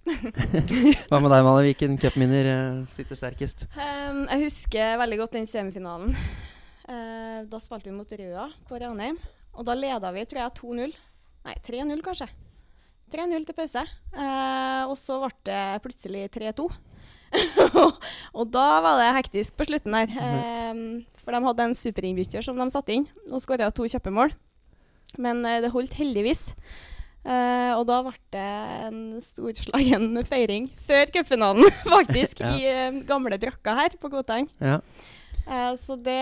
Hva 0.05 1.17
med 1.17 1.31
deg, 1.33 1.41
Male? 1.45 1.63
Hvilken 1.65 1.95
cupminner 1.97 2.47
eh, 2.49 2.81
sitter 2.93 3.17
sterkest? 3.17 3.65
Um, 3.73 4.25
jeg 4.29 4.45
husker 4.45 4.99
veldig 5.01 5.17
godt 5.23 5.37
den 5.37 5.47
semifinalen. 5.49 6.13
Uh, 6.85 7.41
da 7.49 7.59
spilte 7.61 7.89
vi 7.89 7.95
mot 7.95 8.13
Røa 8.19 8.45
på 8.69 8.81
Ranheim. 8.81 9.17
Og 9.55 9.65
da 9.65 9.73
leda 9.77 10.11
vi, 10.13 10.25
tror 10.29 10.43
jeg, 10.43 10.55
2-0. 10.59 10.95
Nei, 11.47 11.55
3-0 11.65 12.05
kanskje. 12.05 12.29
3-0 13.15 13.47
til 13.47 13.57
pause. 13.57 13.85
Uh, 14.13 14.83
og 14.91 14.95
så 14.99 15.19
ble 15.23 15.33
det 15.49 15.61
plutselig 15.85 16.25
3-2. 16.37 16.69
og 18.37 18.49
da 18.53 18.65
var 18.85 19.01
det 19.01 19.11
hektisk 19.17 19.57
på 19.57 19.65
slutten 19.71 19.97
der. 19.97 20.13
Um, 20.69 20.83
for 21.25 21.33
de 21.33 21.45
hadde 21.49 21.69
en 21.71 21.77
superinnbytter 21.77 22.45
som 22.45 22.59
de 22.61 22.69
satte 22.69 22.93
inn, 22.93 23.09
og 23.31 23.41
skåra 23.41 23.73
to 23.73 23.89
kjappe 23.89 24.13
mål. 24.13 24.35
Men 25.21 25.41
det 25.63 25.73
holdt 25.73 25.97
heldigvis. 25.97 26.51
Eh, 27.25 27.71
og 27.73 27.87
da 27.89 27.95
ble 28.05 28.13
det 28.35 28.47
en 28.85 28.97
storslagen 29.23 30.11
feiring 30.29 30.67
før 30.85 31.09
cupfinalen, 31.15 31.65
faktisk, 31.95 32.39
Ja. 32.43 32.51
i 32.53 32.67
uh, 32.69 32.99
gamle 33.09 33.39
drakka 33.41 33.73
her 33.79 33.95
på 33.97 34.11
Koteng. 34.13 34.45
Ja. 34.61 34.75
Uh, 35.45 35.73
så 35.85 35.97
det, 35.97 36.19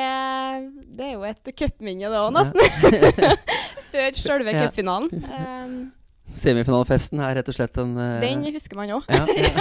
det 0.95 1.10
er 1.10 1.14
jo 1.18 1.26
et 1.28 1.51
cupminne, 1.60 2.08
det 2.08 2.22
òg, 2.22 2.32
nesten. 2.36 3.28
før 3.91 4.16
selve 4.16 4.56
Ja. 4.56 4.64
cupfinalen. 4.70 5.12
Um, 5.28 5.76
Semifinalefesten 6.39 7.20
er 7.22 7.36
rett 7.38 7.49
og 7.51 7.56
slett 7.60 7.76
en 7.78 7.91
Den 8.24 8.45
husker 8.56 8.80
man 8.80 8.89
òg. 8.95 9.04
ja, 9.12 9.26
ja. 9.28 9.51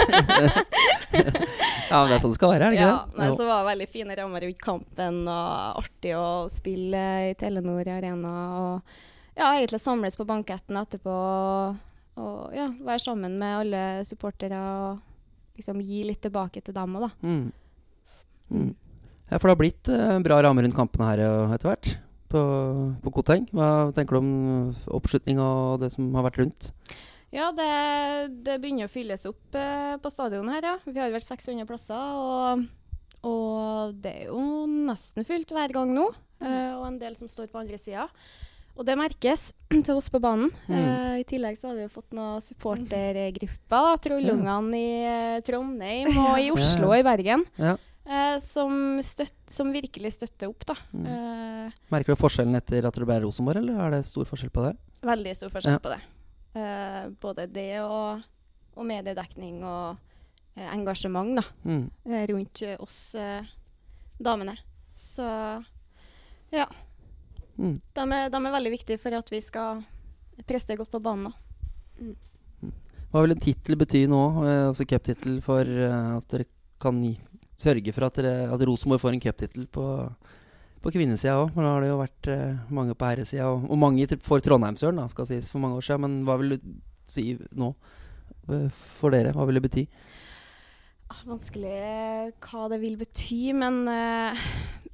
ja, 1.13 1.99
men 1.99 2.09
det 2.09 2.15
er 2.15 2.21
sånn 2.23 2.31
det 2.33 2.39
skal 2.39 2.53
være, 2.55 2.65
er 2.65 2.71
det 2.73 2.79
ikke 2.79 2.87
Ja, 2.87 2.95
det? 3.11 3.27
Ja, 3.27 3.35
så 3.37 3.45
var 3.49 3.59
det 3.59 3.67
veldig 3.73 3.87
fine 3.93 4.15
rammer 4.17 4.45
rundt 4.47 4.61
kampen, 4.63 5.19
og 5.27 5.83
artig 5.83 6.13
å 6.17 6.25
spille 6.49 7.03
i 7.29 7.33
Telenor 7.37 7.91
Arena. 7.97 8.33
Og 8.63 9.01
ja, 9.37 9.49
egentlig 9.55 9.81
samles 9.81 10.17
på 10.19 10.27
banketten 10.29 10.77
etterpå 10.79 11.13
og, 11.13 11.81
og 12.21 12.55
ja, 12.55 12.67
være 12.85 13.01
sammen 13.01 13.37
med 13.41 13.57
alle 13.63 13.83
supportere 14.07 14.59
og 14.59 15.57
liksom 15.59 15.81
gi 15.85 16.03
litt 16.07 16.21
tilbake 16.25 16.63
til 16.65 16.75
dem 16.75 16.97
òg, 16.97 17.07
da. 17.07 17.11
Mm. 17.25 17.51
Mm. 18.53 18.71
Ja, 19.29 19.37
for 19.39 19.47
det 19.47 19.53
har 19.55 19.61
blitt 19.61 19.89
eh, 19.89 20.17
bra 20.25 20.41
rammer 20.43 20.65
rundt 20.65 20.77
kampene 20.77 21.09
her 21.11 21.23
eh, 21.25 21.53
etter 21.55 21.71
hvert 21.71 21.89
på, 22.33 22.41
på 23.03 23.13
Koteng. 23.13 23.47
Hva 23.53 23.69
tenker 23.95 24.17
du 24.17 24.21
om 24.21 24.31
oppslutninga 24.97 25.45
og 25.45 25.81
det 25.83 25.91
som 25.93 26.09
har 26.17 26.25
vært 26.27 26.39
rundt? 26.41 26.69
Ja, 27.33 27.49
det, 27.55 27.69
det 28.45 28.59
begynner 28.61 28.85
å 28.85 28.93
fylles 28.93 29.25
opp 29.29 29.57
eh, 29.57 29.95
på 30.01 30.11
stadionet 30.13 30.59
her, 30.59 30.67
ja. 30.69 30.75
Vi 30.85 31.01
har 31.01 31.13
vel 31.13 31.23
600 31.25 31.65
plasser, 31.69 31.97
og, 31.97 32.65
og 33.25 33.95
det 34.03 34.11
er 34.19 34.27
jo 34.29 34.43
nesten 34.69 35.25
fullt 35.25 35.53
hver 35.55 35.73
gang 35.73 35.93
nå. 35.95 36.11
eh, 36.45 36.73
og 36.75 36.85
en 36.91 36.99
del 37.01 37.17
som 37.17 37.31
står 37.31 37.49
på 37.49 37.61
andre 37.63 37.79
sida. 37.81 38.05
Og 38.73 38.85
det 38.87 38.95
merkes 38.97 39.51
til 39.85 39.93
oss 39.93 40.09
på 40.09 40.19
banen. 40.23 40.49
Mm. 40.65 40.75
Uh, 40.77 41.15
I 41.21 41.25
tillegg 41.29 41.57
så 41.59 41.69
har 41.69 41.75
vi 41.77 41.83
jo 41.85 41.91
fått 41.93 42.13
noen 42.17 42.41
supportergrupper. 42.41 43.97
Trollungene 44.01 44.79
i 44.79 44.93
eh, 45.05 45.41
Trondheim 45.45 46.09
og 46.17 46.39
i 46.41 46.47
Oslo 46.53 46.89
og 46.89 46.97
i 46.97 47.05
Bergen. 47.05 47.45
Ja. 47.61 47.75
Uh, 48.03 48.35
som, 48.43 48.73
støtt, 49.05 49.35
som 49.47 49.69
virkelig 49.71 50.15
støtter 50.17 50.49
opp, 50.49 50.65
da. 50.67 50.75
Mm. 50.91 51.05
Uh, 51.05 51.77
Merker 51.93 52.15
du 52.17 52.19
forskjellen 52.19 52.57
etter 52.59 52.83
at 52.89 52.97
det 52.97 53.05
ble 53.07 53.19
Rosenborg, 53.23 53.61
eller 53.61 53.77
er 53.85 53.93
det 53.95 54.01
stor 54.09 54.27
forskjell 54.27 54.51
på 54.53 54.65
det? 54.65 54.73
Veldig 55.05 55.35
stor 55.37 55.53
forskjell 55.53 55.77
Ja. 55.77 55.83
på 55.83 55.93
det. 55.93 56.01
Både 57.23 57.47
det 57.49 57.69
og, 57.81 58.21
og 58.77 58.85
mediedekning 58.85 59.63
og 59.65 59.97
engasjement 60.61 61.39
da, 61.39 61.43
Mm. 61.65 61.87
rundt 62.29 62.61
oss 62.83 62.99
damene. 64.21 64.53
Så 64.95 65.25
ja. 66.53 66.67
Mm. 67.57 67.79
De 67.93 68.05
er, 68.17 68.29
de 68.33 68.39
er 68.39 68.55
veldig 68.57 68.73
viktige 68.73 69.01
for 69.01 69.15
at 69.17 69.29
vi 69.29 69.41
skal 69.43 69.83
prestere 70.47 70.79
godt 70.79 70.93
på 70.93 71.01
banen. 71.03 71.33
Mm. 71.99 72.15
Hva 73.13 73.21
vil 73.21 73.35
en 73.35 73.43
tittel 73.43 73.77
bety 73.77 74.07
nå, 74.09 74.21
eh, 74.41 74.67
altså 74.71 74.87
cuptittel, 74.89 75.37
for 75.45 75.61
eh, 75.61 76.15
at 76.17 76.31
dere 76.33 76.47
kan 76.81 76.97
gi, 77.03 77.11
sørge 77.61 77.93
for 77.93 78.07
at, 78.07 78.15
dere, 78.17 78.47
at 78.49 78.63
Rosenborg 78.65 79.03
får 79.03 79.13
en 79.13 79.21
cuptittel 79.21 79.67
på, 79.69 79.85
på 80.81 80.93
kvinnesida 80.95 81.35
òg? 81.43 81.53
Da 81.53 81.67
har 81.67 81.85
det 81.85 81.91
jo 81.91 81.99
vært 82.01 82.31
eh, 82.33 82.63
mange 82.73 82.97
på 82.97 83.11
herresida, 83.11 83.51
og, 83.51 83.67
og 83.69 83.81
mange 83.83 84.09
for 84.25 84.41
Trondheimsøren, 84.41 85.03
skal 85.13 85.29
sies, 85.29 85.53
for 85.53 85.61
mange 85.61 85.77
år 85.77 85.85
siden. 85.85 86.07
Men 86.07 86.17
hva 86.25 86.39
vil 86.41 86.55
du 86.55 86.65
si 87.05 87.35
nå 87.53 87.69
for 88.97 89.13
dere? 89.13 89.35
Hva 89.37 89.45
vil 89.45 89.61
det 89.61 89.65
bety? 89.67 89.85
Ah, 91.13 91.21
Vanskelig 91.29 91.77
hva 92.47 92.65
det 92.73 92.81
vil 92.81 92.97
bety, 92.97 93.43
men, 93.53 93.83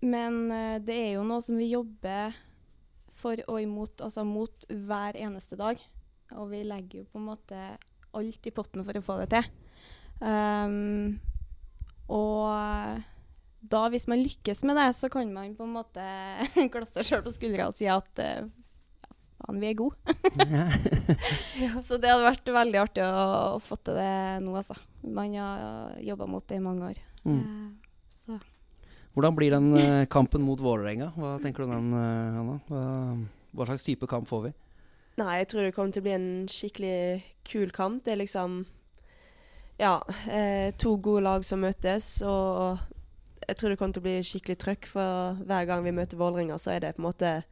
men 0.04 0.44
det 0.84 1.02
er 1.06 1.12
jo 1.16 1.24
noe 1.24 1.40
som 1.46 1.56
vi 1.56 1.72
jobber 1.72 2.36
for 3.20 3.42
og 3.48 3.62
imot, 3.62 4.02
altså 4.06 4.26
mot 4.28 4.68
hver 4.70 5.20
eneste 5.20 5.58
dag. 5.60 5.82
Og 6.38 6.52
vi 6.52 6.64
legger 6.68 7.02
jo 7.02 7.10
på 7.10 7.22
en 7.22 7.30
måte 7.32 7.64
alt 8.18 8.50
i 8.50 8.54
potten 8.54 8.86
for 8.86 8.98
å 8.98 9.06
få 9.06 9.18
det 9.22 9.30
til. 9.34 9.50
Um, 10.20 11.20
og 12.10 12.50
eh, 12.52 13.04
da, 13.72 13.82
hvis 13.92 14.08
man 14.10 14.22
lykkes 14.24 14.64
med 14.68 14.80
det, 14.80 14.90
så 14.98 15.10
kan 15.12 15.30
man 15.34 15.54
på 15.56 15.68
en 15.68 15.76
måte 15.76 16.06
klappe 16.74 16.92
seg 16.96 17.08
sjøl 17.08 17.26
på 17.26 17.36
skuldra 17.36 17.70
og 17.70 17.78
si 17.78 17.90
at 17.92 18.24
ja, 18.24 19.12
faen, 19.40 19.60
vi 19.62 19.70
er 19.70 19.78
gode. 19.80 20.16
Så 21.88 22.00
det 22.02 22.12
hadde 22.12 22.26
vært 22.26 22.54
veldig 22.56 22.82
artig 22.82 23.06
å, 23.06 23.12
å 23.58 23.62
få 23.64 23.78
til 23.84 24.00
det 24.00 24.14
nå, 24.46 24.56
altså. 24.58 24.78
Man 25.06 25.36
har 25.38 26.00
jobba 26.04 26.28
mot 26.28 26.48
det 26.50 26.60
i 26.60 26.64
mange 26.64 26.90
år. 26.92 27.04
Mm. 27.24 27.79
Hvordan 29.20 29.36
blir 29.36 29.52
den 29.52 29.74
eh, 29.76 30.06
kampen 30.08 30.46
mot 30.48 30.62
Vålerenga? 30.64 31.10
Hva 31.20 31.34
tenker 31.44 31.66
du 31.66 31.68
om 31.68 31.74
den, 31.76 31.88
eh, 32.00 32.38
Anna? 32.40 32.54
Hva, 32.70 32.84
hva 33.52 33.66
slags 33.68 33.84
type 33.84 34.08
kamp 34.08 34.30
får 34.30 34.46
vi? 34.46 34.52
Nei, 35.20 35.34
jeg 35.42 35.50
tror 35.52 35.66
det 35.66 35.74
kommer 35.76 35.92
til 35.92 36.00
å 36.00 36.06
bli 36.06 36.14
en 36.16 36.30
skikkelig 36.48 37.00
kul 37.50 37.74
kamp. 37.76 38.06
Det 38.06 38.14
er 38.14 38.22
liksom 38.22 38.62
Ja, 39.80 40.00
eh, 40.32 40.72
to 40.80 40.96
gode 41.04 41.24
lag 41.24 41.44
som 41.44 41.60
møtes, 41.60 42.22
og 42.24 42.80
jeg 43.44 43.58
tror 43.58 43.70
det 43.70 43.78
kommer 43.82 43.94
til 43.94 44.06
å 44.06 44.08
bli 44.08 44.18
skikkelig 44.24 44.58
trøkk, 44.64 44.88
for 44.88 45.44
hver 45.44 45.68
gang 45.68 45.84
vi 45.84 45.96
møter 46.00 46.16
Vålerenga, 46.16 46.56
så 46.56 46.78
er 46.78 46.80
det 46.80 46.96
på 46.96 47.04
en 47.04 47.12
måte 47.12 47.44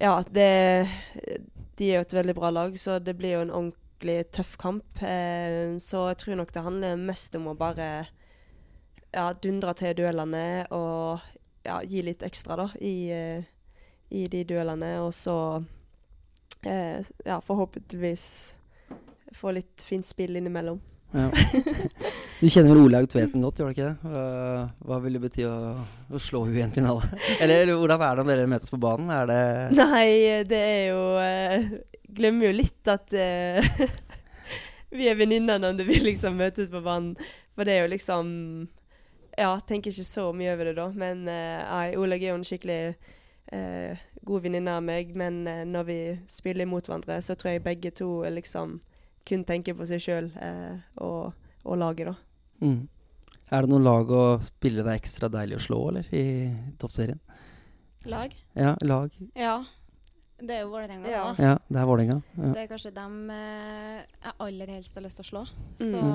Ja, 0.00 0.22
det 0.22 0.88
De 1.76 1.90
er 1.90 2.00
jo 2.00 2.06
et 2.08 2.20
veldig 2.22 2.34
bra 2.34 2.48
lag, 2.48 2.72
så 2.80 2.96
det 2.98 3.18
blir 3.20 3.36
jo 3.36 3.44
en 3.44 3.52
ordentlig 3.52 4.30
tøff 4.32 4.56
kamp. 4.56 5.02
Eh, 5.02 5.76
så 5.76 6.08
jeg 6.08 6.24
tror 6.24 6.40
nok 6.40 6.52
det 6.52 6.64
handler 6.64 6.96
mest 6.96 7.36
om 7.36 7.52
å 7.52 7.58
bare 7.58 8.08
ja, 9.12 9.30
dundre 9.42 9.74
til 9.78 9.96
duellene 9.98 10.66
og 10.74 11.24
ja, 11.66 11.80
gi 11.84 12.02
litt 12.04 12.22
ekstra, 12.26 12.56
da, 12.58 12.68
i, 12.80 13.10
eh, 13.12 13.48
i 14.14 14.26
de 14.30 14.44
duellene. 14.48 14.94
Og 15.04 15.12
så 15.16 15.36
eh, 16.62 17.00
ja, 17.24 17.40
forhåpentligvis 17.44 18.28
få 19.36 19.52
litt 19.56 19.84
fint 19.84 20.06
spill 20.06 20.36
innimellom. 20.40 20.80
Ja. 21.12 21.30
Du 22.38 22.46
kjenner 22.46 22.70
vel 22.70 22.84
Olaug 22.84 23.08
Tveten 23.10 23.42
godt, 23.42 23.58
gjør 23.58 23.72
du 23.72 23.74
ikke 23.74 23.86
det? 23.88 24.10
Hva, 24.12 24.24
hva 24.86 24.98
vil 25.02 25.16
det 25.16 25.22
bety 25.24 25.46
å, 25.48 25.54
å 26.14 26.20
slå 26.22 26.44
henne 26.44 26.60
i 26.60 26.62
en 26.62 26.74
finale? 26.76 27.08
Eller, 27.42 27.64
eller 27.64 27.80
hvordan 27.80 28.04
er 28.06 28.12
det 28.14 28.24
når 28.28 28.30
dere 28.30 28.50
møtes 28.52 28.70
på 28.70 28.78
banen? 28.78 29.10
Er 29.10 29.26
det 29.26 29.40
Nei, 29.74 30.12
det 30.46 30.60
er 30.60 30.84
jo 30.92 31.00
eh, 31.18 31.66
Glemmer 32.14 32.46
jo 32.46 32.52
litt 32.60 32.92
at 32.92 33.10
eh, 33.10 33.82
vi 35.00 35.10
er 35.10 35.18
venninner 35.18 35.58
når 35.58 35.82
vi 35.88 35.98
liksom 36.04 36.38
møtes 36.38 36.70
på 36.70 36.84
banen. 36.84 37.18
For 37.58 37.66
det 37.66 37.74
er 37.74 37.82
jo 37.82 37.90
liksom 37.96 38.30
Ja, 39.38 39.52
tenker 39.62 39.94
ikke 39.94 40.04
så 40.08 40.26
mye 40.34 40.50
over 40.56 40.70
det 40.70 40.76
da. 40.80 40.88
Men 40.98 41.24
eh, 41.30 41.62
nei, 41.62 41.86
Olaug 42.00 42.22
er 42.24 42.32
jo 42.32 42.38
en 42.40 42.46
skikkelig 42.46 42.80
eh, 43.54 44.04
god 44.26 44.44
venninne 44.44 44.74
av 44.74 44.82
meg. 44.84 45.14
Men 45.18 45.40
eh, 45.46 45.64
når 45.68 45.88
vi 45.88 45.98
spiller 46.30 46.66
imot 46.66 46.90
hverandre, 46.90 47.20
så 47.22 47.36
tror 47.38 47.54
jeg 47.54 47.64
begge 47.66 47.94
to 47.94 48.10
eh, 48.26 48.34
liksom 48.34 48.80
kun 49.28 49.44
tenker 49.46 49.76
på 49.76 49.86
seg 49.86 50.00
sjøl 50.02 50.30
eh, 50.42 50.78
og, 51.04 51.34
og 51.64 51.78
laget, 51.80 52.10
da. 52.10 52.14
mm. 52.64 52.78
Er 53.48 53.64
det 53.64 53.72
noen 53.72 53.84
lag 53.86 54.10
å 54.12 54.22
spille 54.44 54.82
det 54.84 54.92
er 54.92 54.98
ekstra 55.00 55.28
deilig 55.32 55.56
å 55.56 55.62
slå, 55.64 55.76
eller? 55.88 56.08
I 56.12 56.24
toppserien? 56.80 57.20
lag? 58.08 58.34
Ja, 58.56 58.74
lag. 58.84 59.14
Ja. 59.36 59.64
Det 60.38 60.54
er 60.54 60.60
jo 60.62 60.68
Vålerenga. 60.70 61.08
Ja. 61.10 61.22
da. 61.32 61.46
Ja, 61.46 61.54
det 61.66 61.80
er 61.80 61.88
Vålerenga. 61.88 62.18
Ja. 62.36 62.50
Det 62.54 62.60
er 62.62 62.68
kanskje 62.70 62.92
dem 62.94 63.16
eh, 63.34 64.04
jeg 64.04 64.34
aller 64.44 64.70
helst 64.76 64.94
har 65.00 65.02
lyst 65.06 65.18
til 65.18 65.26
å 65.26 65.30
slå. 65.30 65.42
Mm. 65.80 66.12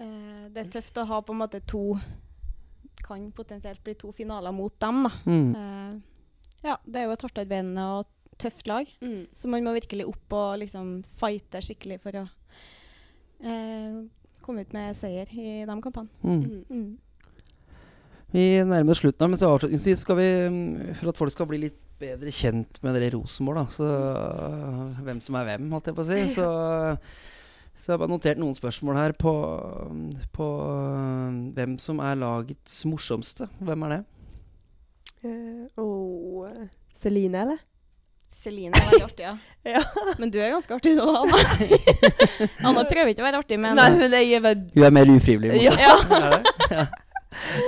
Eh, 0.00 0.46
det 0.54 0.64
er 0.64 0.72
tøft 0.78 1.00
å 1.00 1.06
ha 1.10 1.20
på 1.24 1.34
en 1.34 1.42
måte 1.42 1.60
to 1.68 1.84
Kan 3.04 3.30
potensielt 3.36 3.82
bli 3.84 3.94
to 3.98 4.10
finaler 4.12 4.52
mot 4.52 4.74
dem, 4.82 5.04
da. 5.06 5.10
Mm. 5.24 5.52
Eh, 5.56 5.92
ja, 6.66 6.74
det 6.84 7.00
er 7.00 7.06
jo 7.08 7.14
et 7.14 7.22
hardtarbeidende 7.24 7.84
og 7.96 8.08
tøft 8.40 8.68
lag. 8.68 8.88
Så 9.36 9.48
man 9.48 9.64
må 9.64 9.72
virkelig 9.76 10.06
opp 10.08 10.36
og 10.36 10.58
liksom 10.60 10.98
fighte 11.20 11.62
skikkelig 11.64 11.96
for 12.02 12.18
å 12.20 12.24
eh, 13.40 14.02
komme 14.44 14.64
ut 14.64 14.74
med 14.76 14.96
seier 14.98 15.32
i 15.32 15.62
de 15.68 15.78
kampene. 15.84 16.12
Mm. 16.20 16.64
Mm. 16.68 16.90
Vi 18.30 18.44
nærmer 18.62 18.94
oss 18.94 19.00
slutten, 19.02 19.32
men 19.32 19.40
så 19.40 19.48
avslutningsvis 19.50 20.04
skal 20.04 20.20
vi, 20.20 20.28
mm, 20.52 20.92
for 21.00 21.10
at 21.10 21.18
folk 21.18 21.34
skal 21.34 21.48
bli 21.50 21.64
litt 21.64 21.80
bedre 22.00 22.32
kjent 22.32 22.78
med 22.84 22.94
dere 22.96 23.08
i 23.08 23.14
Rosenborg, 23.16 23.64
da, 23.64 23.72
så 23.74 25.00
hvem 25.04 25.20
som 25.24 25.36
er 25.40 25.48
hvem, 25.48 25.66
holdt 25.74 25.90
jeg 25.90 25.96
på 25.96 26.04
å 26.04 26.08
si, 26.08 26.20
så, 26.38 26.46
så 27.80 27.88
jeg 27.88 27.94
har 27.94 28.02
bare 28.02 28.12
notert 28.12 28.40
noen 28.40 28.54
spørsmål 28.56 28.98
her 29.00 29.12
på, 29.16 29.32
på 30.36 30.46
øh, 30.68 31.38
hvem 31.56 31.78
som 31.80 32.02
er 32.04 32.18
lagets 32.20 32.82
morsomste. 32.84 33.48
Hvem 33.64 33.86
er 33.88 33.94
det? 33.94 34.00
Uh, 35.24 36.48
eh, 36.48 36.68
Celine, 36.96 37.40
eller? 37.40 37.58
Celine 38.40 38.76
er 38.76 38.90
veldig 38.90 39.04
artig, 39.04 39.24
ja. 39.24 39.36
Ja. 39.74 39.82
Men 40.18 40.30
du 40.32 40.38
er 40.40 40.52
ganske 40.54 40.74
artig 40.74 40.94
nå, 40.96 41.04
Anna. 41.04 41.40
Anna 42.68 42.84
prøver 42.88 43.12
ikke 43.12 43.24
å 43.24 43.28
være 43.28 43.40
artig, 43.42 43.58
men, 43.60 43.76
Nei, 43.76 43.88
men 43.96 44.16
jeg 44.16 44.38
er 44.38 44.44
bare 44.44 44.60
Hun 44.72 44.86
er 44.86 44.94
mer 44.96 45.12
ufrivillig 45.12 45.56
morsom. 45.56 45.80
Ja. 45.80 46.46
Ja. 46.70 46.84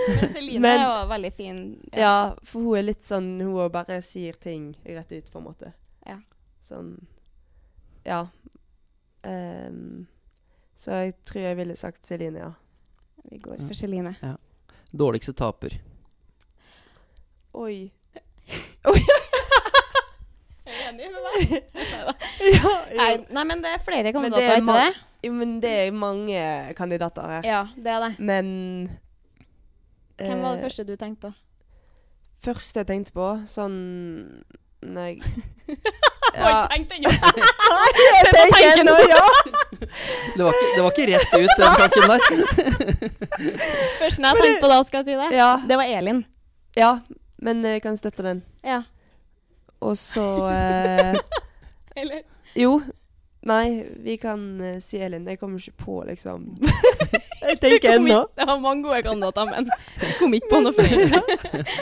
men 0.08 0.32
Celine 0.34 0.60
Men- 0.60 0.80
er 0.80 0.84
jo 0.84 1.08
veldig 1.10 1.32
fin. 1.34 1.58
Ja, 1.96 2.14
for 2.46 2.64
hun 2.64 2.78
er 2.78 2.84
litt 2.86 3.04
sånn 3.06 3.28
Hun 3.40 3.70
bare 3.72 4.00
sier 4.04 4.36
ting 4.38 4.72
rett 4.84 5.12
ut, 5.12 5.28
på 5.32 5.40
en 5.40 5.46
måte. 5.48 5.72
Ja. 6.08 6.20
Sånn 6.64 6.94
Ja. 8.04 8.26
Ehm, 9.24 10.06
så 10.74 10.90
jeg 11.04 11.14
tror 11.28 11.40
jeg 11.46 11.56
ville 11.56 11.76
sagt 11.76 12.06
Celine, 12.06 12.38
ja. 12.38 12.52
Vi 13.30 13.38
går 13.38 13.60
for 13.66 13.74
Celine. 13.78 14.14
Dårligste 14.92 15.32
taper. 15.32 15.78
Oi. 17.54 17.92
Er 20.72 20.88
enig 20.88 21.08
med 21.12 21.22
meg? 21.26 21.54
ja, 22.54 22.72
Nei, 22.96 23.12
nei, 23.34 23.44
men 23.48 23.62
det 23.64 23.72
er 23.74 23.82
flere 23.82 24.12
Men 24.14 24.32
det 24.32 24.42
kandidater, 24.42 24.52
er 24.52 24.86
er 24.86 24.92
det? 24.92 25.00
jo, 25.26 25.32
men 25.36 25.54
det 25.62 25.70
er 25.70 25.94
mange 25.94 26.42
kandidater 26.78 27.28
her. 27.36 27.46
Ja, 27.46 27.62
det 27.76 27.92
er 27.92 28.04
det. 28.06 28.12
Men 28.18 28.46
Hvem 30.18 30.42
var 30.42 30.54
det 30.56 30.62
eh, 30.62 30.64
første 30.68 30.84
du 30.84 30.96
tenkte 30.96 31.28
på? 31.28 31.32
første 32.42 32.80
jeg 32.80 32.86
tenkte 32.88 33.12
på, 33.14 33.26
sånn 33.46 33.76
Nei 34.96 35.12
ja. 36.32 36.66
Jeg 36.72 36.86
tenker 38.34 38.84
nå, 38.86 38.94
ja. 39.10 39.24
Det 40.36 40.44
var, 40.44 40.52
ikke, 40.52 40.68
det 40.76 40.82
var 40.82 40.90
ikke 40.92 41.06
rett 41.10 41.32
ut, 41.36 41.50
den 41.58 41.72
tanken 41.80 42.02
der. 42.08 42.20
Første 43.98 44.22
jeg 44.22 44.38
tenkte 44.38 44.60
på 44.62 44.70
da, 44.70 44.78
skal 44.86 45.02
jeg 45.02 45.06
si 45.10 45.18
det, 45.18 45.28
Ja, 45.36 45.50
det 45.68 45.78
var 45.80 45.90
Elin. 45.98 46.24
ja. 46.78 46.94
Men 47.42 47.64
jeg 47.66 47.82
kan 47.82 47.96
støtte 47.98 48.22
den. 48.22 48.44
Ja. 48.62 48.84
Og 49.82 49.96
så 49.98 50.22
eh, 50.46 51.16
Eller? 51.98 52.20
Jo. 52.54 52.76
Nei, 53.42 53.82
vi 53.98 54.14
kan 54.22 54.38
uh, 54.60 54.76
si 54.78 55.00
Elin. 55.02 55.24
Jeg 55.26 55.38
kommer 55.40 55.58
ikke 55.58 55.84
på, 55.84 55.96
liksom 56.06 56.44
Jeg 57.42 57.58
tenker 57.58 57.96
ennå. 57.96 58.20
Jeg 58.38 58.46
har 58.46 58.60
mange 58.62 58.86
gode 58.86 59.00
kandidater, 59.02 59.48
men 59.50 59.66
jeg 59.98 60.12
kom 60.20 60.36
ikke 60.36 60.50
på 60.52 60.60
noe 60.62 60.74
flere. 60.76 61.22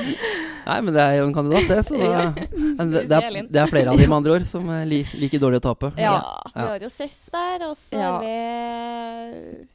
Nei, 0.71 0.79
men 0.87 0.95
det 0.97 1.03
er 1.05 1.19
jo 1.19 1.27
en 1.29 1.35
kandidat, 1.37 1.69
det. 1.69 1.83
Så 1.85 1.99
da, 2.01 2.31
det, 2.33 3.03
det, 3.11 3.19
er, 3.19 3.37
det 3.45 3.61
er 3.61 3.69
flere 3.69 3.93
av 3.93 4.01
de 4.01 4.07
med 4.07 4.17
andre 4.23 4.39
ord 4.39 4.49
som 4.49 4.73
er 4.73 4.89
li, 4.89 5.03
liker 5.21 5.43
dårlig 5.43 5.61
å 5.61 5.67
tape. 5.69 5.93
Ja. 6.01 6.15
Ja. 6.17 6.55
Vi 6.55 6.67
har 6.71 6.87
jo 6.87 6.93
Cess 6.95 7.21
der, 7.35 7.67
og 7.69 7.77
så 7.77 8.01
Ja. 8.01 8.09
har 8.09 8.25
vi 8.25 9.67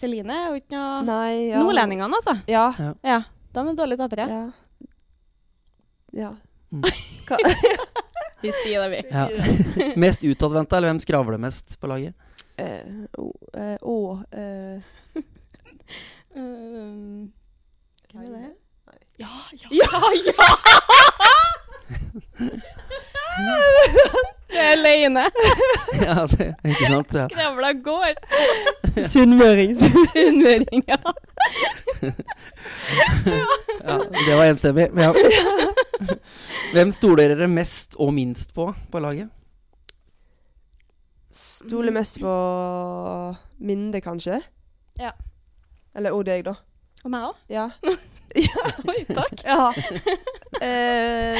Celine. 0.00 0.32
er 0.32 0.48
jo 0.48 0.62
ikke 0.62 0.78
noe 0.78 1.04
Nei, 1.04 1.32
ja. 1.50 1.60
Nordlendingene, 1.60 2.22
altså. 2.22 2.38
Ja. 2.48 2.70
Ja. 3.04 3.20
De 3.52 3.66
er 3.66 3.76
dårlige 3.76 4.00
tapere. 4.00 4.30
Ja. 4.32 4.44
ja. 6.24 6.32
Mm. 6.72 6.84
Vi 8.40 8.52
sier 8.64 8.84
det, 8.84 8.90
vi. 8.94 9.00
Ja. 9.10 9.28
Mest 10.04 10.24
utadvendte, 10.24 10.76
eller 10.76 10.92
hvem 10.92 11.00
skravler 11.02 11.40
mest 11.40 11.76
på 11.80 11.90
laget? 11.90 12.16
Å 12.60 12.64
uh, 12.64 13.30
eh, 13.56 13.76
uh, 13.80 14.20
uh, 14.36 15.00
Um, 16.36 17.32
hvem 18.12 18.34
er 18.34 18.38
det? 18.38 18.50
Ja, 19.18 19.26
Ja, 19.52 19.68
ja! 19.70 20.32
Ja, 20.32 20.50
Er 24.90 25.30
Ja, 26.06 26.26
det, 26.26 26.54
ikke 26.64 26.86
sant? 26.86 27.14
Ja. 27.14 27.26
Skravla 27.30 27.72
går. 27.72 28.14
Sunnmøring. 29.12 29.74
Sunnmøring, 29.78 30.84
ja. 30.88 30.96
ja, 33.84 33.98
det 34.26 34.36
var 34.36 34.44
enstemmig. 34.44 34.88
Ja. 34.96 35.12
Hvem 36.72 36.90
stoler 36.94 37.34
dere 37.34 37.48
mest 37.50 37.94
og 37.98 38.14
minst 38.14 38.54
på 38.54 38.70
på 38.90 39.02
laget? 39.02 39.28
Stoler 41.30 41.92
mest 41.94 42.18
på 42.20 42.34
Minde, 43.58 44.00
kanskje? 44.00 44.40
Ja. 44.98 45.10
Eller 45.94 46.10
og 46.16 46.24
deg, 46.26 46.44
da. 46.46 46.54
Og 47.04 47.10
meg 47.12 47.28
òg. 47.28 47.36
Ja. 47.52 47.68
Oi, 48.88 49.04
takk. 49.10 49.44
ja. 49.44 49.72
Eh, 50.62 51.38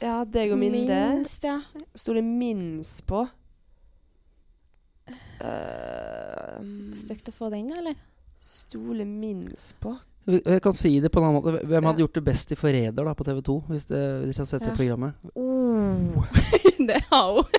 ja, 0.00 0.24
deg 0.24 0.52
og 0.52 0.58
Minde. 0.60 0.86
Minst, 1.16 1.44
ja. 1.44 1.60
Stoler 1.94 2.22
minst 2.22 3.02
på 3.08 3.26
uh, 5.06 6.58
Stygt 6.96 7.28
å 7.30 7.34
få 7.34 7.50
den, 7.52 7.70
eller? 7.76 7.94
Stole 8.46 9.04
minst 9.08 9.74
på 9.82 9.96
Jeg 10.26 10.60
kan 10.62 10.74
si 10.74 10.96
det 11.00 11.10
på 11.14 11.20
en 11.20 11.28
annen 11.28 11.38
måte. 11.40 11.60
Hvem 11.66 11.82
Ja. 11.82 11.88
hadde 11.90 12.02
gjort 12.02 12.14
det 12.18 12.24
best 12.26 12.50
i 12.52 12.56
'Forræder' 12.58 13.14
på 13.14 13.24
TV2? 13.24 13.62
Hvis 13.70 13.84
dere 13.86 14.32
har 14.36 14.44
sett 14.44 14.62
det 14.62 14.74
programmet? 14.76 15.14
oh. 15.34 16.24
det 16.88 17.02
har 17.10 17.32
hun. 17.32 17.44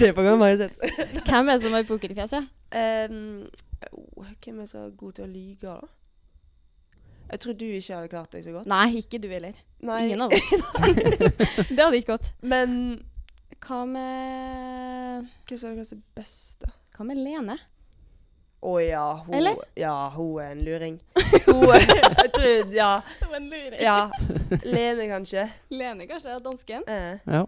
Det 0.00 0.14
programmet 0.14 0.44
har 0.44 0.48
jeg 0.48 0.58
sett. 0.58 1.24
Hvem 1.26 1.48
er 1.48 1.58
det 1.58 1.62
som 1.64 1.72
har 1.76 1.82
pokerfjes, 1.88 2.32
ja? 2.32 2.42
Um, 3.10 3.48
oh, 4.16 4.26
hvem 4.44 4.60
er 4.60 4.66
så 4.66 4.90
god 4.96 5.12
til 5.12 5.24
å 5.24 5.28
lyge, 5.28 5.66
da? 5.66 5.76
Jeg 7.30 7.40
tror 7.44 7.54
du 7.54 7.64
ikke 7.66 7.94
hadde 7.94 8.08
klart 8.10 8.32
deg 8.34 8.42
så 8.44 8.52
godt. 8.56 8.66
Nei, 8.70 8.86
ikke 8.98 9.20
du 9.22 9.28
heller. 9.30 9.54
Nei. 9.86 10.00
Ingen 10.08 10.24
av 10.26 10.32
oss. 10.34 10.50
det 11.74 11.78
hadde 11.78 12.00
ikke 12.00 12.16
gått. 12.16 12.32
Men 12.42 12.72
Hva 13.60 13.84
med 13.86 15.28
hva 15.46 15.58
som 15.60 15.70
er 15.70 15.76
kanskje 15.78 16.00
best, 16.16 16.60
da? 16.64 16.72
Hva 16.96 17.06
med 17.06 17.20
Lene? 17.20 17.58
Å 18.60 18.72
ja, 18.82 19.04
hun 19.24 19.34
Eller? 19.38 19.56
Ja, 19.78 19.94
hun 20.12 20.34
er 20.42 20.50
en 20.52 20.64
luring. 20.66 20.98
Hun 21.46 21.62
Jeg 21.72 22.28
tror 22.34 22.74
Ja. 22.76 22.90
Hun 23.22 23.30
er 23.30 23.36
en 23.38 23.48
luring. 23.48 23.78
ja. 23.80 24.10
Lene, 24.66 25.06
kanskje. 25.08 25.46
Lene, 25.72 26.06
kanskje, 26.10 26.36
dansken? 26.44 26.84
Eh, 26.88 27.18
Ja. 27.30 27.46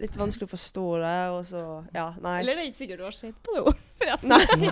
litt 0.00 0.14
vanskelig 0.16 0.46
å 0.46 0.52
forstå 0.54 0.84
det, 1.02 1.16
og 1.34 1.42
så 1.48 1.62
Ja, 1.92 2.06
nei. 2.22 2.38
Eller 2.40 2.54
det 2.56 2.62
er 2.62 2.68
ikke 2.70 2.82
sikkert 2.84 3.02
du 3.02 3.04
har 3.08 3.16
sett 3.16 3.40
på 3.42 3.56
det, 3.56 3.74
forresten. 3.98 4.28
Nei. 4.30 4.70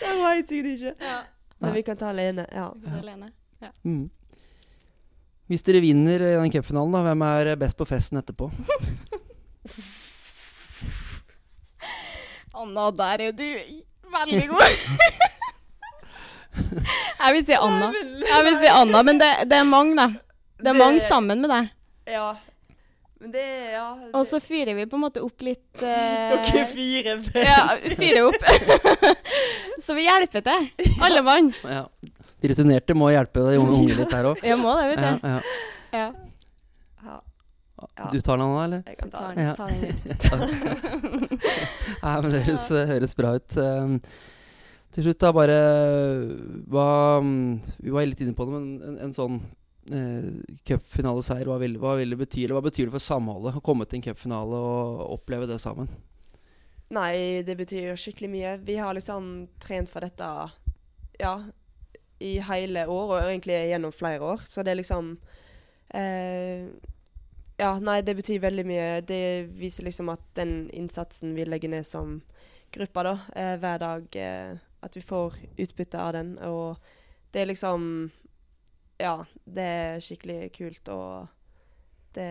det 0.00 0.14
var 0.22 0.34
jeg 0.38 0.46
sikkert 0.48 0.70
ikke. 0.74 0.94
Ja. 1.04 1.20
Men 1.64 1.74
vi 1.74 1.82
kan 1.86 1.96
ta 1.96 2.08
alene. 2.12 2.46
Ja. 2.52 2.68
Vi 2.76 2.84
kan 2.84 2.92
ta 2.92 3.00
alene. 3.00 3.30
Ja. 3.64 3.70
Mm. 3.84 4.10
Hvis 5.50 5.64
dere 5.66 5.80
vinner 5.84 6.22
i 6.24 6.34
den 6.38 6.52
cupfinalen, 6.52 6.94
da, 6.96 7.02
hvem 7.04 7.22
er 7.28 7.56
best 7.60 7.76
på 7.76 7.84
festen 7.88 8.20
etterpå? 8.20 8.50
Anna, 12.54 12.90
der 12.94 13.18
er 13.26 13.32
du 13.34 13.44
veldig 14.14 14.48
god. 14.48 14.62
jeg 17.24 17.34
vil 17.34 17.46
si 17.48 17.56
Anna. 17.58 17.90
Jeg 18.28 18.44
vil 18.46 18.58
si 18.62 18.68
Anna, 18.70 19.02
men 19.02 19.20
det, 19.20 19.30
det 19.50 19.58
er 19.58 19.66
mange, 19.68 19.96
da. 19.98 20.06
Det 20.62 20.70
er 20.70 20.78
mange 20.78 21.00
sammen 21.08 21.42
med 21.42 21.50
deg. 21.50 21.72
Ja. 22.14 22.28
Men 23.24 23.32
det 23.32 23.72
Ja. 23.72 23.86
Og 24.12 24.26
så 24.28 24.36
fyrer 24.40 24.76
vi 24.76 24.84
på 24.84 24.98
en 24.98 25.02
måte 25.06 25.22
opp 25.24 25.40
litt 25.46 25.80
uh, 25.80 25.86
Dere 26.34 26.66
fire. 26.68 27.14
Ja, 27.48 27.62
fyrer 27.96 28.26
opp. 28.28 28.36
så 29.86 29.96
vi 29.96 30.04
hjelper 30.04 30.44
til, 30.44 30.66
alle 31.00 31.22
mann. 31.24 31.48
Ja. 31.64 31.86
De 32.42 32.50
rutinerte 32.52 32.92
må 32.92 33.08
hjelpe 33.14 33.40
de 33.46 33.56
unge, 33.62 33.78
unge 33.78 33.96
litt 34.02 34.12
her 34.12 34.28
òg. 34.28 34.44
Ja, 34.44 34.58
må 34.60 34.76
det, 34.76 34.90
vet 34.92 35.00
du. 35.00 35.24
ja. 35.24 35.40
Ja. 35.94 36.10
Ja, 37.00 37.16
Ja. 37.84 38.10
Du 38.12 38.20
tar 38.24 38.36
den 38.40 38.48
nå, 38.48 38.60
eller? 38.60 38.84
jeg 38.86 38.96
kan 39.00 39.10
ta 39.12 39.24
Ta 39.24 39.32
den. 39.32 39.98
Ja. 40.04 40.14
ta 40.20 40.36
den. 40.40 41.40
Nei, 42.04 42.14
men 42.20 42.30
det 42.32 42.44
høres, 42.44 42.70
høres 42.92 43.16
bra 43.16 43.34
ut. 43.40 43.56
Um, 43.56 43.98
til 44.94 45.08
slutt, 45.08 45.20
da, 45.24 45.32
bare 45.36 45.58
hva 46.70 46.88
um, 47.24 47.34
Vi 47.80 47.92
var 47.92 48.06
litt 48.08 48.20
inne 48.24 48.36
på 48.36 48.46
det, 48.48 48.56
men 48.56 48.68
en, 48.84 48.98
en 49.08 49.16
sånn 49.16 49.40
uh, 49.92 50.30
cupfinaleseier, 50.68 51.46
hva, 51.50 51.58
vil- 51.62 51.78
hva 51.82 51.96
vil 51.98 52.10
det 52.14 52.18
bety? 52.22 52.44
Eller 52.44 52.58
hva 52.58 52.64
betyr 52.68 52.88
det 52.88 52.94
for 52.96 53.04
samholdet 53.04 53.58
å 53.58 53.62
komme 53.64 53.86
til 53.88 53.98
en 54.00 54.06
cupfinale 54.08 54.60
og 54.60 55.04
oppleve 55.18 55.48
det 55.50 55.60
sammen? 55.62 55.88
Nei, 56.94 57.42
det 57.42 57.56
betyr 57.58 57.88
jo 57.90 57.96
skikkelig 57.98 58.30
mye. 58.30 58.56
Vi 58.62 58.76
har 58.78 58.94
liksom 58.94 59.48
trent 59.62 59.90
for 59.90 60.04
dette 60.04 60.26
ja, 61.18 61.34
i 62.22 62.36
hele 62.44 62.84
år, 62.86 63.14
og 63.16 63.22
egentlig 63.24 63.56
gjennom 63.70 63.92
flere 63.94 64.22
år. 64.34 64.44
Så 64.46 64.62
det 64.62 64.74
er 64.74 64.78
liksom 64.82 65.14
eh, 65.94 66.68
Ja, 67.58 67.72
nei, 67.78 68.00
det 68.02 68.16
betyr 68.18 68.40
veldig 68.42 68.64
mye. 68.66 69.00
Det 69.06 69.22
viser 69.58 69.86
liksom 69.88 70.08
at 70.12 70.22
den 70.38 70.68
innsatsen 70.74 71.34
vi 71.36 71.46
legger 71.46 71.70
ned 71.72 71.86
som 71.86 72.20
gruppa 72.74 73.04
da, 73.06 73.16
eh, 73.38 73.54
hver 73.62 73.78
dag, 73.78 74.16
eh, 74.18 74.56
at 74.82 74.96
vi 74.98 75.02
får 75.02 75.36
utbytte 75.62 75.98
av 76.02 76.12
den. 76.16 76.32
Og 76.42 76.76
det 77.32 77.42
er 77.42 77.50
liksom 77.52 78.10
Ja, 79.00 79.24
det 79.44 79.64
er 79.64 80.00
skikkelig 80.04 80.52
kult 80.54 80.88
å, 80.94 81.00
det, 82.14 82.28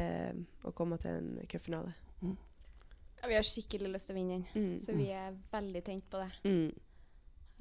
å 0.63 0.71
komme 0.75 0.97
til 1.01 1.11
en 1.17 1.31
cupfinale. 1.51 1.93
Ja, 2.23 3.27
vi 3.31 3.35
har 3.37 3.45
skikkelig 3.47 3.93
lyst 3.93 4.09
til 4.09 4.15
å 4.15 4.19
vinne 4.19 4.33
den, 4.41 4.45
Mm. 4.55 4.79
så 4.83 4.95
vi 4.95 5.09
er 5.15 5.31
veldig 5.51 5.81
tent 5.83 6.03
på 6.11 6.19
det. 6.19 6.31
Mm. 6.43 6.71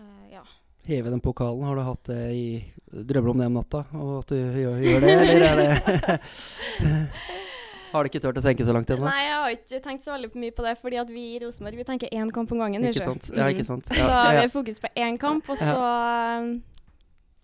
Uh, 0.01 0.25
ja. 0.33 0.43
Heve 0.83 1.11
den 1.13 1.21
pokalen, 1.23 1.63
har 1.63 1.77
du 1.79 1.83
hatt 1.87 2.09
det 2.11 2.23
i 2.35 2.47
Drømmer 2.91 3.31
om 3.31 3.39
det 3.39 3.47
om 3.47 3.55
natta? 3.61 3.85
Og 3.95 4.17
at 4.25 4.33
du 4.33 4.37
gjør, 4.37 4.81
gjør 4.83 5.05
det, 5.05 5.13
eller 5.31 5.47
er 5.47 5.61
det 5.61 6.97
Har 7.93 8.03
du 8.03 8.09
ikke 8.09 8.23
turt 8.25 8.41
å 8.41 8.43
tenke 8.43 8.65
så 8.65 8.73
langt 8.75 8.89
ennå? 8.91 9.05
Nei, 9.05 9.23
jeg 9.27 9.37
har 9.37 9.55
ikke 9.55 9.81
tenkt 9.85 10.03
så 10.07 10.15
veldig 10.15 10.31
mye 10.41 10.55
på 10.57 10.65
det, 10.65 10.73
fordi 10.81 10.99
at 11.03 11.11
vi 11.13 11.25
i 11.37 11.41
Rosenborg 11.43 11.77
vi 11.77 11.85
tenker 11.85 12.09
én 12.17 12.31
kamp 12.33 12.51
om 12.57 12.63
gangen. 12.65 12.87
Ikke 12.89 13.05
sant? 13.05 13.29
Ja, 13.37 13.51
ikke 13.53 13.67
sant? 13.69 13.85
Så 13.87 13.99
Ja, 14.01 14.23
vi 14.33 14.41
har 14.47 14.53
fokus 14.55 14.81
på 14.81 14.89
én 14.97 15.19
kamp, 15.21 15.51
og 15.53 15.61
så 15.61 15.69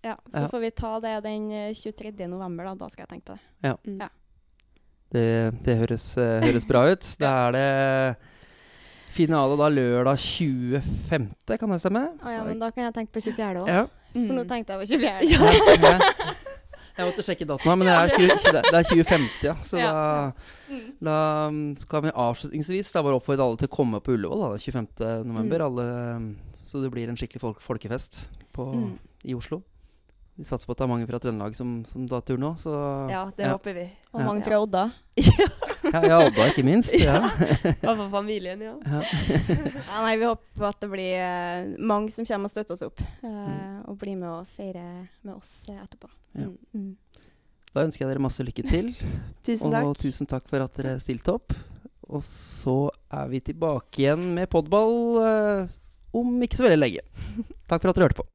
Ja, 0.03 0.15
så 0.31 0.39
Ja. 0.45 0.47
får 0.47 0.59
vi 0.63 0.69
ta 0.71 0.99
det 0.99 1.23
den 1.23 1.51
eh, 1.51 1.73
23. 1.73 2.27
november, 2.27 2.65
da. 2.65 2.75
Da 2.75 2.87
skal 2.89 3.05
jeg 3.05 3.09
tenke 3.09 3.25
på 3.33 3.37
det. 3.37 3.77
Mm. 3.85 3.99
Ja. 3.99 4.09
Det, 5.11 5.63
det 5.65 5.77
høres, 5.77 6.17
eh, 6.17 6.41
høres 6.45 6.65
bra 6.67 6.85
ut. 6.91 7.03
Da 7.19 7.47
er 7.47 7.51
det 7.51 8.17
finale 9.15 9.57
da 9.57 9.67
lørdag 9.73 10.17
25., 10.21 11.57
kan 11.59 11.69
det 11.73 11.79
stemme? 11.81 12.03
Å 12.23 12.29
ja, 12.31 12.43
men 12.45 12.59
da 12.61 12.69
kan 12.71 12.85
jeg 12.85 12.93
tenke 12.93 13.11
på 13.17 13.23
24. 13.25 13.63
òg. 13.63 13.67
Ja. 13.67 13.87
For 14.13 14.33
nå 14.33 14.43
Mm. 14.43 14.47
tenkte 14.49 14.73
jeg 14.73 14.79
på 14.79 14.87
24. 14.93 15.23
Ja, 15.29 15.39
ja. 15.81 16.35
Jeg 16.99 17.07
måtte 17.07 17.23
sjekke 17.23 17.45
datoen, 17.47 17.77
men 17.79 17.87
det 17.87 17.93
er, 17.95 18.09
20, 18.11 18.51
det 18.51 18.73
er 18.75 18.83
2050, 18.83 19.43
ja. 19.47 19.53
Så 19.63 19.77
Ja. 19.79 19.91
da, 19.93 20.31
Mm. 20.67 20.93
da 21.01 21.49
mm, 21.49 21.77
skal 21.79 22.01
vi 22.01 22.09
avslutningsvis 22.11 22.91
da 22.91 23.01
bare 23.01 23.15
oppfordre 23.15 23.39
alle 23.45 23.55
til 23.57 23.69
å 23.69 23.71
komme 23.71 24.01
på 24.03 24.17
Ullevål 24.17 24.41
da, 24.41 24.57
25. 24.59 25.23
november. 25.23 25.59
Mm. 25.59 25.65
Alle, 25.65 25.85
mm, 26.19 26.35
så 26.59 26.81
det 26.83 26.91
blir 26.91 27.07
en 27.07 27.15
skikkelig 27.15 27.39
folk 27.39 27.61
folkefest 27.63 28.27
på, 28.51 28.65
Mm. 28.75 28.97
i 29.23 29.33
Oslo. 29.33 29.61
Vi 30.39 30.45
satser 30.47 30.69
på 30.69 30.71
at 30.71 30.79
det 30.79 30.85
er 30.85 30.91
mange 30.93 31.07
fra 31.09 31.19
Trøndelag 31.19 31.55
som, 31.57 31.71
som 31.83 32.05
tar 32.07 32.21
tur 32.23 32.37
nå, 32.39 32.53
så 32.61 32.71
Ja, 33.11 33.25
det 33.35 33.43
Ja. 33.43 33.57
håper 33.57 33.73
vi. 33.75 33.83
Og 34.13 34.21
Ja. 34.21 34.25
mange 34.25 34.43
fra 34.45 34.59
Odda. 34.63 34.83
Ja, 35.89 36.01
ja, 36.05 36.17
Odda 36.27 36.45
ikke 36.51 36.63
minst. 36.63 36.93
Ja. 36.95 37.17
I 37.27 37.73
hvert 37.81 37.97
fall 37.97 38.09
familien, 38.13 38.61
ja. 38.61 38.73
Ja. 38.85 39.01
Ja, 39.89 40.01
nei, 40.05 40.15
vi 40.21 40.27
håper 40.29 40.65
at 40.69 40.79
det 40.83 40.89
blir 40.91 41.15
eh, 41.19 41.69
mange 41.79 42.11
som 42.11 42.25
kommer 42.27 42.47
og 42.47 42.53
støtter 42.53 42.75
oss 42.77 42.83
opp. 42.87 42.99
Uh, 43.23 43.27
Mm. 43.29 43.83
Og 43.89 43.97
blir 43.97 44.15
med 44.19 44.29
og 44.29 44.47
feirer 44.53 45.07
med 45.25 45.33
oss 45.35 45.49
eh, 45.67 45.75
etterpå. 45.81 46.07
Ja. 46.37 46.45
Mm, 46.45 46.57
mm. 46.75 46.95
Da 47.73 47.83
ønsker 47.87 48.05
jeg 48.05 48.11
dere 48.13 48.21
masse 48.23 48.43
lykke 48.45 48.63
til. 48.69 48.91
Tusen 49.47 49.71
takk. 49.73 49.87
Og 49.87 49.97
tusen 49.97 50.27
takk 50.29 50.47
for 50.51 50.61
at 50.63 50.75
dere 50.77 50.99
stilte 51.03 51.33
opp. 51.35 51.55
Og 52.09 52.21
så 52.25 52.77
er 53.11 53.27
vi 53.29 53.39
tilbake 53.49 54.03
igjen 54.05 54.29
med 54.35 54.49
podball 54.49 54.95
eh, 55.25 55.77
om 56.13 56.39
ikke 56.45 56.57
så 56.59 56.67
veldig 56.67 56.79
lenge. 56.79 57.03
Takk 57.69 57.81
for 57.83 57.89
at 57.91 57.95
dere 57.99 58.07
hørte 58.09 58.19
på. 58.21 58.27